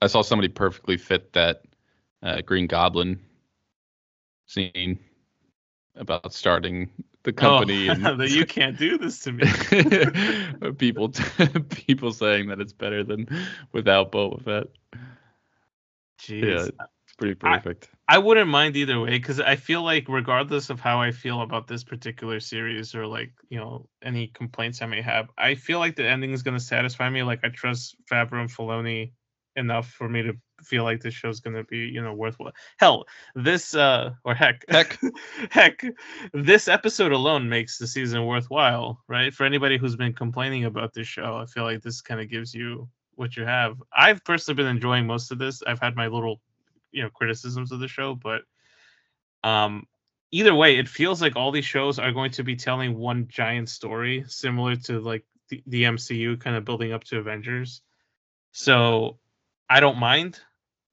I 0.04 0.06
saw 0.06 0.22
somebody 0.22 0.48
perfectly 0.48 0.98
fit 0.98 1.32
that 1.32 1.62
uh, 2.22 2.42
Green 2.42 2.66
Goblin 2.66 3.20
scene 4.46 4.98
about 5.96 6.32
starting 6.34 6.90
the 7.22 7.30
oh, 7.30 7.34
company. 7.34 7.88
Oh, 7.88 7.92
and 8.04 8.20
that 8.20 8.30
you 8.30 8.44
can't 8.46 8.78
do 8.78 8.98
this 8.98 9.20
to 9.20 9.32
me. 9.32 10.72
people, 10.78 11.12
people 11.70 12.12
saying 12.12 12.48
that 12.48 12.60
it's 12.60 12.74
better 12.74 13.02
than 13.02 13.28
without 13.72 14.12
Boba 14.12 14.42
Fett. 14.42 14.66
Jeez. 16.20 16.44
Yeah, 16.44 16.84
it's 17.06 17.16
pretty 17.16 17.34
perfect. 17.34 17.88
I, 18.06 18.16
I 18.16 18.18
wouldn't 18.18 18.48
mind 18.48 18.76
either 18.76 19.00
way 19.00 19.10
because 19.10 19.40
I 19.40 19.56
feel 19.56 19.82
like 19.82 20.06
regardless 20.08 20.68
of 20.68 20.80
how 20.80 21.00
I 21.00 21.12
feel 21.12 21.40
about 21.40 21.66
this 21.66 21.82
particular 21.82 22.40
series 22.40 22.94
or 22.94 23.06
like 23.06 23.32
you 23.48 23.58
know 23.58 23.88
any 24.02 24.26
complaints 24.28 24.82
I 24.82 24.86
may 24.86 25.00
have, 25.00 25.28
I 25.38 25.54
feel 25.54 25.78
like 25.78 25.96
the 25.96 26.06
ending 26.06 26.32
is 26.32 26.42
going 26.42 26.58
to 26.58 26.62
satisfy 26.62 27.08
me. 27.08 27.22
Like 27.22 27.40
I 27.42 27.48
trust 27.48 27.96
Favreau 28.10 28.40
and 28.40 28.50
Filoni 28.50 29.12
enough 29.56 29.88
for 29.88 30.08
me 30.08 30.22
to 30.22 30.34
feel 30.62 30.84
like 30.84 31.00
this 31.00 31.14
show's 31.14 31.40
gonna 31.40 31.64
be 31.64 31.78
you 31.78 32.02
know 32.02 32.14
worthwhile. 32.14 32.52
Hell, 32.78 33.04
this 33.34 33.74
uh 33.74 34.10
or 34.24 34.34
heck 34.34 34.64
heck 34.68 34.98
heck, 35.50 35.84
this 36.32 36.68
episode 36.68 37.12
alone 37.12 37.48
makes 37.48 37.78
the 37.78 37.86
season 37.86 38.24
worthwhile, 38.26 39.02
right? 39.08 39.32
For 39.32 39.44
anybody 39.44 39.78
who's 39.78 39.96
been 39.96 40.12
complaining 40.12 40.64
about 40.64 40.94
this 40.94 41.08
show, 41.08 41.36
I 41.36 41.46
feel 41.46 41.64
like 41.64 41.82
this 41.82 42.00
kind 42.00 42.20
of 42.20 42.28
gives 42.30 42.54
you 42.54 42.88
what 43.16 43.36
you 43.36 43.44
have. 43.44 43.80
I've 43.96 44.24
personally 44.24 44.56
been 44.56 44.74
enjoying 44.74 45.06
most 45.06 45.30
of 45.30 45.38
this. 45.38 45.62
I've 45.66 45.80
had 45.80 45.96
my 45.96 46.06
little 46.08 46.40
you 46.92 47.02
know 47.02 47.10
criticisms 47.10 47.72
of 47.72 47.80
the 47.80 47.88
show, 47.88 48.14
but 48.14 48.42
um 49.42 49.86
either 50.34 50.54
way, 50.54 50.76
it 50.78 50.88
feels 50.88 51.22
like 51.22 51.36
all 51.36 51.52
these 51.52 51.64
shows 51.64 52.00
are 52.00 52.10
going 52.10 52.32
to 52.32 52.42
be 52.42 52.56
telling 52.56 52.98
one 52.98 53.28
giant 53.28 53.68
story, 53.68 54.24
similar 54.26 54.74
to 54.74 54.98
like 54.98 55.24
the, 55.48 55.62
the 55.68 55.84
MCU 55.84 56.40
kind 56.40 56.56
of 56.56 56.64
building 56.64 56.92
up 56.92 57.04
to 57.04 57.18
Avengers. 57.18 57.82
So 58.50 59.18
I 59.68 59.80
don't 59.80 59.98
mind. 59.98 60.40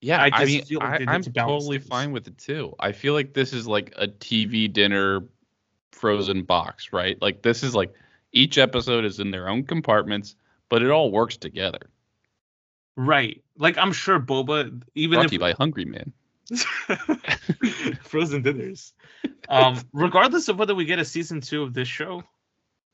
Yeah, 0.02 0.22
I, 0.22 0.32
I 0.34 0.46
mean, 0.46 0.64
like 0.72 1.08
I, 1.08 1.16
am 1.16 1.22
totally 1.22 1.78
things. 1.78 1.88
fine 1.88 2.12
with 2.12 2.28
it 2.28 2.38
too. 2.38 2.74
I 2.80 2.92
feel 2.92 3.14
like 3.14 3.34
this 3.34 3.54
is 3.54 3.68
like 3.68 3.94
a 3.98 4.08
TV 4.08 4.72
dinner 4.72 5.22
frozen 5.92 6.44
box, 6.44 6.92
right? 6.92 7.22
Like 7.22 7.44
this 7.44 7.62
is 7.62 7.76
like 7.76 7.94
each 8.32 8.58
episode 8.58 9.06
is 9.06 9.20
in 9.20 9.30
their 9.30 9.48
own 9.48 9.64
compartments, 9.64 10.36
but 10.70 10.82
it 10.82 10.90
all 10.90 11.12
works 11.12 11.38
together. 11.38 11.92
Right. 12.96 13.44
Like 13.58 13.78
I'm 13.78 13.92
sure 13.92 14.20
Boba, 14.20 14.82
even 14.96 15.18
Brought 15.18 15.26
if 15.26 15.30
to 15.30 15.36
you 15.36 15.40
by 15.40 15.52
Hungry 15.54 15.86
Man. 15.86 16.12
frozen 18.02 18.42
dinners. 18.42 18.94
Um, 19.48 19.80
regardless 19.94 20.48
of 20.48 20.58
whether 20.58 20.76
we 20.76 20.86
get 20.86 21.00
a 21.00 21.06
season 21.06 21.42
two 21.42 21.62
of 21.62 21.74
this 21.74 21.88
show, 21.88 22.24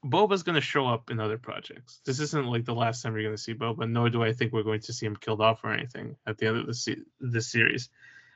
Boba's 0.05 0.43
going 0.43 0.55
to 0.55 0.61
show 0.61 0.87
up 0.87 1.09
in 1.09 1.19
other 1.19 1.37
projects. 1.37 2.01
This 2.05 2.19
isn't 2.19 2.47
like 2.47 2.65
the 2.65 2.75
last 2.75 3.01
time 3.01 3.13
you're 3.13 3.23
going 3.23 3.35
to 3.35 3.41
see 3.41 3.53
Boba, 3.53 3.89
nor 3.89 4.09
do 4.09 4.23
I 4.23 4.31
think 4.31 4.53
we're 4.53 4.63
going 4.63 4.81
to 4.81 4.93
see 4.93 5.05
him 5.05 5.15
killed 5.15 5.41
off 5.41 5.63
or 5.63 5.73
anything 5.73 6.15
at 6.25 6.37
the 6.37 6.47
end 6.47 6.57
of 6.57 6.67
the 6.67 6.73
se- 6.73 7.03
this 7.19 7.51
series 7.51 7.89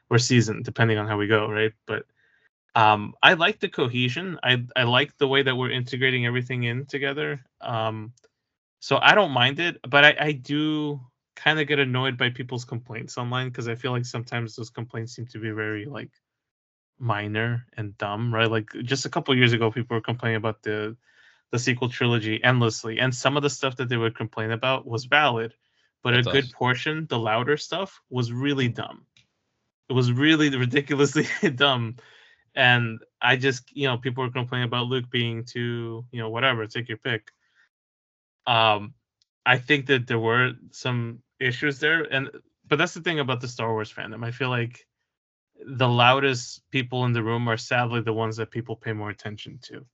or 0.10 0.18
season, 0.18 0.64
depending 0.64 0.98
on 0.98 1.08
how 1.08 1.18
we 1.18 1.28
go, 1.28 1.50
right? 1.50 1.74
But 1.86 2.06
um, 2.76 3.14
I 3.22 3.34
like 3.34 3.60
the 3.60 3.70
cohesion. 3.70 4.40
I 4.44 4.66
I 4.76 4.84
like 4.84 5.18
the 5.18 5.28
way 5.28 5.44
that 5.44 5.56
we're 5.56 5.72
integrating 5.72 6.26
everything 6.26 6.64
in 6.64 6.86
together. 6.86 7.44
Um, 7.62 8.14
so 8.80 8.98
I 9.02 9.14
don't 9.14 9.32
mind 9.32 9.60
it, 9.60 9.78
but 9.88 10.04
I, 10.04 10.16
I 10.20 10.32
do 10.32 11.00
kind 11.36 11.60
of 11.60 11.68
get 11.68 11.80
annoyed 11.80 12.18
by 12.18 12.30
people's 12.30 12.66
complaints 12.66 13.18
online 13.18 13.50
because 13.50 13.68
I 13.68 13.76
feel 13.76 13.92
like 13.92 14.06
sometimes 14.06 14.56
those 14.56 14.70
complaints 14.70 15.16
seem 15.16 15.28
to 15.28 15.40
be 15.40 15.52
very 15.52 15.86
like 15.86 16.12
minor 17.00 17.66
and 17.78 17.98
dumb, 17.98 18.34
right? 18.34 18.50
Like 18.50 18.72
just 18.84 19.06
a 19.06 19.10
couple 19.10 19.36
years 19.36 19.54
ago, 19.54 19.72
people 19.72 19.96
were 19.96 20.02
complaining 20.02 20.38
about 20.38 20.64
the 20.64 20.96
the 21.52 21.60
sequel 21.60 21.90
trilogy 21.90 22.44
endlessly, 22.44 23.00
and 23.00 23.14
some 23.14 23.38
of 23.38 23.44
the 23.44 23.50
stuff 23.50 23.76
that 23.78 23.90
they 23.90 23.98
would 23.98 24.16
complain 24.16 24.52
about 24.52 24.88
was 24.88 25.06
valid, 25.06 25.54
but 26.04 26.16
a 26.16 26.22
good 26.24 26.52
portion, 26.52 27.06
the 27.10 27.20
louder 27.20 27.58
stuff, 27.58 28.02
was 28.10 28.32
really 28.32 28.68
dumb. 28.68 29.06
It 29.90 29.94
was 29.94 30.12
really 30.12 30.56
ridiculously 30.58 31.28
dumb, 31.56 31.98
and 32.56 33.00
I 33.22 33.36
just, 33.36 33.76
you 33.76 33.88
know, 33.88 33.98
people 33.98 34.24
were 34.24 34.32
complaining 34.32 34.68
about 34.68 34.88
Luke 34.88 35.10
being 35.10 35.46
too, 35.46 36.06
you 36.12 36.22
know, 36.22 36.30
whatever, 36.30 36.66
take 36.68 36.90
your 36.90 36.98
pick. 36.98 37.32
Um, 38.48 38.94
I 39.46 39.58
think 39.58 39.88
that 39.88 40.08
there 40.08 40.20
were 40.20 40.54
some 40.72 41.20
issues 41.40 41.80
there, 41.80 42.04
and 42.04 42.30
but 42.68 42.78
that's 42.78 42.94
the 42.94 43.02
thing 43.02 43.20
about 43.20 43.42
the 43.42 43.48
Star 43.48 43.72
Wars 43.72 43.92
fandom. 43.92 44.26
I 44.26 44.32
feel 44.32 44.50
like 44.50 44.86
the 45.66 45.88
loudest 45.88 46.64
people 46.72 47.06
in 47.06 47.14
the 47.14 47.24
room 47.24 47.48
are 47.48 47.58
sadly 47.58 48.02
the 48.02 48.14
ones 48.14 48.38
that 48.38 48.52
people 48.52 48.76
pay 48.76 48.94
more 48.94 49.10
attention 49.10 49.60
to, 49.64 49.86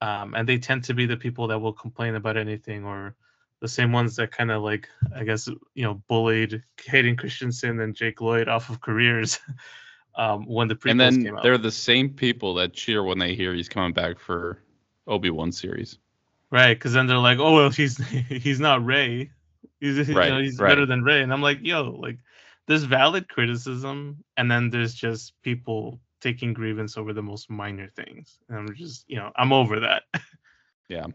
um, 0.00 0.34
and 0.34 0.48
they 0.48 0.58
tend 0.58 0.84
to 0.84 0.94
be 0.94 1.06
the 1.06 1.16
people 1.16 1.46
that 1.48 1.58
will 1.58 1.72
complain 1.72 2.14
about 2.14 2.36
anything 2.36 2.84
or 2.84 3.14
the 3.60 3.68
same 3.68 3.92
ones 3.92 4.16
that 4.16 4.30
kind 4.30 4.50
of 4.50 4.62
like 4.62 4.88
I 5.16 5.24
guess 5.24 5.48
you 5.74 5.84
know 5.84 6.02
bullied 6.08 6.62
Hayden 6.84 7.16
Christensen 7.16 7.80
and 7.80 7.94
Jake 7.94 8.20
Lloyd 8.20 8.48
off 8.48 8.68
of 8.68 8.80
careers 8.80 9.38
um, 10.16 10.46
when 10.46 10.68
the 10.68 10.74
prequels 10.74 10.90
and 10.90 11.00
then 11.00 11.24
came 11.24 11.36
out. 11.36 11.42
they're 11.42 11.58
the 11.58 11.70
same 11.70 12.10
people 12.10 12.54
that 12.54 12.72
cheer 12.72 13.02
when 13.02 13.18
they 13.18 13.34
hear 13.34 13.54
he's 13.54 13.68
coming 13.68 13.92
back 13.92 14.18
for 14.18 14.58
Obi 15.06 15.30
Wan 15.30 15.52
series. 15.52 15.98
Right, 16.50 16.74
because 16.74 16.92
then 16.92 17.06
they're 17.06 17.18
like, 17.18 17.38
"Oh 17.38 17.54
well, 17.54 17.70
he's 17.70 17.96
he's 18.28 18.60
not 18.60 18.84
Rey. 18.84 19.30
He's 19.80 20.08
you 20.08 20.14
know, 20.14 20.38
he's 20.38 20.58
right. 20.58 20.68
better 20.68 20.86
than 20.86 21.02
Rey." 21.02 21.22
And 21.22 21.32
I'm 21.32 21.42
like, 21.42 21.58
"Yo, 21.62 21.96
like, 21.98 22.18
there's 22.66 22.84
valid 22.84 23.28
criticism, 23.28 24.22
and 24.36 24.50
then 24.50 24.70
there's 24.70 24.94
just 24.94 25.40
people 25.42 26.00
taking 26.24 26.52
grievance 26.52 26.96
over 26.96 27.12
the 27.12 27.22
most 27.22 27.48
minor 27.50 27.88
things." 27.94 28.40
And 28.48 28.58
I'm 28.58 28.74
just, 28.74 29.04
you 29.06 29.16
know, 29.16 29.30
I'm 29.36 29.52
over 29.52 29.78
that. 29.80 30.02
Yeah. 30.90 31.06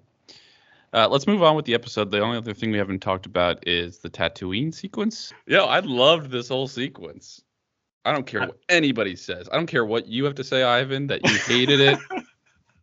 Uh, 0.93 1.07
let's 1.07 1.27
move 1.27 1.43
on 1.43 1.55
with 1.55 1.65
the 1.65 1.75
episode. 1.75 2.09
The 2.09 2.19
only 2.21 2.37
other 2.37 2.55
thing 2.55 2.71
we 2.71 2.79
haven't 2.79 3.01
talked 3.03 3.27
about 3.27 3.67
is 3.67 3.99
the 3.99 4.09
Tatooine 4.09 4.73
sequence. 4.73 5.31
Yo, 5.45 5.65
I 5.65 5.79
loved 5.81 6.31
this 6.31 6.47
whole 6.49 6.67
sequence. 6.67 7.43
I 8.03 8.11
don't 8.11 8.25
care 8.25 8.39
what 8.47 8.57
anybody 8.69 9.15
says. 9.15 9.47
I 9.51 9.57
don't 9.57 9.67
care 9.67 9.85
what 9.85 10.07
you 10.07 10.25
have 10.25 10.33
to 10.35 10.43
say, 10.43 10.63
Ivan, 10.63 11.05
that 11.07 11.21
you 11.23 11.37
hated 11.45 11.79
it. 11.81 11.99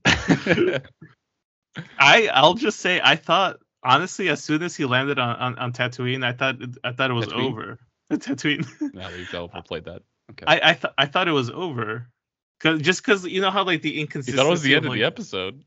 I 1.99 2.29
I'll 2.33 2.55
just 2.55 2.79
say, 2.79 3.01
I 3.03 3.17
thought 3.17 3.59
honestly, 3.83 4.29
as 4.29 4.43
soon 4.43 4.63
as 4.63 4.77
he 4.77 4.85
landed 4.85 5.19
on 5.19 5.37
on, 5.37 5.59
on 5.59 5.73
Tatooine, 5.73 6.25
I 6.25 6.33
thought 6.33 6.63
it- 6.63 6.79
I 6.85 6.93
thought 6.93 7.11
it 7.11 7.15
was 7.15 7.27
Tatooine? 7.27 7.49
over. 7.51 7.79
Tatooine. 8.13 8.95
now 8.95 9.11
we've 9.11 9.35
overplayed 9.35 9.85
that. 9.87 10.03
Okay. 10.31 10.45
I 10.47 10.71
I, 10.71 10.75
th- 10.75 10.95
I 10.99 11.07
thought 11.07 11.27
it 11.29 11.33
was 11.33 11.51
over. 11.51 12.07
Cause 12.61 12.81
just 12.81 13.05
because 13.05 13.25
you 13.27 13.41
know 13.41 13.51
how 13.51 13.65
like 13.65 13.83
the 13.83 14.01
inconsistency. 14.01 14.47
it 14.47 14.51
was 14.51 14.63
the 14.63 14.75
end 14.75 14.87
of 14.87 14.91
like, 14.91 14.99
the 14.99 15.05
episode. 15.05 15.63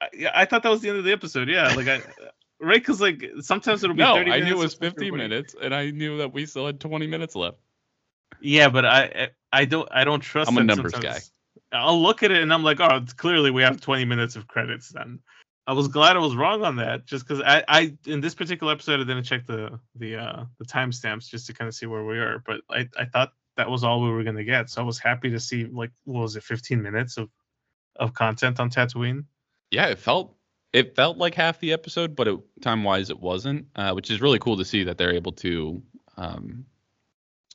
I, 0.00 0.08
yeah, 0.12 0.30
I 0.34 0.44
thought 0.44 0.62
that 0.64 0.70
was 0.70 0.80
the 0.80 0.88
end 0.88 0.98
of 0.98 1.04
the 1.04 1.12
episode. 1.12 1.48
Yeah, 1.48 1.72
like 1.74 1.86
I, 1.86 2.00
right? 2.60 2.80
Because 2.80 3.00
like 3.00 3.24
sometimes 3.40 3.84
it'll 3.84 3.94
be. 3.94 4.02
No, 4.02 4.14
30 4.14 4.32
I 4.32 4.40
knew 4.40 4.52
it 4.52 4.58
was 4.58 4.74
50 4.74 5.10
minutes, 5.12 5.54
and 5.60 5.74
I 5.74 5.90
knew 5.90 6.18
that 6.18 6.32
we 6.32 6.46
still 6.46 6.66
had 6.66 6.80
20 6.80 7.06
minutes 7.06 7.36
left. 7.36 7.58
Yeah, 8.40 8.68
but 8.68 8.84
I, 8.84 9.28
I 9.52 9.64
don't, 9.64 9.88
I 9.90 10.04
don't 10.04 10.20
trust. 10.20 10.50
I'm 10.50 10.58
a 10.58 10.64
numbers 10.64 10.92
sometimes. 10.92 11.32
I'll 11.72 12.00
look 12.00 12.22
at 12.22 12.30
it 12.30 12.42
and 12.42 12.52
I'm 12.52 12.62
like, 12.62 12.80
oh, 12.80 12.96
it's 12.96 13.12
clearly 13.12 13.50
we 13.50 13.62
have 13.62 13.80
20 13.80 14.04
minutes 14.04 14.36
of 14.36 14.46
credits. 14.46 14.90
Then 14.90 15.20
I 15.66 15.72
was 15.72 15.88
glad 15.88 16.16
I 16.16 16.20
was 16.20 16.36
wrong 16.36 16.62
on 16.64 16.76
that, 16.76 17.06
just 17.06 17.26
because 17.26 17.42
I, 17.44 17.64
I 17.68 17.96
in 18.06 18.20
this 18.20 18.34
particular 18.34 18.72
episode 18.72 19.00
I 19.00 19.04
didn't 19.04 19.24
check 19.24 19.46
the 19.46 19.80
the 19.96 20.16
uh 20.16 20.44
the 20.58 20.64
timestamps 20.64 21.28
just 21.28 21.46
to 21.46 21.54
kind 21.54 21.68
of 21.68 21.74
see 21.74 21.86
where 21.86 22.04
we 22.04 22.18
are, 22.18 22.42
but 22.46 22.60
I 22.70 22.88
I 22.98 23.06
thought 23.06 23.32
that 23.56 23.70
was 23.70 23.84
all 23.84 24.02
we 24.02 24.10
were 24.10 24.24
gonna 24.24 24.44
get, 24.44 24.70
so 24.70 24.82
I 24.82 24.84
was 24.84 24.98
happy 24.98 25.30
to 25.30 25.40
see 25.40 25.64
like 25.64 25.90
what 26.04 26.22
was 26.22 26.36
it, 26.36 26.42
15 26.42 26.82
minutes 26.82 27.16
of 27.16 27.30
of 27.96 28.12
content 28.14 28.60
on 28.60 28.70
Tatooine. 28.70 29.24
Yeah, 29.70 29.86
it 29.86 29.98
felt 29.98 30.34
it 30.72 30.94
felt 30.94 31.16
like 31.16 31.34
half 31.34 31.58
the 31.60 31.72
episode, 31.72 32.14
but 32.14 32.28
it, 32.28 32.38
time-wise 32.60 33.08
it 33.08 33.18
wasn't, 33.18 33.66
uh, 33.76 33.92
which 33.92 34.10
is 34.10 34.20
really 34.20 34.38
cool 34.38 34.58
to 34.58 34.64
see 34.64 34.84
that 34.84 34.98
they're 34.98 35.14
able 35.14 35.32
to 35.32 35.82
um, 36.18 36.66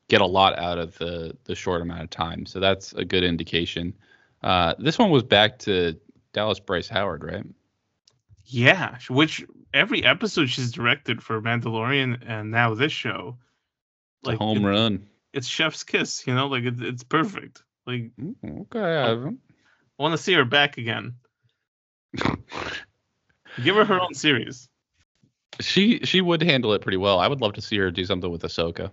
get 0.08 0.22
a 0.22 0.26
lot 0.26 0.58
out 0.58 0.78
of 0.78 0.98
the 0.98 1.38
the 1.46 1.56
short 1.56 1.82
amount 1.82 2.02
of 2.02 2.10
time. 2.10 2.46
So 2.46 2.60
that's 2.60 2.94
a 2.94 3.06
good 3.06 3.24
indication. 3.24 3.94
Uh, 4.44 4.74
this 4.80 4.98
one 4.98 5.12
was 5.12 5.24
back 5.24 5.60
to 5.60 6.00
Dallas 6.34 6.60
Bryce 6.60 6.88
Howard, 6.88 7.24
right? 7.24 7.46
Yeah, 8.46 8.98
which 9.10 9.46
every 9.74 10.04
episode 10.04 10.50
she's 10.50 10.72
directed 10.72 11.22
for 11.22 11.42
Mandalorian 11.42 12.22
and 12.26 12.52
now 12.52 12.74
this 12.74 12.92
show, 12.92 13.38
like 14.24 14.38
home 14.38 14.66
it- 14.66 14.70
run. 14.70 15.08
It's 15.34 15.48
Chef's 15.48 15.84
kiss. 15.84 16.26
You 16.28 16.36
know, 16.36 16.48
like 16.48 16.64
it, 16.64 16.82
it's 16.82 17.04
perfect. 17.04 17.64
Like 17.86 18.12
Mm, 18.20 18.62
Okay, 18.62 18.80
Ivan. 18.80 19.40
I 20.00 20.04
want 20.04 20.14
to 20.14 20.18
see 20.22 20.34
her 20.34 20.46
back 20.46 20.78
again. 20.78 21.16
Give 23.64 23.76
her 23.76 23.86
her 23.86 24.00
own 24.00 24.14
series. 24.14 24.70
she 25.60 26.00
she 26.00 26.22
would 26.22 26.42
handle 26.42 26.74
it 26.74 26.82
pretty 26.82 26.98
well. 26.98 27.20
I 27.20 27.28
would 27.28 27.42
love 27.42 27.54
to 27.54 27.62
see 27.62 27.78
her 27.78 27.92
do 27.92 28.06
something 28.06 28.32
with 28.32 28.42
Ahsoka. 28.44 28.92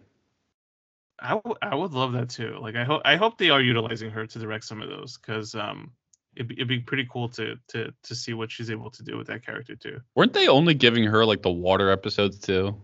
I, 1.21 1.31
w- 1.31 1.57
I 1.63 1.75
would 1.75 1.93
love 1.93 2.13
that 2.13 2.29
too. 2.29 2.59
Like 2.61 2.77
I 2.77 2.85
hope 2.85 3.03
I 3.05 3.17
hope 3.17 3.39
they 3.39 3.51
are 3.51 3.61
utilizing 3.61 4.11
her 4.11 4.27
to 4.27 4.39
direct 4.39 4.65
some 4.65 4.83
of 4.83 4.89
those 4.89 5.17
because 5.19 5.55
um 5.55 5.93
it'd 6.37 6.49
be, 6.49 6.55
it'd 6.57 6.69
be 6.69 6.81
pretty 6.81 7.07
cool 7.11 7.29
to 7.31 7.57
to 7.69 7.93
to 8.05 8.15
see 8.15 8.35
what 8.35 8.51
she's 8.51 8.71
able 8.71 8.91
to 8.91 9.03
do 9.03 9.17
with 9.17 9.27
that 9.29 9.45
character 9.45 9.75
too. 9.77 10.01
Weren't 10.15 10.33
they 10.33 10.49
only 10.49 10.75
giving 10.75 11.05
her 11.05 11.25
like 11.25 11.43
the 11.43 11.51
water 11.51 11.91
episodes 11.91 12.39
too? 12.39 12.77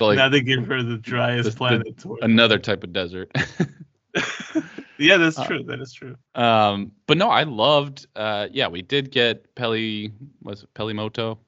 Like, 0.00 0.16
now 0.16 0.28
they 0.28 0.40
give 0.42 0.66
her 0.66 0.82
the 0.82 0.96
driest 0.98 1.44
the- 1.44 1.50
the- 1.50 1.56
planet. 1.56 1.98
to. 1.98 2.18
Another 2.22 2.58
type 2.58 2.84
of 2.84 2.92
desert. 2.92 3.30
yeah, 4.98 5.16
that's 5.16 5.38
Uh, 5.38 5.46
true. 5.46 5.62
That 5.64 5.80
is 5.80 5.92
true. 5.92 6.16
Um, 6.34 6.92
but 7.06 7.16
no, 7.18 7.28
I 7.30 7.42
loved. 7.44 8.06
Uh, 8.14 8.46
yeah, 8.52 8.68
we 8.68 8.82
did 8.82 9.10
get 9.10 9.54
Peli. 9.54 10.12
Was 10.42 10.62
it 10.62 10.74
Peli 10.74 10.92
Motto? 10.92 11.38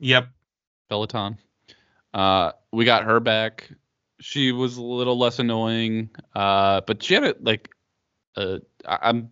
Yep. 0.00 0.28
Peloton. 0.88 1.38
Uh, 2.12 2.52
we 2.72 2.84
got 2.84 3.04
her 3.04 3.20
back. 3.20 3.70
She 4.20 4.50
was 4.52 4.76
a 4.76 4.82
little 4.82 5.18
less 5.18 5.38
annoying. 5.38 6.10
Uh, 6.34 6.80
but 6.86 7.02
she 7.02 7.14
had 7.14 7.24
a 7.24 7.34
like. 7.40 7.68
Uh, 8.36 8.58
I'm 8.86 9.30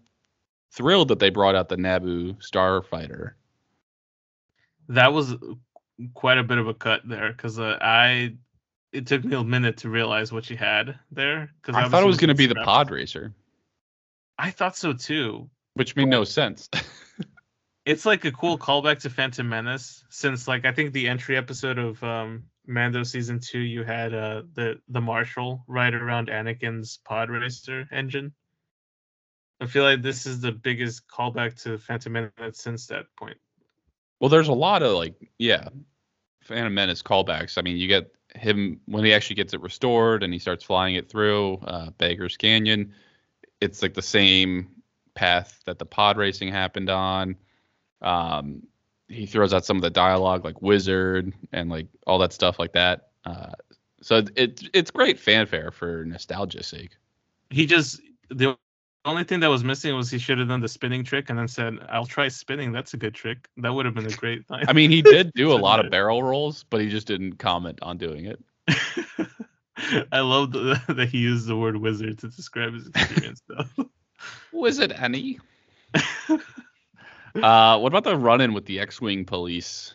thrilled 0.72 1.08
that 1.08 1.18
they 1.18 1.30
brought 1.30 1.54
out 1.56 1.68
the 1.68 1.76
Naboo 1.76 2.36
Starfighter. 2.38 3.32
That 4.88 5.12
was 5.12 5.34
quite 6.14 6.38
a 6.38 6.44
bit 6.44 6.58
of 6.58 6.68
a 6.68 6.74
cut 6.74 7.02
there 7.04 7.32
because 7.32 7.58
uh, 7.58 7.78
I 7.80 8.34
it 8.92 9.06
took 9.06 9.24
me 9.24 9.36
a 9.36 9.44
minute 9.44 9.78
to 9.78 9.88
realize 9.88 10.32
what 10.32 10.44
she 10.44 10.56
had 10.56 10.98
there 11.10 11.50
because 11.60 11.76
I 11.76 11.88
thought 11.88 12.02
it 12.02 12.06
was 12.06 12.18
going 12.18 12.28
to 12.28 12.34
be 12.34 12.46
the 12.46 12.56
pod 12.56 12.90
racer, 12.90 13.34
I 14.38 14.50
thought 14.50 14.76
so 14.76 14.92
too. 14.92 15.48
which 15.74 15.96
made 15.96 16.08
no 16.08 16.24
sense. 16.24 16.68
It's 17.86 18.04
like 18.04 18.24
a 18.24 18.32
cool 18.32 18.58
callback 18.58 19.00
to 19.00 19.10
Phantom 19.10 19.48
Menace 19.48 20.04
since 20.10 20.46
like 20.46 20.66
I 20.66 20.72
think 20.72 20.92
the 20.92 21.08
entry 21.08 21.36
episode 21.36 21.78
of 21.78 22.02
um 22.04 22.44
Mando 22.66 23.02
season 23.02 23.40
two 23.40 23.58
you 23.58 23.84
had 23.84 24.14
uh 24.14 24.42
the 24.54 24.80
the 24.88 25.00
Marshal 25.00 25.64
ride 25.66 25.94
around 25.94 26.28
Anakin's 26.28 26.98
pod 27.04 27.30
racer 27.30 27.88
engine. 27.90 28.32
I 29.60 29.66
feel 29.66 29.82
like 29.82 30.02
this 30.02 30.26
is 30.26 30.40
the 30.40 30.52
biggest 30.52 31.08
callback 31.08 31.62
to 31.62 31.78
Phantom 31.78 32.12
Menace 32.12 32.58
since 32.58 32.86
that 32.88 33.06
point. 33.18 33.38
Well, 34.20 34.28
there's 34.28 34.48
a 34.48 34.52
lot 34.52 34.82
of 34.82 34.94
like, 34.94 35.14
yeah, 35.38 35.68
Phantom 36.42 36.72
Menace 36.72 37.02
callbacks. 37.02 37.58
I 37.58 37.62
mean, 37.62 37.76
you 37.76 37.88
get 37.88 38.12
him 38.34 38.80
when 38.86 39.04
he 39.04 39.12
actually 39.12 39.36
gets 39.36 39.54
it 39.54 39.60
restored 39.60 40.22
and 40.22 40.32
he 40.32 40.38
starts 40.38 40.62
flying 40.62 40.94
it 40.94 41.08
through 41.08 41.54
uh, 41.64 41.90
Beggar's 41.98 42.36
Canyon. 42.36 42.92
It's 43.60 43.82
like 43.82 43.94
the 43.94 44.02
same 44.02 44.68
path 45.14 45.60
that 45.66 45.78
the 45.78 45.86
pod 45.86 46.16
racing 46.16 46.52
happened 46.52 46.90
on. 46.90 47.36
Um, 48.02 48.62
he 49.08 49.26
throws 49.26 49.52
out 49.52 49.64
some 49.64 49.76
of 49.76 49.82
the 49.82 49.90
dialogue, 49.90 50.44
like 50.44 50.62
wizard 50.62 51.32
and 51.52 51.68
like 51.68 51.86
all 52.06 52.18
that 52.18 52.32
stuff 52.32 52.58
like 52.58 52.72
that. 52.72 53.08
Uh, 53.24 53.52
so 54.02 54.16
it, 54.16 54.30
it 54.36 54.62
it's 54.72 54.90
great 54.90 55.18
fanfare 55.18 55.70
for 55.70 56.04
nostalgia's 56.04 56.66
sake. 56.66 56.92
He 57.50 57.66
just 57.66 58.00
the 58.28 58.56
only 59.04 59.24
thing 59.24 59.40
that 59.40 59.48
was 59.48 59.64
missing 59.64 59.94
was 59.96 60.10
he 60.10 60.18
should 60.18 60.38
have 60.38 60.48
done 60.48 60.60
the 60.60 60.68
spinning 60.68 61.04
trick 61.04 61.30
and 61.30 61.38
then 61.38 61.48
said, 61.48 61.78
"I'll 61.88 62.06
try 62.06 62.28
spinning. 62.28 62.72
That's 62.72 62.94
a 62.94 62.96
good 62.96 63.14
trick." 63.14 63.48
That 63.58 63.72
would 63.72 63.86
have 63.86 63.94
been 63.94 64.06
a 64.06 64.10
great 64.10 64.48
line. 64.50 64.64
I 64.68 64.72
mean, 64.72 64.90
he 64.90 65.02
did 65.02 65.32
do 65.34 65.52
a 65.52 65.54
lot 65.68 65.84
of 65.84 65.90
barrel 65.90 66.22
rolls, 66.22 66.64
but 66.68 66.80
he 66.80 66.88
just 66.88 67.06
didn't 67.06 67.34
comment 67.34 67.78
on 67.82 67.98
doing 67.98 68.26
it. 68.26 68.42
I 70.12 70.20
love 70.20 70.52
that 70.52 71.08
he 71.10 71.18
used 71.18 71.46
the 71.46 71.56
word 71.56 71.76
wizard 71.76 72.18
to 72.18 72.28
describe 72.28 72.74
his 72.74 72.86
experience, 72.88 73.42
though. 73.48 73.88
Wizard 74.52 74.92
Annie. 74.92 75.40
Uh, 77.34 77.78
what 77.78 77.88
about 77.88 78.04
the 78.04 78.16
run-in 78.16 78.52
with 78.52 78.66
the 78.66 78.80
X-wing 78.80 79.24
police? 79.24 79.94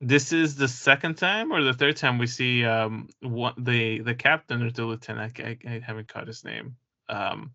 this 0.00 0.32
is 0.32 0.56
the 0.56 0.68
second 0.68 1.16
time 1.16 1.52
or 1.52 1.62
the 1.62 1.74
third 1.74 1.96
time 1.96 2.18
we 2.18 2.26
see 2.26 2.64
um 2.64 3.08
what, 3.20 3.54
the 3.62 4.00
the 4.00 4.14
captain 4.14 4.62
or 4.62 4.70
the 4.70 4.84
lieutenant. 4.84 5.38
I, 5.38 5.58
I, 5.66 5.74
I 5.74 5.80
haven't 5.84 6.08
caught 6.08 6.26
his 6.26 6.44
name. 6.44 6.76
Um, 7.08 7.52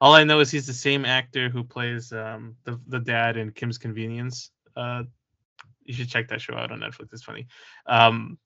all 0.00 0.14
I 0.14 0.24
know 0.24 0.40
is 0.40 0.50
he's 0.50 0.66
the 0.66 0.72
same 0.72 1.04
actor 1.04 1.48
who 1.48 1.64
plays 1.64 2.12
um 2.12 2.56
the 2.64 2.80
the 2.86 3.00
dad 3.00 3.36
in 3.36 3.52
Kim's 3.52 3.78
Convenience. 3.78 4.50
Uh, 4.76 5.04
you 5.84 5.94
should 5.94 6.08
check 6.08 6.28
that 6.28 6.40
show 6.40 6.54
out 6.54 6.70
on 6.70 6.80
Netflix. 6.80 7.12
It's 7.12 7.24
funny. 7.24 7.46
Um, 7.86 8.38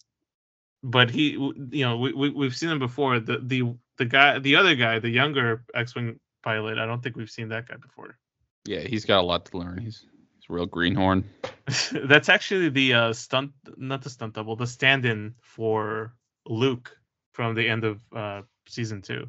but 0.83 1.11
he, 1.11 1.31
you 1.31 1.85
know, 1.85 1.99
we, 1.99 2.13
we 2.13 2.31
we've 2.31 2.57
seen 2.57 2.71
him 2.71 2.79
before. 2.79 3.21
The 3.21 3.39
the 3.43 3.75
the 3.99 4.05
guy, 4.05 4.39
the 4.39 4.57
other 4.57 4.75
guy, 4.75 4.99
the 4.99 5.11
younger 5.11 5.65
X-wing 5.75 6.19
pilot. 6.43 6.79
I 6.79 6.87
don't 6.87 7.03
think 7.03 7.17
we've 7.17 7.31
seen 7.31 7.49
that 7.51 7.69
guy 7.69 7.77
before. 7.77 8.17
Yeah, 8.65 8.81
he's 8.81 9.05
got 9.05 9.21
a 9.21 9.27
lot 9.27 9.45
to 9.47 9.59
learn. 9.59 9.79
He's 9.79 10.05
he's 10.35 10.45
a 10.49 10.53
real 10.53 10.67
greenhorn. 10.67 11.25
That's 11.93 12.29
actually 12.29 12.69
the 12.71 12.95
uh, 12.95 13.13
stunt, 13.13 13.53
not 13.77 14.03
the 14.03 14.11
stunt 14.11 14.35
double, 14.35 14.57
the 14.57 14.67
stand-in 14.67 15.35
for 15.41 16.15
Luke 16.47 16.97
from 17.33 17.55
the 17.55 17.69
end 17.69 17.85
of 17.85 18.01
uh, 18.15 18.43
season 18.69 19.03
two. 19.03 19.29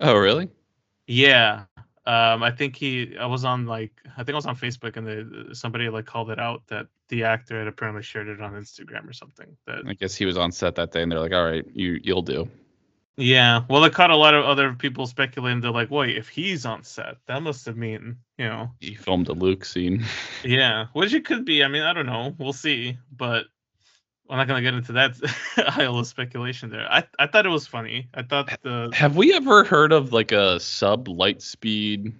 Oh, 0.00 0.14
really? 0.14 0.50
Yeah, 1.06 1.64
Um, 2.06 2.42
I 2.42 2.50
think 2.52 2.76
he. 2.76 3.16
I 3.18 3.26
was 3.26 3.44
on 3.44 3.66
like 3.66 3.92
I 4.16 4.22
think 4.22 4.30
I 4.30 4.36
was 4.36 4.46
on 4.46 4.56
Facebook 4.56 4.96
and 4.96 5.06
the, 5.06 5.54
somebody 5.54 5.88
like 5.88 6.06
called 6.06 6.30
it 6.30 6.38
out 6.38 6.62
that 6.68 6.86
the 7.08 7.24
actor 7.24 7.58
had 7.58 7.66
apparently 7.68 8.02
shared 8.02 8.28
it 8.28 8.40
on 8.40 8.52
Instagram 8.52 9.08
or 9.08 9.12
something. 9.12 9.56
That 9.66 9.82
I 9.86 9.94
guess 9.94 10.14
he 10.14 10.24
was 10.24 10.36
on 10.36 10.52
set 10.52 10.76
that 10.76 10.92
day, 10.92 11.02
and 11.02 11.10
they're 11.10 11.20
like, 11.20 11.32
"All 11.32 11.44
right, 11.44 11.64
you 11.74 12.00
you'll 12.02 12.22
do." 12.22 12.48
yeah. 13.16 13.64
Well, 13.68 13.82
it 13.84 13.92
caught 13.94 14.10
a 14.10 14.16
lot 14.16 14.34
of 14.34 14.44
other 14.44 14.72
people 14.74 15.06
speculating. 15.06 15.60
They're 15.60 15.70
like, 15.70 15.90
wait, 15.90 16.16
if 16.16 16.28
he's 16.28 16.66
on 16.66 16.82
set, 16.84 17.16
that 17.26 17.42
must 17.42 17.64
have 17.66 17.76
mean 17.76 18.16
you 18.38 18.46
know. 18.46 18.70
He 18.80 18.94
filmed 18.94 19.28
a 19.28 19.32
Luke 19.32 19.64
scene. 19.64 20.04
Yeah, 20.44 20.86
which 20.92 21.14
it 21.14 21.24
could 21.24 21.44
be. 21.44 21.64
I 21.64 21.68
mean, 21.68 21.82
I 21.82 21.92
don't 21.92 22.06
know. 22.06 22.34
We'll 22.38 22.52
see. 22.52 22.98
But 23.16 23.46
I'm 24.28 24.38
not 24.38 24.48
gonna 24.48 24.62
get 24.62 24.74
into 24.74 24.92
that 24.92 25.16
aisle 25.78 25.98
of 25.98 26.06
speculation 26.06 26.70
there. 26.70 26.90
I 26.90 27.04
I 27.18 27.26
thought 27.26 27.46
it 27.46 27.50
was 27.50 27.66
funny. 27.66 28.08
I 28.14 28.22
thought 28.22 28.50
the 28.62 28.90
Have 28.92 29.16
we 29.16 29.32
ever 29.34 29.64
heard 29.64 29.92
of 29.92 30.12
like 30.12 30.32
a 30.32 30.58
sub 30.58 31.08
light 31.08 31.42
speed 31.42 32.12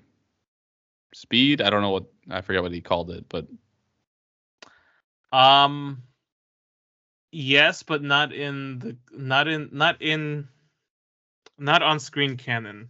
speed? 1.12 1.60
I 1.60 1.70
don't 1.70 1.82
know 1.82 1.90
what 1.90 2.04
I 2.30 2.40
forget 2.40 2.62
what 2.62 2.72
he 2.72 2.80
called 2.80 3.10
it, 3.10 3.24
but 3.28 3.46
um 5.32 6.02
yes, 7.32 7.82
but 7.82 8.02
not 8.02 8.32
in 8.32 8.78
the 8.78 8.96
not 9.12 9.48
in 9.48 9.70
not 9.72 10.00
in 10.00 10.48
not 11.58 11.82
on 11.82 11.98
screen 11.98 12.36
canon, 12.36 12.88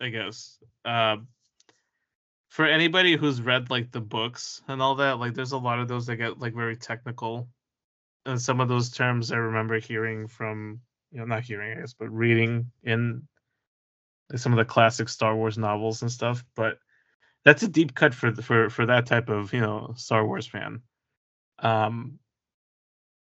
I 0.00 0.08
guess. 0.08 0.58
Uh 0.84 1.16
for 2.48 2.64
anybody 2.64 3.16
who's 3.16 3.42
read 3.42 3.68
like 3.68 3.90
the 3.90 4.00
books 4.00 4.62
and 4.68 4.80
all 4.80 4.94
that, 4.94 5.18
like 5.18 5.34
there's 5.34 5.50
a 5.50 5.58
lot 5.58 5.80
of 5.80 5.88
those 5.88 6.06
that 6.06 6.16
get 6.16 6.38
like 6.38 6.54
very 6.54 6.76
technical. 6.76 7.48
And 8.26 8.40
some 8.40 8.60
of 8.60 8.68
those 8.68 8.90
terms 8.90 9.32
I 9.32 9.36
remember 9.36 9.78
hearing 9.78 10.26
from 10.28 10.80
you 11.12 11.18
know, 11.18 11.26
not 11.26 11.44
hearing 11.44 11.76
I 11.76 11.80
guess, 11.80 11.94
but 11.94 12.08
reading 12.08 12.70
in 12.82 13.22
some 14.36 14.52
of 14.52 14.56
the 14.56 14.64
classic 14.64 15.08
Star 15.08 15.36
Wars 15.36 15.58
novels 15.58 16.02
and 16.02 16.10
stuff. 16.10 16.44
But 16.56 16.78
that's 17.44 17.62
a 17.62 17.68
deep 17.68 17.94
cut 17.94 18.14
for 18.14 18.32
for 18.34 18.70
for 18.70 18.86
that 18.86 19.06
type 19.06 19.28
of 19.28 19.52
you 19.52 19.60
know 19.60 19.92
Star 19.96 20.26
Wars 20.26 20.46
fan. 20.46 20.80
Um, 21.60 22.18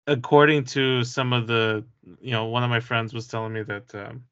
according 0.08 0.66
to 0.66 1.04
some 1.04 1.34
of 1.34 1.48
the 1.48 1.86
you 2.20 2.32
know 2.32 2.46
one 2.46 2.64
of 2.64 2.70
my 2.70 2.80
friends 2.80 3.14
was 3.14 3.28
telling 3.28 3.54
me 3.54 3.64
that 3.64 3.94
um, 3.96 4.24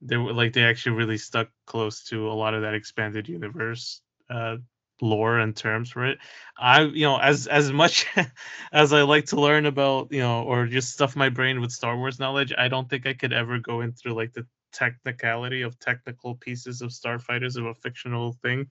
they 0.00 0.16
were 0.16 0.32
like 0.32 0.52
they 0.52 0.64
actually 0.64 0.96
really 0.96 1.18
stuck 1.18 1.48
close 1.66 2.04
to 2.04 2.30
a 2.30 2.34
lot 2.34 2.54
of 2.54 2.62
that 2.62 2.74
expanded 2.74 3.28
universe 3.28 4.02
uh, 4.30 4.56
lore 5.02 5.38
and 5.38 5.54
terms 5.54 5.90
for 5.90 6.06
it. 6.06 6.18
I 6.56 6.82
you 6.82 7.04
know 7.04 7.18
as 7.18 7.46
as 7.46 7.72
much 7.72 8.06
as 8.72 8.92
I 8.92 9.02
like 9.02 9.26
to 9.26 9.40
learn 9.40 9.66
about 9.66 10.10
you 10.10 10.20
know 10.20 10.42
or 10.44 10.66
just 10.66 10.92
stuff 10.92 11.16
my 11.16 11.28
brain 11.28 11.60
with 11.60 11.72
Star 11.72 11.96
Wars 11.96 12.18
knowledge, 12.18 12.54
I 12.56 12.68
don't 12.68 12.88
think 12.88 13.06
I 13.06 13.12
could 13.12 13.32
ever 13.34 13.58
go 13.58 13.82
into 13.82 14.14
like 14.14 14.32
the 14.32 14.46
technicality 14.72 15.62
of 15.62 15.78
technical 15.78 16.34
pieces 16.36 16.80
of 16.80 16.90
starfighters 16.90 17.56
of 17.56 17.66
a 17.66 17.74
fictional 17.74 18.32
thing. 18.42 18.68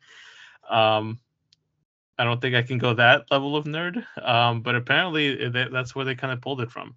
Um, 0.69 1.19
I 2.17 2.23
don't 2.23 2.39
think 2.39 2.55
I 2.55 2.61
can 2.61 2.77
go 2.77 2.93
that 2.93 3.25
level 3.31 3.55
of 3.55 3.65
nerd. 3.65 4.03
Um, 4.23 4.61
but 4.61 4.75
apparently 4.75 5.49
that, 5.49 5.71
that's 5.71 5.95
where 5.95 6.05
they 6.05 6.15
kind 6.15 6.33
of 6.33 6.41
pulled 6.41 6.61
it 6.61 6.71
from. 6.71 6.95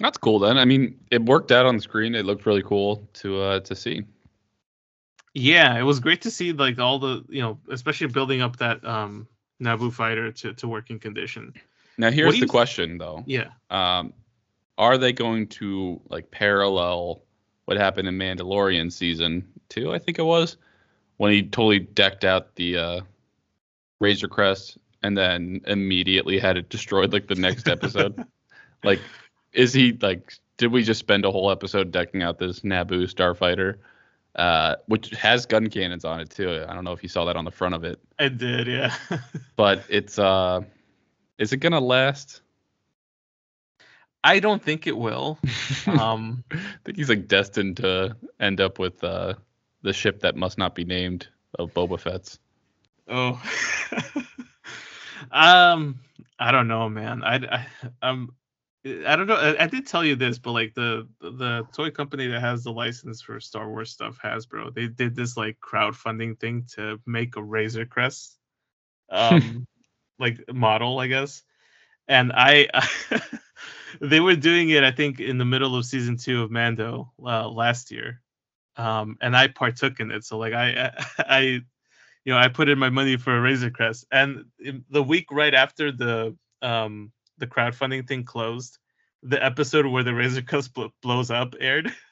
that's 0.00 0.18
cool. 0.18 0.38
Then 0.38 0.58
I 0.58 0.64
mean, 0.64 0.98
it 1.10 1.22
worked 1.22 1.52
out 1.52 1.66
on 1.66 1.76
the 1.76 1.82
screen. 1.82 2.14
It 2.14 2.24
looked 2.24 2.46
really 2.46 2.62
cool 2.62 3.08
to 3.14 3.40
uh 3.40 3.60
to 3.60 3.74
see. 3.74 4.04
Yeah, 5.38 5.78
it 5.78 5.82
was 5.82 6.00
great 6.00 6.22
to 6.22 6.30
see 6.30 6.52
like 6.52 6.78
all 6.78 6.98
the 6.98 7.24
you 7.28 7.42
know, 7.42 7.58
especially 7.70 8.08
building 8.08 8.42
up 8.42 8.56
that 8.56 8.84
um 8.84 9.26
Naboo 9.62 9.92
fighter 9.92 10.30
to, 10.32 10.52
to 10.54 10.68
working 10.68 10.98
condition. 10.98 11.54
Now 11.96 12.10
here's 12.10 12.34
the 12.34 12.40
you- 12.40 12.46
question 12.46 12.98
though. 12.98 13.24
Yeah. 13.26 13.50
Um, 13.70 14.12
are 14.76 14.96
they 14.96 15.12
going 15.12 15.48
to 15.48 16.00
like 16.08 16.30
parallel 16.30 17.22
what 17.64 17.76
happened 17.76 18.08
in 18.08 18.16
Mandalorian 18.16 18.92
season 18.92 19.46
two? 19.68 19.92
I 19.92 19.98
think 19.98 20.18
it 20.18 20.24
was 20.24 20.56
when 21.16 21.32
he 21.32 21.42
totally 21.42 21.80
decked 21.80 22.24
out 22.24 22.54
the 22.54 22.76
uh, 22.76 23.00
Razor 24.00 24.28
Crest 24.28 24.78
and 25.02 25.16
then 25.16 25.60
immediately 25.66 26.38
had 26.38 26.56
it 26.56 26.68
destroyed 26.68 27.12
like 27.12 27.26
the 27.26 27.34
next 27.34 27.68
episode. 27.68 28.24
like, 28.84 29.00
is 29.52 29.72
he 29.72 29.92
like? 30.00 30.32
Did 30.56 30.72
we 30.72 30.82
just 30.82 31.00
spend 31.00 31.24
a 31.24 31.30
whole 31.30 31.50
episode 31.50 31.92
decking 31.92 32.22
out 32.22 32.38
this 32.38 32.60
Naboo 32.60 33.12
starfighter, 33.12 33.76
uh, 34.38 34.76
which 34.86 35.10
has 35.10 35.46
gun 35.46 35.68
cannons 35.68 36.04
on 36.04 36.20
it 36.20 36.30
too? 36.30 36.64
I 36.68 36.72
don't 36.74 36.84
know 36.84 36.92
if 36.92 37.02
you 37.02 37.08
saw 37.08 37.24
that 37.26 37.36
on 37.36 37.44
the 37.44 37.50
front 37.50 37.74
of 37.74 37.84
it, 37.84 37.98
I 38.18 38.28
did, 38.28 38.66
yeah. 38.68 38.94
but 39.56 39.84
it's 39.88 40.18
uh, 40.18 40.62
is 41.38 41.52
it 41.52 41.58
gonna 41.58 41.80
last? 41.80 42.40
I 44.24 44.40
don't 44.40 44.62
think 44.62 44.86
it 44.86 44.96
will. 44.96 45.38
Um 45.86 46.44
I 46.52 46.58
think 46.84 46.98
he's 46.98 47.08
like 47.08 47.28
destined 47.28 47.78
to 47.78 48.16
end 48.40 48.60
up 48.60 48.78
with 48.78 49.02
uh, 49.02 49.34
the 49.82 49.92
ship 49.92 50.20
that 50.20 50.36
must 50.36 50.58
not 50.58 50.74
be 50.74 50.84
named 50.84 51.28
of 51.58 51.72
Boba 51.72 51.98
Fett's. 51.98 52.38
oh. 53.08 53.40
um 55.32 55.98
I 56.38 56.52
don't 56.52 56.68
know, 56.68 56.88
man. 56.88 57.22
I 57.24 57.36
I 57.36 57.66
um 58.02 58.34
I 58.84 59.16
don't 59.16 59.26
know. 59.26 59.34
I, 59.34 59.64
I 59.64 59.66
did 59.66 59.86
tell 59.86 60.04
you 60.04 60.14
this, 60.14 60.38
but 60.38 60.52
like 60.52 60.74
the 60.74 61.08
the 61.20 61.66
toy 61.72 61.90
company 61.90 62.28
that 62.28 62.40
has 62.40 62.62
the 62.62 62.72
license 62.72 63.20
for 63.20 63.40
Star 63.40 63.68
Wars 63.68 63.90
stuff, 63.90 64.18
Hasbro, 64.22 64.72
they 64.72 64.86
did 64.86 65.16
this 65.16 65.36
like 65.36 65.58
crowdfunding 65.60 66.38
thing 66.38 66.64
to 66.74 67.00
make 67.04 67.36
a 67.36 67.42
Razor 67.42 67.86
Crest, 67.86 68.38
um, 69.10 69.66
like 70.18 70.40
model, 70.52 71.00
I 71.00 71.08
guess. 71.08 71.42
And 72.06 72.32
I, 72.32 72.68
they 74.00 74.20
were 74.20 74.36
doing 74.36 74.70
it, 74.70 74.84
I 74.84 74.92
think, 74.92 75.20
in 75.20 75.38
the 75.38 75.44
middle 75.44 75.76
of 75.76 75.84
season 75.84 76.16
two 76.16 76.42
of 76.42 76.50
Mando 76.50 77.12
uh, 77.22 77.48
last 77.48 77.90
year, 77.90 78.22
um, 78.76 79.18
and 79.20 79.36
I 79.36 79.48
partook 79.48 79.98
in 79.98 80.12
it. 80.12 80.24
So 80.24 80.38
like 80.38 80.54
I, 80.54 80.92
I, 81.18 81.40
you 82.24 82.32
know, 82.32 82.38
I 82.38 82.46
put 82.46 82.68
in 82.68 82.78
my 82.78 82.90
money 82.90 83.16
for 83.16 83.36
a 83.36 83.40
Razor 83.40 83.70
Crest, 83.70 84.06
and 84.12 84.44
in 84.60 84.84
the 84.88 85.02
week 85.02 85.26
right 85.32 85.52
after 85.52 85.90
the 85.90 86.36
um 86.62 87.12
the 87.38 87.46
crowdfunding 87.46 88.06
thing 88.06 88.24
closed, 88.24 88.78
the 89.22 89.42
episode 89.44 89.86
where 89.86 90.02
the 90.02 90.14
Razor 90.14 90.42
Crest 90.42 90.74
bl- 90.74 90.86
blows 91.02 91.30
up 91.30 91.54
aired. 91.60 91.92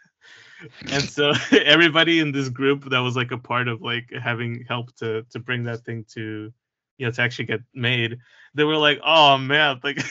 and 0.91 1.03
so 1.03 1.33
everybody 1.53 2.21
in 2.21 2.33
this 2.33 2.49
group 2.49 2.89
that 2.91 2.99
was 3.01 3.17
like 3.17 3.31
a 3.33 3.39
part 3.39 3.69
of 3.69 3.83
like 3.83 4.11
having 4.13 4.65
helped 4.69 4.99
to 4.99 5.23
to 5.31 5.39
bring 5.39 5.65
that 5.65 5.85
thing 5.85 6.05
to 6.15 6.53
you 6.99 7.07
know 7.07 7.13
to 7.13 7.21
actually 7.23 7.45
get 7.45 7.61
made 7.75 8.19
they 8.55 8.65
were 8.65 8.77
like 8.77 8.99
oh 9.05 9.37
man 9.37 9.79
like 9.83 10.03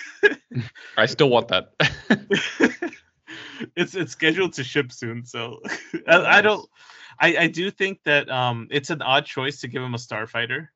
I 0.98 1.08
still 1.08 1.30
want 1.30 1.48
that. 1.50 1.72
it's 3.76 3.96
it's 3.96 4.12
scheduled 4.12 4.54
to 4.54 4.64
ship 4.64 4.92
soon 4.92 5.26
so 5.26 5.60
I, 6.08 6.38
I 6.38 6.42
don't 6.42 6.68
I, 7.20 7.38
I 7.38 7.48
do 7.48 7.72
think 7.72 8.04
that 8.04 8.30
um 8.30 8.68
it's 8.72 8.90
an 8.90 9.02
odd 9.02 9.26
choice 9.26 9.62
to 9.62 9.68
give 9.68 9.82
him 9.82 9.96
a 9.96 9.98
starfighter 9.98 10.68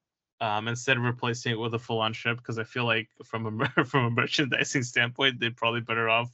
um 0.41 0.67
instead 0.67 0.97
of 0.97 1.03
replacing 1.03 1.51
it 1.51 1.59
with 1.59 1.73
a 1.73 1.79
full-on 1.79 2.13
ship 2.13 2.37
because 2.37 2.57
I 2.57 2.63
feel 2.63 2.85
like 2.85 3.09
from 3.23 3.61
a 3.61 3.83
from 3.85 4.05
a 4.05 4.09
merchandising 4.09 4.83
standpoint 4.83 5.39
they're 5.39 5.51
probably 5.51 5.81
better 5.81 6.09
off 6.09 6.29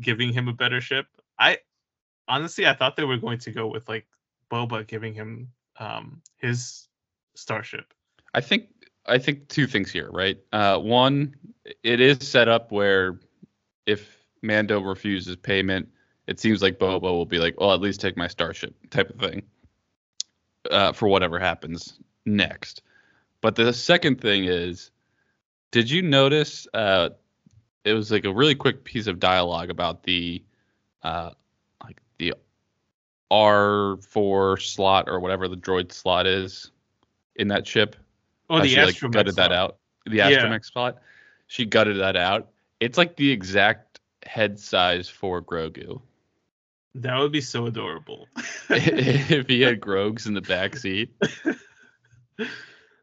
giving 0.00 0.32
him 0.32 0.48
a 0.48 0.52
better 0.52 0.80
ship. 0.80 1.06
I 1.38 1.58
honestly 2.28 2.66
I 2.66 2.74
thought 2.74 2.96
they 2.96 3.04
were 3.04 3.18
going 3.18 3.38
to 3.38 3.50
go 3.50 3.66
with 3.66 3.88
like 3.88 4.06
Boba 4.50 4.86
giving 4.86 5.14
him 5.14 5.52
um 5.78 6.22
his 6.36 6.88
starship. 7.34 7.92
I 8.34 8.40
think 8.40 8.68
I 9.06 9.18
think 9.18 9.48
two 9.48 9.66
things 9.66 9.90
here, 9.90 10.10
right? 10.10 10.38
Uh, 10.52 10.78
one, 10.78 11.34
it 11.82 12.00
is 12.00 12.26
set 12.26 12.48
up 12.48 12.72
where 12.72 13.20
if 13.86 14.24
Mando 14.42 14.80
refuses 14.80 15.36
payment, 15.36 15.88
it 16.26 16.40
seems 16.40 16.62
like 16.62 16.78
Boba 16.78 17.02
will 17.02 17.26
be 17.26 17.38
like, 17.38 17.60
"Well, 17.60 17.72
at 17.72 17.80
least 17.80 18.00
take 18.00 18.16
my 18.16 18.28
starship," 18.28 18.74
type 18.90 19.10
of 19.10 19.20
thing, 19.20 19.42
uh, 20.70 20.92
for 20.92 21.08
whatever 21.08 21.38
happens 21.38 21.98
next. 22.24 22.82
But 23.44 23.56
the 23.56 23.74
second 23.74 24.22
thing 24.22 24.46
is, 24.46 24.90
did 25.70 25.90
you 25.90 26.00
notice? 26.00 26.66
Uh, 26.72 27.10
it 27.84 27.92
was 27.92 28.10
like 28.10 28.24
a 28.24 28.32
really 28.32 28.54
quick 28.54 28.84
piece 28.84 29.06
of 29.06 29.20
dialogue 29.20 29.68
about 29.68 30.02
the, 30.02 30.42
uh, 31.02 31.32
like 31.84 32.00
the 32.16 32.32
R 33.30 33.98
four 33.98 34.56
slot 34.56 35.10
or 35.10 35.20
whatever 35.20 35.46
the 35.46 35.58
droid 35.58 35.92
slot 35.92 36.26
is 36.26 36.70
in 37.36 37.48
that 37.48 37.66
ship 37.66 37.96
Oh, 38.48 38.56
how 38.56 38.62
the 38.62 38.68
she 38.70 38.80
like 38.80 38.98
gutted 39.12 39.36
that 39.36 39.52
out. 39.52 39.76
The 40.06 40.16
Yeah. 40.16 40.30
astromech 40.30 40.64
spot. 40.64 41.02
She 41.46 41.66
gutted 41.66 41.98
that 41.98 42.16
out. 42.16 42.48
It's 42.80 42.96
like 42.96 43.14
the 43.14 43.30
exact 43.30 44.00
head 44.24 44.58
size 44.58 45.10
for 45.10 45.42
Grogu. 45.42 46.00
That 46.94 47.18
would 47.18 47.32
be 47.32 47.42
so 47.42 47.66
adorable. 47.66 48.26
if 48.70 49.48
he 49.48 49.60
had 49.60 49.80
Grogs 49.82 50.26
in 50.26 50.32
the 50.32 50.40
back 50.40 50.76
seat. 50.76 51.14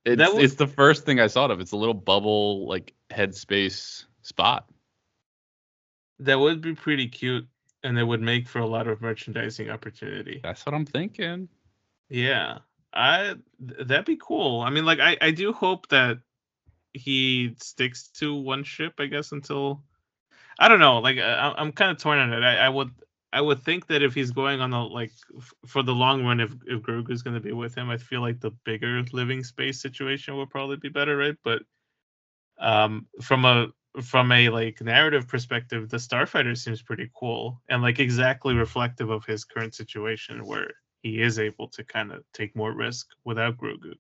It's, 0.06 0.34
was- 0.34 0.44
it's 0.44 0.56
the 0.56 0.68
first 0.68 1.06
thing 1.06 1.20
I 1.20 1.28
thought 1.28 1.52
of. 1.52 1.60
It's 1.60 1.72
a 1.74 1.78
little 1.78 1.94
bubble 1.94 2.68
like 2.68 2.94
headspace 3.12 4.06
spot. 4.22 4.66
that 6.20 6.40
would 6.40 6.62
be 6.62 6.76
pretty 6.76 7.08
cute 7.08 7.48
and 7.84 7.98
it 7.98 8.04
would 8.04 8.22
make 8.22 8.48
for 8.48 8.60
a 8.60 8.66
lot 8.68 8.88
of 8.88 9.02
merchandising 9.02 9.70
opportunity. 9.72 10.40
That's 10.44 10.66
what 10.66 10.76
I'm 10.76 10.86
thinking. 10.86 11.50
Yeah. 12.10 12.60
I 12.94 13.36
that'd 13.60 14.06
be 14.06 14.18
cool. 14.18 14.62
I 14.62 14.70
mean 14.70 14.86
like 14.86 15.00
I 15.00 15.18
I 15.22 15.32
do 15.32 15.54
hope 15.54 15.88
that 15.90 16.20
he 16.94 17.56
sticks 17.60 18.10
to 18.10 18.36
one 18.36 18.64
ship 18.64 18.94
I 19.00 19.06
guess 19.06 19.32
until 19.32 19.82
I 20.60 20.68
don't 20.68 20.80
know. 20.80 21.00
Like 21.00 21.18
I 21.18 21.54
I'm 21.58 21.72
kind 21.72 21.90
of 21.92 21.98
torn 21.98 22.20
on 22.20 22.34
it. 22.34 22.44
I, 22.44 22.58
I 22.58 22.70
would 22.70 22.92
I 23.34 23.42
would 23.42 23.64
think 23.64 23.88
that 23.88 24.04
if 24.04 24.14
he's 24.14 24.32
going 24.32 24.60
on 24.62 24.72
the 24.72 24.80
like 24.80 25.12
f- 25.38 25.54
for 25.66 25.84
the 25.84 25.94
long 25.96 26.24
run, 26.26 26.40
if 26.42 26.52
if 26.68 26.82
Grogu's 26.82 27.24
going 27.24 27.36
to 27.36 27.40
be 27.40 27.54
with 27.54 27.76
him, 27.76 27.90
I 27.90 27.98
feel 27.98 28.22
like 28.22 28.40
the 28.42 28.52
bigger 28.66 29.04
living 29.14 29.44
space 29.44 29.82
situation 29.82 30.36
would 30.38 30.50
probably 30.50 30.78
be 30.78 30.90
better, 30.90 31.16
right? 31.18 31.38
But 31.44 31.64
um, 32.60 33.08
from 33.22 33.46
a 33.46 33.68
from 34.02 34.32
a 34.32 34.50
like 34.50 34.82
narrative 34.82 35.28
perspective, 35.28 35.90
the 35.90 35.98
Starfighter 35.98 36.58
seems 36.58 36.82
pretty 36.82 37.10
cool 37.16 37.62
and 37.70 37.82
like 37.82 38.00
exactly 38.00 38.54
reflective 38.54 39.10
of 39.10 39.26
his 39.26 39.46
current 39.46 39.76
situation, 39.76 40.46
where 40.46 40.72
he 41.02 41.22
is 41.22 41.40
able 41.40 41.68
to 41.70 41.84
kind 41.84 42.12
of 42.12 42.24
take 42.34 42.56
more 42.56 42.74
risk 42.74 43.08
without 43.26 43.58
Grogu. 43.58 43.94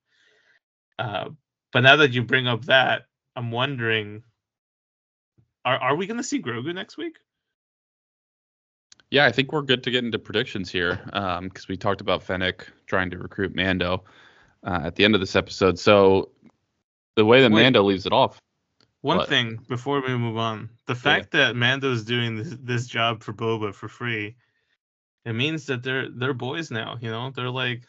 Uh, 0.99 1.29
but 1.73 1.81
now 1.81 1.95
that 1.97 2.11
you 2.13 2.23
bring 2.23 2.47
up 2.47 2.65
that, 2.65 3.03
I'm 3.35 3.51
wondering, 3.51 4.23
are 5.65 5.77
are 5.77 5.95
we 5.95 6.07
going 6.07 6.17
to 6.17 6.23
see 6.23 6.41
Grogu 6.41 6.73
next 6.73 6.97
week? 6.97 7.17
Yeah, 9.11 9.25
I 9.25 9.31
think 9.33 9.51
we're 9.51 9.61
good 9.61 9.83
to 9.83 9.91
get 9.91 10.05
into 10.05 10.17
predictions 10.17 10.71
here 10.71 11.01
because 11.05 11.39
um, 11.39 11.51
we 11.67 11.75
talked 11.75 11.99
about 11.99 12.23
Fennec 12.23 12.65
trying 12.87 13.09
to 13.11 13.17
recruit 13.17 13.53
Mando 13.53 14.05
uh, 14.63 14.81
at 14.85 14.95
the 14.95 15.03
end 15.03 15.15
of 15.15 15.21
this 15.21 15.35
episode. 15.35 15.77
So 15.77 16.29
the 17.15 17.25
way 17.25 17.41
that 17.41 17.51
Wait, 17.51 17.63
Mando 17.63 17.83
leaves 17.83 18.05
it 18.05 18.13
off. 18.13 18.39
One 19.01 19.17
what? 19.17 19.27
thing 19.27 19.59
before 19.67 20.01
we 20.01 20.15
move 20.15 20.37
on, 20.37 20.69
the 20.85 20.95
fact 20.95 21.33
yeah. 21.33 21.47
that 21.47 21.55
Mando's 21.57 22.03
doing 22.03 22.37
this, 22.37 22.55
this 22.61 22.87
job 22.87 23.21
for 23.21 23.33
Boba 23.33 23.75
for 23.75 23.89
free, 23.89 24.37
it 25.25 25.33
means 25.33 25.65
that 25.65 25.83
they're 25.83 26.09
they're 26.09 26.33
boys 26.33 26.71
now. 26.71 26.97
You 27.01 27.11
know, 27.11 27.31
they're 27.35 27.49
like, 27.49 27.83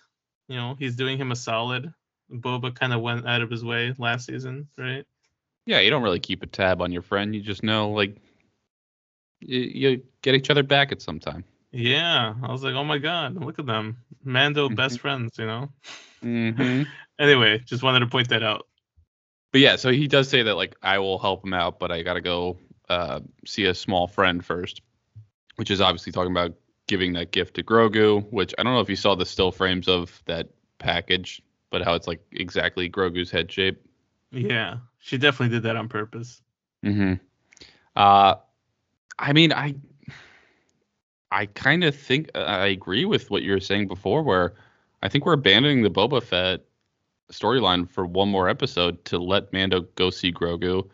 you 0.49 0.57
know, 0.57 0.75
he's 0.77 0.97
doing 0.97 1.19
him 1.19 1.31
a 1.31 1.37
solid. 1.37 1.93
Boba 2.33 2.75
kind 2.75 2.93
of 2.93 3.01
went 3.01 3.29
out 3.29 3.43
of 3.43 3.51
his 3.51 3.65
way 3.65 3.95
last 3.97 4.27
season, 4.27 4.69
right? 4.77 5.07
Yeah, 5.67 5.81
you 5.81 5.91
don't 5.91 6.03
really 6.03 6.19
keep 6.19 6.43
a 6.43 6.47
tab 6.47 6.83
on 6.83 6.91
your 6.91 7.03
friend. 7.03 7.35
You 7.35 7.43
just 7.43 7.63
know 7.63 7.91
like 7.91 8.17
you, 9.43 9.61
you 9.61 10.03
get 10.23 10.35
each 10.35 10.51
other 10.51 10.63
back 10.63 10.93
at 10.93 11.03
some 11.03 11.19
time. 11.19 11.45
Yeah, 11.73 12.35
I 12.43 12.53
was 12.53 12.63
like, 12.63 12.75
oh 12.75 12.85
my 12.85 12.99
god, 12.99 13.35
look 13.35 13.59
at 13.59 13.67
them, 13.67 13.97
Mando 14.25 14.67
mm-hmm. 14.67 14.75
best 14.75 15.01
friends, 15.01 15.39
you 15.39 15.47
know. 15.47 15.71
Mm-hmm. 16.23 16.83
anyway, 17.19 17.59
just 17.65 17.83
wanted 17.83 18.01
to 18.01 18.07
point 18.07 18.29
that 18.29 18.43
out. 18.43 18.67
But 19.53 19.61
yeah, 19.61 19.77
so 19.77 19.91
he 19.91 20.09
does 20.09 20.29
say 20.29 20.43
that 20.43 20.55
like 20.55 20.77
I 20.83 20.99
will 20.99 21.19
help 21.19 21.45
him 21.45 21.55
out, 21.55 21.79
but 21.79 21.91
I 21.91 22.03
got 22.03 22.15
to 22.15 22.21
go 22.21 22.59
uh, 22.89 23.21
see 23.47 23.65
a 23.65 23.75
small 23.75 24.07
friend 24.07 24.45
first, 24.45 24.83
which 25.57 25.71
is 25.71 25.81
obviously 25.81 26.13
talking 26.13 26.33
about 26.33 26.55
giving 26.87 27.13
that 27.15 27.33
gift 27.33 27.55
to 27.55 27.63
Grogu. 27.63 28.27
Which 28.31 28.55
I 28.59 28.63
don't 28.63 28.75
know 28.75 28.81
if 28.81 28.89
you 28.89 28.97
saw 28.97 29.15
the 29.15 29.27
still 29.27 29.53
frames 29.53 29.89
of 29.89 30.23
that 30.27 30.49
package, 30.79 31.43
but 31.71 31.83
how 31.83 31.95
it's 31.95 32.07
like 32.07 32.21
exactly 32.33 32.89
Grogu's 32.89 33.31
head 33.31 33.51
shape. 33.51 33.83
Yeah, 34.31 34.79
she 34.99 35.19
definitely 35.19 35.55
did 35.55 35.65
that 35.65 35.77
on 35.77 35.89
purpose. 35.89 36.41
Mm-hmm. 36.85 37.15
Uh, 37.95 38.37
I 39.23 39.33
mean, 39.33 39.53
I 39.53 39.77
I 41.31 41.47
kind 41.47 41.85
of 41.85 41.95
think 41.95 42.31
uh, 42.35 42.41
I 42.41 42.67
agree 42.67 43.05
with 43.05 43.31
what 43.31 43.43
you 43.43 43.53
were 43.53 43.61
saying 43.61 43.87
before, 43.87 44.23
where 44.23 44.55
I 45.03 45.09
think 45.09 45.25
we're 45.25 45.33
abandoning 45.33 45.83
the 45.83 45.91
Boba 45.91 46.23
Fett 46.23 46.65
storyline 47.31 47.89
for 47.89 48.05
one 48.05 48.29
more 48.29 48.49
episode 48.49 49.03
to 49.07 49.19
let 49.19 49.53
Mando 49.53 49.83
go 49.95 50.11
see 50.11 50.33
Grogu, 50.33 50.91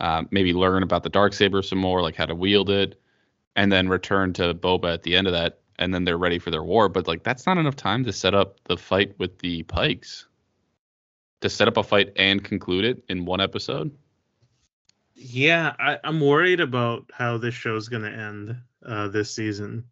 uh, 0.00 0.24
maybe 0.30 0.52
learn 0.52 0.82
about 0.82 1.04
the 1.04 1.08
dark 1.08 1.32
saber 1.32 1.62
some 1.62 1.78
more, 1.78 2.02
like 2.02 2.16
how 2.16 2.26
to 2.26 2.34
wield 2.34 2.68
it, 2.68 3.00
and 3.54 3.70
then 3.70 3.88
return 3.88 4.32
to 4.34 4.54
Boba 4.54 4.92
at 4.92 5.04
the 5.04 5.14
end 5.14 5.28
of 5.28 5.32
that, 5.32 5.60
and 5.78 5.94
then 5.94 6.04
they're 6.04 6.18
ready 6.18 6.40
for 6.40 6.50
their 6.50 6.64
war. 6.64 6.88
But 6.88 7.06
like 7.06 7.22
that's 7.22 7.46
not 7.46 7.58
enough 7.58 7.76
time 7.76 8.04
to 8.04 8.12
set 8.12 8.34
up 8.34 8.58
the 8.64 8.76
fight 8.76 9.16
with 9.18 9.38
the 9.38 9.62
Pikes. 9.62 10.26
To 11.42 11.48
set 11.48 11.68
up 11.68 11.76
a 11.76 11.84
fight 11.84 12.12
and 12.16 12.42
conclude 12.42 12.84
it 12.84 13.04
in 13.08 13.24
one 13.24 13.40
episode. 13.40 13.96
Yeah, 15.20 15.74
I, 15.80 15.98
am 16.04 16.20
worried 16.20 16.60
about 16.60 17.10
how 17.12 17.38
this 17.38 17.54
show's 17.54 17.88
gonna 17.88 18.10
end 18.10 18.56
uh, 18.86 19.08
this 19.08 19.34
season, 19.34 19.84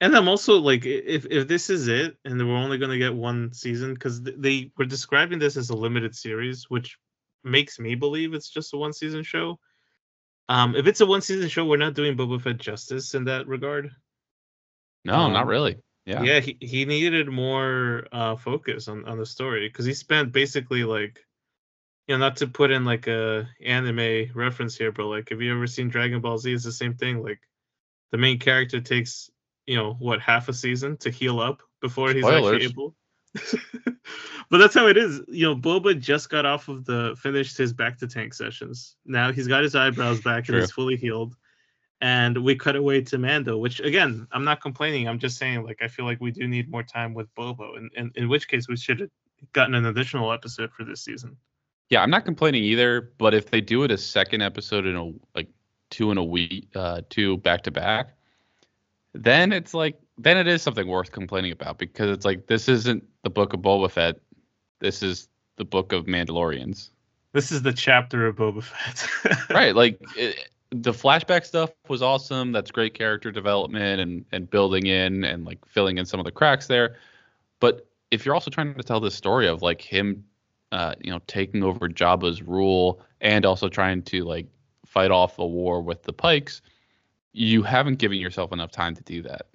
and 0.00 0.16
I'm 0.16 0.28
also 0.28 0.60
like, 0.60 0.86
if 0.86 1.26
if 1.28 1.48
this 1.48 1.70
is 1.70 1.88
it, 1.88 2.16
and 2.24 2.38
we're 2.38 2.56
only 2.56 2.78
gonna 2.78 2.98
get 2.98 3.14
one 3.14 3.52
season, 3.52 3.94
because 3.94 4.22
they 4.22 4.70
were 4.78 4.84
describing 4.84 5.40
this 5.40 5.56
as 5.56 5.70
a 5.70 5.76
limited 5.76 6.14
series, 6.14 6.70
which 6.70 6.96
makes 7.42 7.80
me 7.80 7.96
believe 7.96 8.32
it's 8.32 8.48
just 8.48 8.72
a 8.74 8.76
one 8.76 8.92
season 8.92 9.24
show. 9.24 9.58
Um, 10.48 10.76
if 10.76 10.86
it's 10.86 11.00
a 11.00 11.06
one 11.06 11.20
season 11.20 11.48
show, 11.48 11.64
we're 11.64 11.76
not 11.76 11.94
doing 11.94 12.16
Boba 12.16 12.40
Fett 12.40 12.58
justice 12.58 13.14
in 13.14 13.24
that 13.24 13.48
regard. 13.48 13.90
No, 15.04 15.14
um, 15.14 15.32
not 15.32 15.46
really. 15.46 15.78
Yeah. 16.06 16.22
Yeah, 16.22 16.40
he, 16.40 16.56
he 16.60 16.84
needed 16.84 17.28
more 17.28 18.06
uh 18.12 18.36
focus 18.36 18.86
on, 18.86 19.04
on 19.06 19.18
the 19.18 19.26
story 19.26 19.68
because 19.68 19.84
he 19.84 19.94
spent 19.94 20.32
basically 20.32 20.84
like 20.84 21.18
you 22.06 22.14
know, 22.14 22.18
not 22.18 22.36
to 22.36 22.46
put 22.46 22.70
in 22.70 22.84
like 22.84 23.06
a 23.06 23.48
anime 23.64 24.30
reference 24.34 24.76
here, 24.76 24.92
but 24.92 25.06
like, 25.06 25.30
have 25.30 25.40
you 25.40 25.54
ever 25.54 25.66
seen 25.66 25.88
Dragon 25.88 26.20
Ball 26.20 26.38
Z? 26.38 26.52
It's 26.52 26.64
the 26.64 26.72
same 26.72 26.94
thing. 26.94 27.22
Like, 27.22 27.40
the 28.12 28.18
main 28.18 28.38
character 28.38 28.80
takes, 28.80 29.30
you 29.66 29.76
know, 29.76 29.94
what 29.94 30.20
half 30.20 30.48
a 30.48 30.52
season 30.52 30.96
to 30.98 31.10
heal 31.10 31.40
up 31.40 31.62
before 31.80 32.12
he's 32.12 32.24
actually 32.24 32.64
able. 32.64 32.94
but 34.50 34.58
that's 34.58 34.74
how 34.74 34.86
it 34.86 34.96
is. 34.96 35.22
You 35.28 35.46
know, 35.46 35.56
Boba 35.56 35.98
just 35.98 36.28
got 36.28 36.46
off 36.46 36.68
of 36.68 36.84
the 36.84 37.16
finished 37.18 37.56
his 37.56 37.72
bacta 37.72 38.08
tank 38.08 38.34
sessions. 38.34 38.96
Now 39.04 39.32
he's 39.32 39.48
got 39.48 39.62
his 39.62 39.74
eyebrows 39.74 40.20
back 40.20 40.48
and 40.48 40.58
he's 40.58 40.70
fully 40.70 40.96
healed. 40.96 41.34
And 42.00 42.44
we 42.44 42.54
cut 42.54 42.76
away 42.76 43.00
to 43.00 43.18
Mando, 43.18 43.56
which 43.56 43.80
again, 43.80 44.28
I'm 44.30 44.44
not 44.44 44.60
complaining. 44.60 45.08
I'm 45.08 45.18
just 45.18 45.38
saying, 45.38 45.64
like, 45.64 45.78
I 45.80 45.88
feel 45.88 46.04
like 46.04 46.20
we 46.20 46.32
do 46.32 46.46
need 46.46 46.70
more 46.70 46.82
time 46.82 47.14
with 47.14 47.34
Bobo, 47.34 47.76
and, 47.76 47.90
and 47.96 48.14
in 48.14 48.28
which 48.28 48.46
case 48.46 48.68
we 48.68 48.76
should 48.76 49.00
have 49.00 49.10
gotten 49.52 49.74
an 49.74 49.86
additional 49.86 50.30
episode 50.30 50.70
for 50.72 50.84
this 50.84 51.02
season. 51.02 51.36
Yeah, 51.94 52.02
I'm 52.02 52.10
not 52.10 52.24
complaining 52.24 52.64
either. 52.64 53.12
But 53.18 53.34
if 53.34 53.52
they 53.52 53.60
do 53.60 53.84
it 53.84 53.92
a 53.92 53.96
second 53.96 54.42
episode 54.42 54.84
in 54.84 54.96
a 54.96 55.12
like 55.36 55.46
two 55.90 56.10
in 56.10 56.18
a 56.18 56.24
week, 56.24 56.66
uh, 56.74 57.02
two 57.08 57.36
back 57.36 57.62
to 57.62 57.70
back, 57.70 58.16
then 59.12 59.52
it's 59.52 59.74
like 59.74 60.00
then 60.18 60.36
it 60.36 60.48
is 60.48 60.60
something 60.60 60.88
worth 60.88 61.12
complaining 61.12 61.52
about 61.52 61.78
because 61.78 62.10
it's 62.10 62.24
like 62.24 62.48
this 62.48 62.68
isn't 62.68 63.04
the 63.22 63.30
book 63.30 63.52
of 63.52 63.60
Boba 63.60 63.88
Fett. 63.88 64.16
This 64.80 65.04
is 65.04 65.28
the 65.54 65.64
book 65.64 65.92
of 65.92 66.06
Mandalorians. 66.06 66.90
This 67.32 67.52
is 67.52 67.62
the 67.62 67.72
chapter 67.72 68.26
of 68.26 68.34
Boba 68.34 68.64
Fett. 68.64 69.48
right, 69.50 69.76
like 69.76 70.00
it, 70.16 70.48
the 70.70 70.90
flashback 70.90 71.46
stuff 71.46 71.70
was 71.86 72.02
awesome. 72.02 72.50
That's 72.50 72.72
great 72.72 72.94
character 72.94 73.30
development 73.30 74.00
and 74.00 74.24
and 74.32 74.50
building 74.50 74.86
in 74.86 75.22
and 75.22 75.44
like 75.44 75.64
filling 75.64 75.98
in 75.98 76.06
some 76.06 76.18
of 76.18 76.26
the 76.26 76.32
cracks 76.32 76.66
there. 76.66 76.96
But 77.60 77.86
if 78.10 78.26
you're 78.26 78.34
also 78.34 78.50
trying 78.50 78.74
to 78.74 78.82
tell 78.82 78.98
this 78.98 79.14
story 79.14 79.46
of 79.46 79.62
like 79.62 79.80
him 79.80 80.24
uh, 80.74 80.92
you 81.00 81.12
know, 81.12 81.20
taking 81.28 81.62
over 81.62 81.88
Jabba's 81.88 82.42
rule 82.42 83.00
and 83.20 83.46
also 83.46 83.68
trying 83.68 84.02
to 84.02 84.24
like 84.24 84.48
fight 84.84 85.12
off 85.12 85.38
a 85.38 85.46
war 85.46 85.80
with 85.80 86.02
the 86.02 86.12
Pikes, 86.12 86.62
you 87.32 87.62
haven't 87.62 88.00
given 88.00 88.18
yourself 88.18 88.52
enough 88.52 88.72
time 88.72 88.96
to 88.96 89.02
do 89.04 89.22
that. 89.22 89.46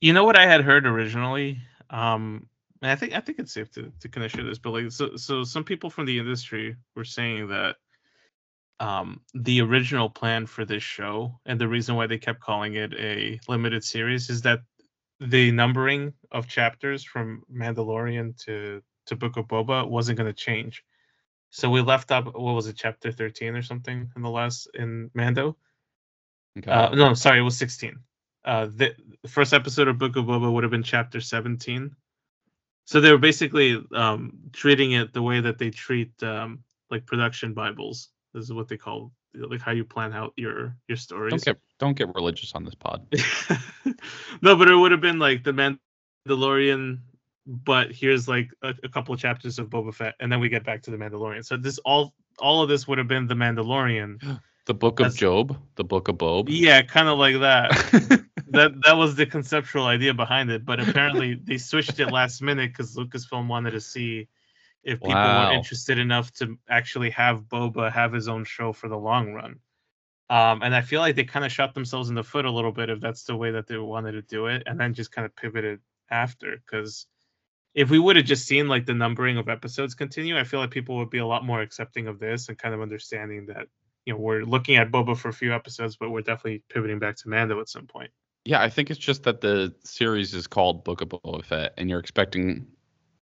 You 0.00 0.12
know 0.12 0.24
what 0.24 0.36
I 0.36 0.44
had 0.44 0.62
heard 0.62 0.88
originally? 0.88 1.60
Um, 1.88 2.48
and 2.82 2.90
I 2.90 2.96
think 2.96 3.12
I 3.12 3.20
think 3.20 3.38
it's 3.38 3.52
safe 3.52 3.70
to, 3.72 3.92
to 4.00 4.08
kind 4.08 4.24
of 4.24 4.32
share 4.32 4.42
this, 4.42 4.58
but 4.58 4.70
like 4.70 4.90
so 4.90 5.14
so 5.14 5.44
some 5.44 5.62
people 5.62 5.88
from 5.88 6.06
the 6.06 6.18
industry 6.18 6.74
were 6.96 7.04
saying 7.04 7.46
that 7.48 7.76
um, 8.80 9.20
the 9.34 9.60
original 9.60 10.10
plan 10.10 10.46
for 10.46 10.64
this 10.64 10.82
show 10.82 11.38
and 11.46 11.60
the 11.60 11.68
reason 11.68 11.94
why 11.94 12.08
they 12.08 12.18
kept 12.18 12.40
calling 12.40 12.74
it 12.74 12.92
a 12.94 13.38
limited 13.46 13.84
series 13.84 14.30
is 14.30 14.42
that 14.42 14.62
the 15.20 15.52
numbering 15.52 16.12
of 16.32 16.48
chapters 16.48 17.04
from 17.04 17.44
Mandalorian 17.48 18.36
to 18.46 18.82
to 19.06 19.16
Book 19.16 19.36
of 19.36 19.46
Boba 19.46 19.88
wasn't 19.88 20.18
going 20.18 20.28
to 20.28 20.32
change. 20.32 20.84
So 21.50 21.68
we 21.68 21.82
left 21.82 22.10
up 22.10 22.26
what 22.26 22.54
was 22.54 22.66
it, 22.66 22.76
chapter 22.76 23.12
thirteen 23.12 23.54
or 23.54 23.62
something 23.62 24.10
in 24.16 24.22
the 24.22 24.30
last 24.30 24.68
in 24.74 25.10
Mando. 25.14 25.56
Okay. 26.58 26.70
Uh, 26.70 26.94
no, 26.94 27.14
sorry, 27.14 27.40
it 27.40 27.42
was 27.42 27.56
sixteen. 27.56 27.98
Uh, 28.44 28.66
the, 28.66 28.94
the 29.22 29.28
first 29.28 29.52
episode 29.52 29.86
of 29.88 29.98
Book 29.98 30.16
of 30.16 30.24
Boba 30.24 30.50
would 30.50 30.64
have 30.64 30.70
been 30.70 30.82
chapter 30.82 31.20
seventeen. 31.20 31.94
So 32.86 33.00
they 33.00 33.12
were 33.12 33.18
basically 33.18 33.82
um, 33.94 34.38
treating 34.52 34.92
it 34.92 35.12
the 35.12 35.22
way 35.22 35.40
that 35.40 35.58
they 35.58 35.70
treat 35.70 36.10
um, 36.22 36.64
like 36.90 37.06
production 37.06 37.52
bibles. 37.52 38.08
This 38.34 38.44
is 38.44 38.52
what 38.52 38.68
they 38.68 38.76
call 38.76 39.12
like 39.34 39.60
how 39.60 39.72
you 39.72 39.84
plan 39.84 40.12
out 40.12 40.32
your 40.36 40.76
your 40.88 40.96
stories. 40.96 41.30
Don't 41.30 41.44
get 41.44 41.58
don't 41.78 41.96
get 41.96 42.14
religious 42.14 42.52
on 42.54 42.64
this 42.64 42.74
pod. 42.74 43.06
no, 44.42 44.56
but 44.56 44.70
it 44.70 44.74
would 44.74 44.92
have 44.92 45.00
been 45.00 45.18
like 45.18 45.44
the 45.44 45.78
Mandalorian 46.28 46.98
but 47.46 47.92
here's 47.92 48.28
like 48.28 48.50
a, 48.62 48.74
a, 48.84 48.88
couple 48.88 49.14
of 49.14 49.20
chapters 49.20 49.58
of 49.58 49.68
Boba 49.68 49.94
Fett, 49.94 50.14
and 50.20 50.30
then 50.30 50.40
we 50.40 50.48
get 50.48 50.64
back 50.64 50.82
to 50.82 50.90
the 50.90 50.96
Mandalorian. 50.96 51.44
So 51.44 51.56
this 51.56 51.78
all 51.78 52.14
all 52.38 52.62
of 52.62 52.68
this 52.68 52.86
would 52.86 52.98
have 52.98 53.08
been 53.08 53.26
the 53.26 53.34
Mandalorian. 53.34 54.40
The 54.64 54.74
Book 54.74 55.00
of 55.00 55.16
Job, 55.16 55.60
the 55.74 55.82
Book 55.82 56.06
of 56.06 56.18
Bob. 56.18 56.48
Yeah, 56.48 56.82
kind 56.82 57.08
of 57.08 57.18
like 57.18 57.40
that. 57.40 57.72
that 58.50 58.72
that 58.84 58.96
was 58.96 59.16
the 59.16 59.26
conceptual 59.26 59.86
idea 59.86 60.14
behind 60.14 60.52
it, 60.52 60.64
but 60.64 60.78
apparently 60.78 61.34
they 61.42 61.58
switched 61.58 61.98
it 61.98 62.12
last 62.12 62.40
minute 62.40 62.70
because 62.70 62.94
Lucasfilm 62.94 63.48
wanted 63.48 63.72
to 63.72 63.80
see 63.80 64.28
if 64.84 65.00
people 65.00 65.14
wow. 65.14 65.48
were 65.48 65.54
interested 65.54 65.98
enough 65.98 66.32
to 66.34 66.56
actually 66.70 67.10
have 67.10 67.40
Boba 67.40 67.90
have 67.90 68.12
his 68.12 68.28
own 68.28 68.44
show 68.44 68.72
for 68.72 68.88
the 68.88 68.96
long 68.96 69.32
run. 69.32 69.58
Um, 70.30 70.62
and 70.62 70.76
I 70.76 70.80
feel 70.80 71.00
like 71.00 71.16
they 71.16 71.24
kind 71.24 71.44
of 71.44 71.50
shot 71.50 71.74
themselves 71.74 72.08
in 72.08 72.14
the 72.14 72.22
foot 72.22 72.44
a 72.44 72.50
little 72.50 72.72
bit 72.72 72.88
if 72.88 73.00
that's 73.00 73.24
the 73.24 73.36
way 73.36 73.50
that 73.50 73.66
they 73.66 73.76
wanted 73.78 74.12
to 74.12 74.22
do 74.22 74.46
it, 74.46 74.62
and 74.66 74.78
then 74.78 74.94
just 74.94 75.10
kind 75.10 75.26
of 75.26 75.34
pivoted 75.34 75.80
after 76.08 76.56
because 76.56 77.06
if 77.74 77.90
we 77.90 77.98
would 77.98 78.16
have 78.16 78.24
just 78.24 78.46
seen 78.46 78.68
like 78.68 78.86
the 78.86 78.94
numbering 78.94 79.38
of 79.38 79.48
episodes 79.48 79.94
continue, 79.94 80.38
I 80.38 80.44
feel 80.44 80.60
like 80.60 80.70
people 80.70 80.96
would 80.98 81.10
be 81.10 81.18
a 81.18 81.26
lot 81.26 81.44
more 81.44 81.62
accepting 81.62 82.06
of 82.06 82.18
this 82.18 82.48
and 82.48 82.58
kind 82.58 82.74
of 82.74 82.80
understanding 82.80 83.46
that 83.46 83.68
you 84.04 84.12
know 84.12 84.18
we're 84.18 84.42
looking 84.42 84.76
at 84.76 84.90
Boba 84.90 85.16
for 85.16 85.28
a 85.28 85.32
few 85.32 85.54
episodes, 85.54 85.96
but 85.96 86.10
we're 86.10 86.22
definitely 86.22 86.62
pivoting 86.68 86.98
back 86.98 87.16
to 87.16 87.28
Mando 87.28 87.60
at 87.60 87.68
some 87.68 87.86
point. 87.86 88.10
Yeah, 88.44 88.60
I 88.60 88.68
think 88.68 88.90
it's 88.90 88.98
just 88.98 89.22
that 89.22 89.40
the 89.40 89.74
series 89.84 90.34
is 90.34 90.46
called 90.46 90.84
Book 90.84 91.00
of 91.00 91.08
Boba 91.08 91.44
Fett, 91.44 91.74
and 91.78 91.88
you're 91.88 92.00
expecting 92.00 92.66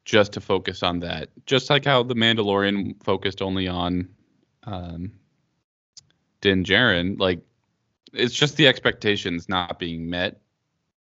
just 0.05 0.32
to 0.34 0.40
focus 0.40 0.82
on 0.82 1.01
that, 1.01 1.30
just 1.47 1.68
like 1.68 1.84
how 1.84 2.03
the 2.03 2.14
Mandalorian 2.14 3.03
focused 3.03 3.42
only 3.42 3.66
on 3.66 4.09
um, 4.64 5.12
Din 6.40 6.62
Djarin. 6.62 7.18
Like, 7.18 7.40
it's 8.12 8.34
just 8.34 8.57
the 8.57 8.68
expectations 8.68 9.49
not 9.49 9.78
being 9.78 10.09
met, 10.09 10.40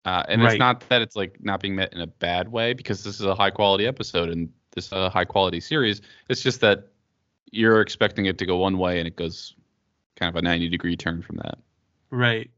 uh, 0.08 0.24
and 0.30 0.42
Right. 0.42 0.54
it's 0.54 0.60
not 0.60 0.88
that 0.88 1.02
it's 1.02 1.18
like 1.18 1.38
not 1.44 1.60
being 1.60 1.76
met 1.76 1.92
in 1.92 2.00
a 2.00 2.08
bad 2.08 2.50
way 2.50 2.72
because 2.72 3.04
this 3.04 3.20
is 3.20 3.26
a 3.26 3.36
high 3.36 3.50
quality 3.50 3.86
episode 3.86 4.30
and 4.30 4.48
this 4.72 4.86
is 4.86 4.94
a 4.94 5.10
high 5.10 5.26
quality 5.26 5.60
series. 5.60 6.02
It's 6.30 6.42
just 6.42 6.62
that 6.62 6.88
you're 7.52 7.82
expecting 7.82 8.26
it 8.26 8.38
to 8.38 8.46
go 8.46 8.56
one 8.56 8.78
way 8.78 9.00
and 9.00 9.08
it 9.08 9.18
goes 9.18 9.54
kind 10.16 10.30
of 10.30 10.38
a 10.38 10.42
90 10.42 10.70
degree 10.70 10.96
turn 10.96 11.22
from 11.22 11.36
that. 11.38 11.58
Right. 12.10 12.50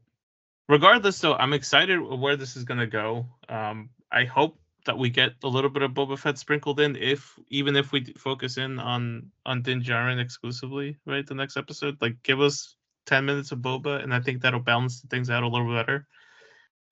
Regardless, 0.68 1.18
though, 1.18 1.34
I'm 1.34 1.52
excited 1.52 1.98
where 2.00 2.36
this 2.36 2.54
is 2.54 2.62
gonna 2.62 2.86
go. 2.86 3.26
Um, 3.48 3.90
I 4.12 4.22
hope 4.24 4.56
that 4.86 4.96
we 4.96 5.10
get 5.10 5.32
a 5.42 5.48
little 5.48 5.70
bit 5.70 5.82
of 5.82 5.90
Boba 5.90 6.16
Fett 6.16 6.38
sprinkled 6.38 6.78
in, 6.78 6.94
if 6.94 7.36
even 7.48 7.74
if 7.74 7.90
we 7.90 8.04
focus 8.16 8.58
in 8.58 8.78
on 8.78 9.28
on 9.44 9.62
Din 9.62 9.82
Djarin 9.82 10.20
exclusively, 10.20 10.96
right? 11.04 11.26
The 11.26 11.34
next 11.34 11.56
episode, 11.56 11.96
like, 12.00 12.22
give 12.22 12.40
us 12.40 12.76
ten 13.06 13.24
minutes 13.24 13.50
of 13.50 13.58
Boba, 13.58 14.04
and 14.04 14.14
I 14.14 14.20
think 14.20 14.40
that'll 14.40 14.60
balance 14.60 15.00
things 15.10 15.30
out 15.30 15.42
a 15.42 15.48
little 15.48 15.74
better. 15.74 16.06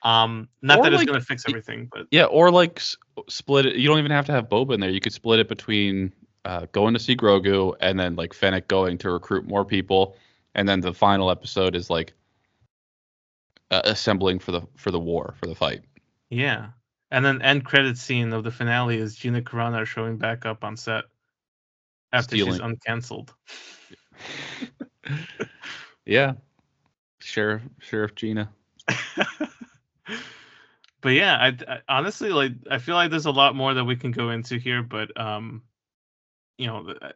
Um, 0.01 0.47
not 0.61 0.79
Or, 0.79 0.83
that 0.83 0.93
it's 0.93 1.03
gonna 1.05 1.19
fix 1.21 1.43
everything, 1.47 1.89
but 1.91 2.07
Yeah, 2.11 2.25
or 2.25 2.51
like 2.51 2.77
s- 2.79 2.95
split 3.27 3.65
it. 3.65 3.75
You 3.75 3.87
don't 3.89 3.99
even 3.99 4.11
have 4.11 4.25
to 4.27 4.31
have 4.31 4.47
Boba 4.47 4.73
in 4.73 4.79
there. 4.79 4.89
You 4.89 5.01
could 5.01 5.11
split 5.13 5.39
it 5.39 5.47
between 5.49 6.13
uh, 6.45 6.67
going 6.71 6.93
to 6.93 6.99
see 6.99 7.15
Grogu 7.17 7.75
and 7.81 7.99
then 7.99 8.15
like 8.15 8.33
Fennec 8.33 8.67
going 8.69 8.97
to 8.99 9.11
recruit 9.11 9.45
more 9.45 9.65
people, 9.65 10.15
and 10.55 10.67
then 10.69 10.79
the 10.79 10.93
final 10.93 11.29
episode 11.29 11.75
is 11.75 11.89
like 11.89 12.13
uh, 13.71 13.81
assembling 13.83 14.39
for 14.39 14.51
the 14.53 14.61
for 14.77 14.91
the 14.91 14.99
war 14.99 15.35
for 15.39 15.47
the 15.47 15.55
fight. 15.55 15.81
yeah. 16.29 16.69
And 17.11 17.25
then 17.25 17.41
end 17.41 17.65
credit 17.65 17.97
scene 17.97 18.31
of 18.33 18.43
the 18.43 18.51
finale 18.51 18.97
is 18.97 19.15
Gina 19.15 19.41
Carano 19.41 19.83
showing 19.83 20.17
back 20.17 20.45
up 20.45 20.63
on 20.63 20.77
set 20.77 21.05
after 22.13 22.35
she's 22.37 22.43
Stealing. 22.55 22.61
uncancelled. 22.87 23.33
Yeah, 26.05 26.33
Sheriff 27.19 27.61
Sheriff 27.79 28.15
Gina. 28.15 28.49
but 31.01 31.09
yeah, 31.09 31.35
I, 31.35 31.57
I 31.67 31.79
honestly 31.87 32.29
like. 32.29 32.53
I 32.69 32.77
feel 32.77 32.95
like 32.95 33.11
there's 33.11 33.25
a 33.25 33.31
lot 33.31 33.55
more 33.55 33.73
that 33.73 33.85
we 33.85 33.95
can 33.95 34.11
go 34.11 34.29
into 34.29 34.57
here, 34.57 34.83
but 34.83 35.19
um, 35.19 35.63
you 36.57 36.67
know, 36.67 36.83
th- 36.83 37.15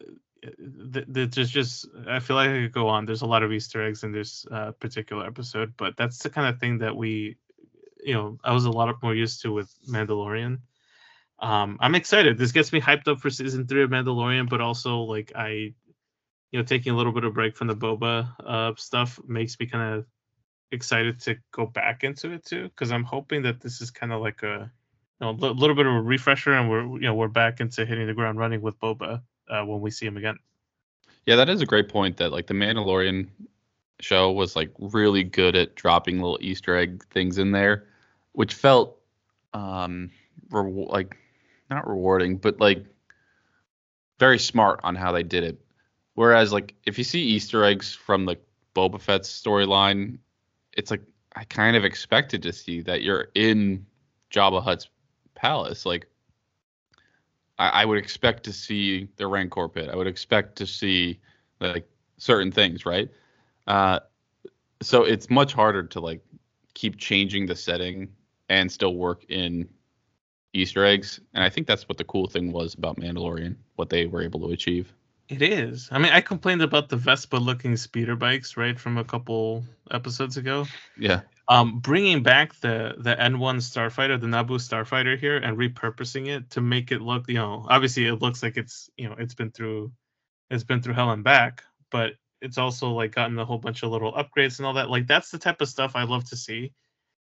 th- 0.94 1.14
th- 1.14 1.32
there's 1.32 1.50
just. 1.50 1.88
I 2.08 2.20
feel 2.20 2.36
like 2.36 2.50
I 2.50 2.62
could 2.62 2.72
go 2.74 2.88
on. 2.88 3.06
There's 3.06 3.22
a 3.22 3.28
lot 3.28 3.44
of 3.44 3.52
Easter 3.52 3.86
eggs 3.86 4.04
in 4.04 4.12
this 4.12 4.46
uh, 4.52 4.72
particular 4.72 5.26
episode, 5.26 5.74
but 5.78 5.98
that's 5.98 6.20
the 6.20 6.30
kind 6.30 6.48
of 6.48 6.60
thing 6.60 6.80
that 6.80 6.96
we, 6.96 7.38
you 8.04 8.14
know, 8.14 8.38
I 8.44 8.54
was 8.54 8.66
a 8.66 8.72
lot 8.72 8.96
more 9.04 9.16
used 9.16 9.42
to 9.42 9.52
with 9.52 9.72
Mandalorian. 9.88 10.60
Um, 11.40 11.78
I'm 11.82 11.96
excited. 11.96 12.38
This 12.38 12.54
gets 12.54 12.72
me 12.72 12.80
hyped 12.80 13.08
up 13.08 13.20
for 13.20 13.30
season 13.30 13.68
three 13.68 13.84
of 13.84 13.90
Mandalorian, 13.90 14.50
but 14.50 14.62
also 14.62 15.00
like 15.00 15.34
I, 15.36 15.74
you 16.52 16.60
know, 16.60 16.64
taking 16.64 16.94
a 16.94 16.96
little 16.96 17.12
bit 17.12 17.26
of 17.26 17.34
break 17.34 17.58
from 17.58 17.68
the 17.68 17.76
Boba 17.76 18.34
uh, 18.46 18.72
stuff 18.78 19.20
makes 19.28 19.60
me 19.60 19.66
kind 19.66 19.96
of 19.96 20.06
excited 20.72 21.20
to 21.22 21.36
go 21.52 21.66
back 21.66 22.04
into 22.04 22.32
it 22.32 22.46
too 22.46 22.64
because 22.64 22.92
I'm 22.92 23.04
hoping 23.04 23.44
that 23.44 23.62
this 23.62 23.82
is 23.82 23.92
kind 23.92 24.12
of 24.12 24.22
like 24.22 24.44
a 24.44 24.72
you 25.22 25.26
know, 25.26 25.30
a 25.30 25.52
little 25.52 25.76
bit 25.76 25.86
of 25.86 25.94
a 25.94 26.02
refresher 26.02 26.54
and 26.54 26.70
we're 26.70 26.84
you 26.96 27.02
know 27.02 27.16
we're 27.16 27.28
back 27.28 27.60
into 27.60 27.86
hitting 27.86 28.08
the 28.08 28.14
ground 28.14 28.40
running 28.40 28.62
with 28.62 28.80
Boba 28.80 29.22
uh, 29.50 29.64
when 29.64 29.82
we 29.82 29.92
see 29.92 30.06
him 30.06 30.18
again. 30.18 30.38
Yeah, 31.26 31.36
that 31.38 31.50
is 31.50 31.62
a 31.62 31.66
great 31.66 31.90
point. 31.90 32.18
That 32.18 32.32
like 32.32 32.48
the 32.48 32.54
Mandalorian 32.54 33.30
show 34.00 34.32
was 34.32 34.56
like 34.56 34.72
really 34.80 35.24
good 35.24 35.56
at 35.56 35.76
dropping 35.76 36.18
little 36.20 36.40
Easter 36.42 36.76
egg 36.76 37.06
things 37.12 37.38
in 37.38 37.52
there, 37.52 37.88
which 38.34 38.54
felt 38.54 39.00
um 39.54 40.12
re- 40.50 40.88
like 40.90 41.18
not 41.70 41.88
rewarding, 41.88 42.38
but 42.38 42.60
like 42.60 42.86
very 44.20 44.40
smart 44.40 44.80
on 44.84 44.96
how 44.96 45.12
they 45.12 45.24
did 45.24 45.44
it. 45.44 45.60
Whereas 46.16 46.52
like 46.52 46.76
if 46.86 46.98
you 46.98 47.04
see 47.04 47.22
Easter 47.22 47.64
eggs 47.64 47.94
from 47.94 48.26
the 48.26 48.38
Boba 48.76 49.00
Fett's 49.00 49.30
storyline, 49.30 50.18
it's 50.78 50.92
like 50.92 51.02
I 51.36 51.44
kind 51.46 51.76
of 51.76 51.84
expected 51.84 52.44
to 52.44 52.54
see 52.54 52.82
that 52.82 53.02
you're 53.02 53.28
in 53.36 53.86
Jabba 54.32 54.62
Hutt's 54.62 54.90
palace. 55.36 55.86
Like 55.86 56.08
I, 57.58 57.70
I 57.70 57.86
would 57.86 57.98
expect 57.98 58.44
to 58.46 58.54
see 58.54 59.08
the 59.18 59.28
Rancor 59.28 59.70
pit. 59.70 59.90
I 59.90 59.96
would 59.96 60.08
expect 60.08 60.56
to 60.58 60.68
see 60.68 61.20
like 61.60 61.88
certain 62.18 62.52
things, 62.52 62.86
right? 62.86 63.10
Uh, 63.68 64.00
so 64.82 65.04
it's 65.04 65.30
much 65.30 65.54
harder 65.54 65.84
to 65.84 66.00
like 66.00 66.22
keep 66.74 66.98
changing 66.98 67.46
the 67.46 67.56
setting 67.56 68.10
and 68.50 68.72
still 68.72 68.96
work 68.96 69.24
in 69.30 69.68
Easter 70.54 70.86
eggs. 70.86 71.20
And 71.34 71.44
I 71.44 71.50
think 71.50 71.68
that's 71.68 71.88
what 71.88 71.98
the 71.98 72.04
cool 72.04 72.28
thing 72.28 72.52
was 72.52 72.74
about 72.74 72.98
Mandalorian, 72.98 73.56
what 73.76 73.90
they 73.90 74.06
were 74.06 74.22
able 74.22 74.40
to 74.42 74.54
achieve. 74.54 74.94
It 75.30 75.42
is. 75.42 75.90
I 75.92 76.00
mean, 76.00 76.12
I 76.12 76.22
complained 76.22 76.62
about 76.62 76.90
the 76.90 76.98
Vespa 76.98 77.38
looking 77.38 77.78
speeder 77.78 78.16
bikes 78.16 78.58
right 78.58 78.80
from 78.80 78.98
a 78.98 79.04
couple 79.06 79.64
episodes 79.92 80.38
ago. 80.38 80.68
Yeah. 80.98 81.22
Um, 81.48 81.80
bringing 81.80 82.24
back 82.24 82.56
the 82.62 82.96
the 82.98 83.16
N1 83.16 83.58
starfighter, 83.58 84.20
the 84.20 84.28
Naboo 84.28 84.60
starfighter 84.60 85.18
here, 85.18 85.38
and 85.38 85.58
repurposing 85.58 86.28
it 86.28 86.50
to 86.52 86.62
make 86.62 86.92
it 86.92 87.02
look, 87.02 87.28
you 87.28 87.36
know, 87.36 87.66
obviously 87.70 88.06
it 88.06 88.16
looks 88.22 88.44
like 88.44 88.58
it's 88.58 88.90
you 88.98 89.10
know 89.10 89.16
it's 89.18 89.34
been 89.34 89.52
through, 89.52 89.92
it's 90.50 90.64
been 90.64 90.82
through 90.82 90.94
hell 90.96 91.12
and 91.12 91.24
back, 91.24 91.64
but 91.92 92.14
it's 92.42 92.58
also 92.58 92.92
like 92.92 93.14
gotten 93.16 93.38
a 93.40 93.46
whole 93.46 93.58
bunch 93.58 93.84
of 93.84 93.92
little 93.92 94.14
upgrades 94.14 94.60
and 94.60 94.66
all 94.66 94.74
that. 94.76 94.90
Like 94.90 95.08
that's 95.08 95.32
the 95.32 95.40
type 95.40 95.62
of 95.62 95.70
stuff 95.70 95.96
I 95.96 96.04
love 96.04 96.26
to 96.30 96.38
see, 96.38 96.74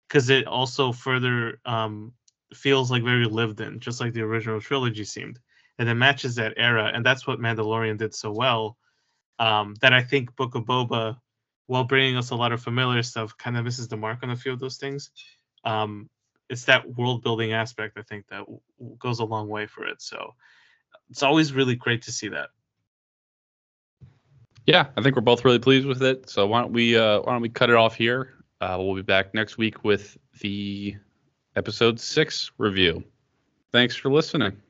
because 0.09 0.31
it 0.31 0.47
also 0.47 0.93
further 0.93 1.61
um 1.67 2.13
feels 2.55 2.91
like 2.91 3.05
very 3.05 3.27
lived 3.27 3.61
in, 3.61 3.81
just 3.81 4.01
like 4.01 4.13
the 4.15 4.23
original 4.23 4.61
trilogy 4.61 5.05
seemed, 5.05 5.41
and 5.81 5.89
it 5.89 5.95
matches 5.95 6.37
that 6.37 6.55
era, 6.57 6.93
and 6.95 7.05
that's 7.05 7.27
what 7.27 7.41
Mandalorian 7.41 7.99
did 7.99 8.15
so 8.15 8.31
well. 8.31 8.77
Um, 9.41 9.75
that 9.81 9.93
I 9.93 10.03
think 10.03 10.37
Book 10.37 10.55
of 10.55 10.65
Boba 10.65 11.17
while 11.71 11.85
bringing 11.85 12.17
us 12.17 12.31
a 12.31 12.35
lot 12.35 12.51
of 12.51 12.61
familiar 12.61 13.01
stuff, 13.01 13.39
kind 13.39 13.57
of 13.57 13.63
misses 13.63 13.87
the 13.87 13.97
mark 13.97 14.19
on 14.25 14.31
a 14.31 14.37
few 14.37 14.53
of 14.53 14.59
those 14.59 14.77
things. 14.77 15.13
Um, 15.63 16.11
it's 16.49 16.65
that 16.65 16.97
world 16.97 17.23
building 17.23 17.53
aspect 17.53 17.97
I 17.97 18.03
think 18.03 18.27
that 18.27 18.41
w- 18.41 18.59
goes 18.99 19.21
a 19.21 19.25
long 19.25 19.49
way 19.49 19.67
for 19.67 19.87
it. 19.87 20.03
So 20.03 20.35
it's 21.11 21.23
always 21.23 21.53
really 21.53 21.77
great 21.77 22.03
to 22.03 22.13
see 22.13 22.27
that. 22.27 22.49
Yeah, 24.67 24.89
I 24.97 25.03
think 25.03 25.15
we're 25.15 25.23
both 25.23 25.45
really 25.45 25.61
pleased 25.61 25.87
with 25.87 26.03
it. 26.03 26.29
So 26.29 26.45
why 26.49 26.61
don't 26.61 26.73
we 26.73 26.99
uh, 26.99 27.21
why 27.21 27.35
don't 27.35 27.43
we 27.43 27.49
cut 27.49 27.71
it 27.71 27.77
off 27.77 27.95
here? 27.95 28.35
Uh, 28.61 28.77
we'll 28.81 28.97
be 28.97 29.03
back 29.03 29.33
next 29.33 29.57
week 29.57 29.85
with 29.85 30.19
the 30.41 30.97
episode 31.55 32.01
six 32.01 32.51
review. 32.59 33.05
Thanks 33.71 33.95
for 33.95 34.11
listening. 34.11 34.61